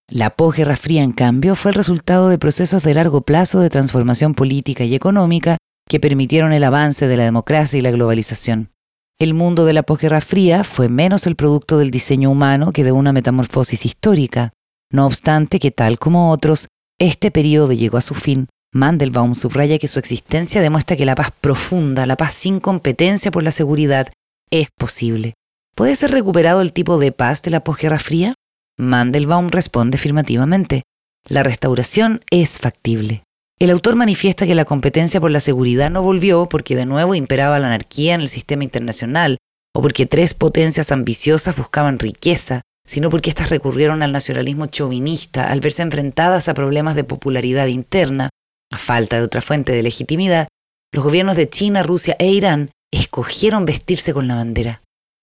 La 0.10 0.32
posguerra 0.32 0.76
fría, 0.76 1.04
en 1.04 1.14
cambio, 1.14 1.56
fue 1.56 1.72
el 1.72 1.76
resultado 1.76 2.28
de 2.28 2.38
procesos 2.38 2.84
de 2.84 2.94
largo 2.94 3.22
plazo 3.22 3.62
de 3.62 3.70
transformación 3.70 4.36
política 4.36 4.84
y 4.84 4.94
económica 4.94 5.58
que 5.88 6.02
permitieron 6.02 6.52
el 6.52 6.66
avance 6.66 7.08
de 7.08 7.16
la 7.16 7.24
democracia 7.24 7.80
y 7.80 7.82
la 7.82 7.92
globalización. 7.92 8.72
El 9.18 9.34
mundo 9.34 9.64
de 9.64 9.72
la 9.72 9.84
posguerra 9.84 10.20
fría 10.20 10.66
fue 10.66 10.90
menos 10.90 11.26
el 11.28 11.38
producto 11.38 11.78
del 11.78 11.90
diseño 11.90 12.30
humano 12.30 12.74
que 12.74 12.84
de 12.84 12.92
una 12.92 13.14
metamorfosis 13.14 13.86
histórica. 13.86 14.52
No 14.92 15.06
obstante 15.06 15.60
que, 15.60 15.72
tal 15.72 15.98
como 15.98 16.32
otros, 16.32 16.68
este 17.00 17.32
periodo 17.32 17.72
llegó 17.72 17.98
a 17.98 18.02
su 18.02 18.14
fin. 18.14 18.48
Mandelbaum 18.74 19.34
subraya 19.34 19.80
que 19.80 19.88
su 19.88 19.98
existencia 20.00 20.62
demuestra 20.62 20.98
que 20.98 21.06
la 21.06 21.16
paz 21.16 21.32
profunda, 21.40 22.06
la 22.06 22.18
paz 22.18 22.34
sin 22.34 22.60
competencia 22.60 23.32
por 23.32 23.42
la 23.42 23.52
seguridad, 23.52 24.10
es 24.52 24.68
posible. 24.78 25.34
¿Puede 25.76 25.96
ser 25.96 26.12
recuperado 26.12 26.62
el 26.62 26.74
tipo 26.74 26.98
de 26.98 27.12
paz 27.12 27.42
de 27.42 27.52
la 27.52 27.64
posguerra 27.64 28.00
fría? 28.00 28.36
Mandelbaum 28.78 29.50
responde 29.50 29.98
afirmativamente. 29.98 30.84
La 31.28 31.44
restauración 31.44 32.22
es 32.30 32.60
factible. 32.60 33.24
El 33.60 33.72
autor 33.72 33.96
manifiesta 33.96 34.46
que 34.46 34.56
la 34.56 34.66
competencia 34.66 35.22
por 35.22 35.32
la 35.32 35.40
seguridad 35.40 35.90
no 35.90 36.02
volvió 36.02 36.46
porque 36.48 36.76
de 36.76 36.86
nuevo 36.86 37.16
imperaba 37.16 37.60
la 37.60 37.68
anarquía 37.68 38.14
en 38.14 38.22
el 38.22 38.28
sistema 38.28 38.64
internacional 38.64 39.38
o 39.74 39.82
porque 39.82 40.06
tres 40.06 40.34
potencias 40.34 40.92
ambiciosas 40.92 41.56
buscaban 41.56 42.00
riqueza, 42.00 42.62
sino 42.86 43.10
porque 43.10 43.30
éstas 43.30 43.50
recurrieron 43.50 44.04
al 44.04 44.12
nacionalismo 44.12 44.68
chauvinista 44.68 45.50
al 45.50 45.62
verse 45.62 45.82
enfrentadas 45.82 46.48
a 46.48 46.54
problemas 46.54 46.96
de 46.96 47.04
popularidad 47.04 47.68
interna, 47.68 48.30
a 48.72 48.78
falta 48.78 49.18
de 49.18 49.24
otra 49.24 49.42
fuente 49.42 49.72
de 49.72 49.84
legitimidad, 49.84 50.48
los 50.94 51.04
gobiernos 51.04 51.36
de 51.36 51.50
China, 51.50 51.84
Rusia 51.84 52.16
e 52.20 52.28
Irán 52.32 52.72
escogieron 52.92 53.66
vestirse 53.66 54.14
con 54.14 54.28
la 54.28 54.36
bandera. 54.36 54.82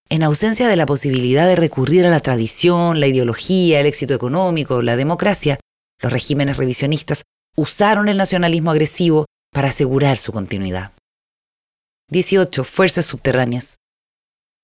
En 0.08 0.22
ausencia 0.22 0.68
de 0.68 0.76
la 0.76 0.86
posibilidad 0.86 1.46
de 1.46 1.56
recurrir 1.56 2.04
a 2.04 2.10
la 2.10 2.20
tradición, 2.20 3.00
la 3.00 3.06
ideología, 3.06 3.80
el 3.80 3.86
éxito 3.86 4.14
económico, 4.14 4.82
la 4.82 4.96
democracia, 4.96 5.58
los 6.02 6.12
regímenes 6.12 6.56
revisionistas 6.56 7.22
usaron 7.56 8.08
el 8.08 8.16
nacionalismo 8.16 8.70
agresivo 8.70 9.26
para 9.52 9.68
asegurar 9.68 10.16
su 10.16 10.32
continuidad. 10.32 10.92
18. 12.10 12.64
Fuerzas 12.64 13.06
subterráneas. 13.06 13.76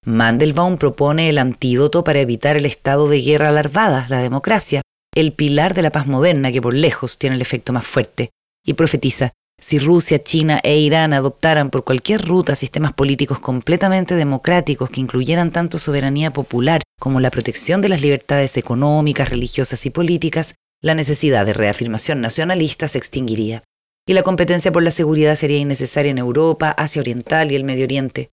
Mandelbaum 0.05 0.77
propone 0.77 1.29
el 1.29 1.39
antídoto 1.39 2.05
para 2.05 2.21
evitar 2.21 2.57
el 2.57 2.67
estado 2.67 3.09
de 3.09 3.21
guerra 3.21 3.49
alarvada, 3.49 4.07
la 4.09 4.21
democracia, 4.21 4.83
el 5.15 5.33
pilar 5.33 5.75
de 5.75 5.83
la 5.83 5.91
paz 5.91 6.07
moderna 6.07 6.53
que 6.53 6.63
por 6.63 6.75
lejos 6.75 7.19
tiene 7.19 7.37
el 7.37 7.43
efecto 7.43 7.73
más 7.73 7.87
fuerte, 7.87 8.31
y 8.65 8.75
profetiza, 8.75 9.33
si 9.61 9.79
Rusia, 9.79 10.23
China 10.23 10.61
e 10.63 10.79
Irán 10.79 11.13
adoptaran 11.13 11.71
por 11.71 11.83
cualquier 11.85 12.25
ruta 12.25 12.55
sistemas 12.55 12.93
políticos 12.93 13.41
completamente 13.41 14.15
democráticos 14.15 14.89
que 14.89 15.01
incluyeran 15.01 15.51
tanto 15.51 15.79
soberanía 15.79 16.31
popular 16.31 16.83
como 17.01 17.19
la 17.21 17.31
protección 17.31 17.81
de 17.81 17.89
las 17.89 18.01
libertades 18.01 18.57
económicas, 18.57 19.31
religiosas 19.31 19.85
y 19.85 19.91
políticas, 19.91 20.55
la 20.81 20.95
necesidad 20.95 21.45
de 21.45 21.55
reafirmación 21.55 22.21
nacionalista 22.21 22.87
se 22.87 22.99
extinguiría, 22.99 23.65
y 24.07 24.13
la 24.13 24.23
competencia 24.23 24.71
por 24.71 24.85
la 24.85 24.93
seguridad 24.93 25.35
sería 25.35 25.59
innecesaria 25.59 26.13
en 26.13 26.19
Europa, 26.19 26.71
Asia 26.71 27.01
Oriental 27.01 27.51
y 27.51 27.57
el 27.57 27.65
Medio 27.65 27.85
Oriente. 27.85 28.31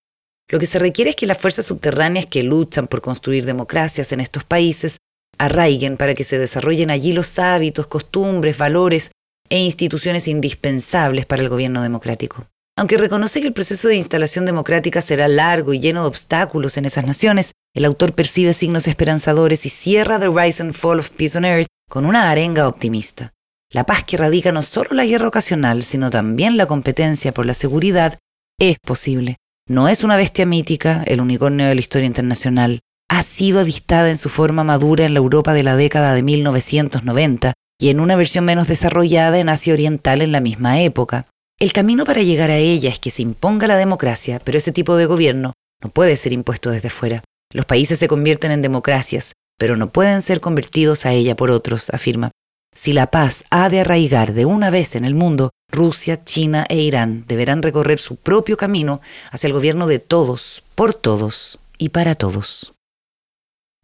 Lo 0.48 0.60
que 0.60 0.68
se 0.68 0.78
requiere 0.78 1.10
es 1.10 1.16
que 1.16 1.26
las 1.26 1.40
fuerzas 1.40 1.66
subterráneas 1.66 2.28
que 2.28 2.44
luchan 2.44 2.86
por 2.86 3.02
construir 3.02 3.46
democracias 3.46 4.12
en 4.12 4.20
estos 4.20 4.44
países 4.44 4.98
arraiguen 5.40 5.98
para 5.98 6.14
que 6.14 6.24
se 6.24 6.38
desarrollen 6.38 6.92
allí 6.92 7.14
los 7.14 7.40
hábitos, 7.40 7.88
costumbres, 7.88 8.60
valores 8.60 9.10
e 9.50 9.60
instituciones 9.60 10.28
indispensables 10.28 11.26
para 11.26 11.42
el 11.42 11.50
gobierno 11.50 11.82
democrático. 11.82 12.48
Aunque 12.78 12.98
reconoce 12.98 13.40
que 13.40 13.48
el 13.48 13.54
proceso 13.54 13.88
de 13.88 13.96
instalación 13.96 14.46
democrática 14.46 15.02
será 15.02 15.30
largo 15.30 15.74
y 15.74 15.80
lleno 15.80 16.02
de 16.02 16.08
obstáculos 16.08 16.76
en 16.78 16.86
esas 16.86 17.06
naciones, 17.06 17.54
el 17.74 17.86
autor 17.86 18.14
percibe 18.14 18.54
signos 18.54 18.88
esperanzadores 18.88 19.66
y 19.66 19.70
cierra 19.70 20.20
The 20.20 20.28
Rise 20.28 20.62
and 20.62 20.74
Fall 20.74 21.00
of 21.00 21.10
Peace 21.12 21.38
on 21.38 21.46
Earth 21.46 21.68
con 21.90 22.06
una 22.06 22.30
arenga 22.30 22.68
optimista. 22.68 23.32
La 23.72 23.86
paz 23.86 24.04
que 24.04 24.18
radica 24.18 24.52
no 24.52 24.62
solo 24.62 24.90
la 24.92 25.06
guerra 25.06 25.28
ocasional, 25.28 25.84
sino 25.84 26.10
también 26.10 26.58
la 26.58 26.66
competencia 26.66 27.34
por 27.34 27.46
la 27.46 27.54
seguridad, 27.54 28.20
es 28.60 28.78
posible. 28.80 29.38
No 29.68 29.88
es 29.88 30.04
una 30.04 30.18
bestia 30.18 30.46
mítica, 30.46 31.04
el 31.08 31.22
unicornio 31.22 31.68
de 31.68 31.76
la 31.76 31.80
historia 31.80 32.08
internacional. 32.08 32.82
Ha 33.10 33.24
sido 33.24 33.60
avistada 33.60 34.10
en 34.10 34.18
su 34.18 34.30
forma 34.30 34.64
madura 34.64 35.06
en 35.06 35.14
la 35.14 35.20
Europa 35.20 35.54
de 35.54 35.64
la 35.64 35.76
década 35.76 36.14
de 36.14 36.24
1990 36.24 37.54
y 37.80 37.90
en 37.90 38.00
una 38.00 38.16
versión 38.16 38.46
menos 38.46 38.68
desarrollada 38.68 39.40
en 39.40 39.50
Asia 39.50 39.74
Oriental 39.74 40.22
en 40.22 40.32
la 40.32 40.40
misma 40.40 40.82
época. 40.82 41.28
El 41.60 41.74
camino 41.74 42.06
para 42.06 42.22
llegar 42.22 42.52
a 42.52 42.58
ella 42.58 42.90
es 42.90 43.00
que 43.00 43.12
se 43.12 43.22
imponga 43.22 43.68
la 43.68 43.78
democracia, 43.78 44.42
pero 44.44 44.58
ese 44.58 44.72
tipo 44.72 44.96
de 44.96 45.06
gobierno 45.06 45.54
no 45.82 45.90
puede 45.90 46.16
ser 46.16 46.34
impuesto 46.34 46.70
desde 46.70 46.90
fuera. 46.90 47.24
Los 47.54 47.66
países 47.66 48.00
se 48.00 48.08
convierten 48.08 48.52
en 48.52 48.62
democracias, 48.62 49.34
pero 49.58 49.78
no 49.78 49.88
pueden 49.88 50.22
ser 50.22 50.42
convertidos 50.42 51.06
a 51.06 51.14
ella 51.14 51.36
por 51.36 51.52
otros, 51.52 51.90
afirma. 51.92 52.32
Si 52.74 52.92
la 52.92 53.10
paz 53.10 53.46
ha 53.52 53.70
de 53.70 53.80
arraigar 53.80 54.34
de 54.34 54.46
una 54.46 54.70
vez 54.70 54.96
en 54.96 55.06
el 55.06 55.16
mundo, 55.16 55.52
Rusia, 55.72 56.24
China 56.24 56.66
e 56.68 56.78
Irán 56.78 57.24
deberán 57.26 57.62
recorrer 57.62 58.00
su 58.00 58.18
propio 58.18 58.58
camino 58.58 59.00
hacia 59.32 59.48
el 59.48 59.54
gobierno 59.54 59.88
de 59.88 60.00
todos, 60.00 60.64
por 60.76 60.94
todos 60.94 61.60
y 61.78 61.90
para 61.90 62.16
todos. 62.16 62.75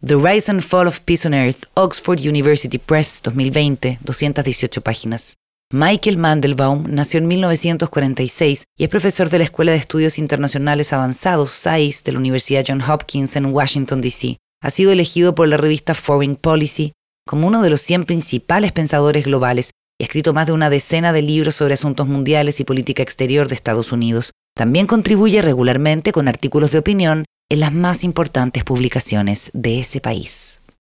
The 0.04 0.16
Rise 0.16 0.49
and 0.49 0.64
Fall 0.64 0.88
of 0.88 1.02
Peace 1.02 1.28
on 1.28 1.36
Earth, 1.36 1.66
Oxford 1.76 2.22
University 2.22 2.80
Press, 2.80 3.22
2020, 3.22 3.99
218 4.04 4.82
páginas. 4.82 5.36
Michael 5.72 6.18
Mandelbaum 6.18 6.86
nació 6.89 7.20
en 7.20 7.28
1946 7.28 8.64
y 8.80 8.84
es 8.84 8.89
profesor 8.89 9.30
de 9.30 9.38
la 9.38 9.43
Escuela 9.43 9.74
de 9.74 9.78
Estudios 9.78 10.18
Internacionales 10.18 10.91
Avanzados, 10.91 11.52
SAIS, 11.52 12.04
de 12.04 12.14
la 12.14 12.18
Universidad 12.18 12.66
Johns 12.68 12.89
Hopkins 12.89 13.36
en 13.36 13.45
Washington, 13.45 14.02
D.C. 14.02 14.38
Ha 14.64 14.72
sido 14.72 14.91
elegido 14.91 15.36
por 15.36 15.47
la 15.47 15.58
revista 15.58 15.93
Foreign 15.93 16.36
Policy 16.36 16.93
como 17.28 17.45
uno 17.45 17.62
de 17.62 17.70
los 17.70 17.82
100 17.82 18.06
principales 18.06 18.72
pensadores 18.72 19.24
globales 19.26 19.70
y 19.99 20.04
ha 20.04 20.08
escrito 20.08 20.34
más 20.34 20.47
de 20.47 20.54
una 20.54 20.72
decena 20.72 21.14
de 21.14 21.22
libros 21.22 21.54
sobre 21.54 21.76
asuntos 21.76 22.08
mundiales 22.08 22.60
y 22.60 22.64
política 22.64 23.04
exterior 23.04 23.47
de 23.47 23.54
Estados 23.54 23.91
Unidos. 23.91 24.32
También 24.56 24.88
contribuye 24.88 25.43
regularmente 25.43 26.12
con 26.12 26.28
artículos 26.28 26.72
de 26.72 26.80
opinión 26.80 27.26
en 27.52 27.60
las 27.60 27.74
más 27.74 28.06
importantes 28.06 28.64
publicaciones 28.64 29.52
de 29.54 29.82
ese 29.82 29.99
país. 29.99 30.61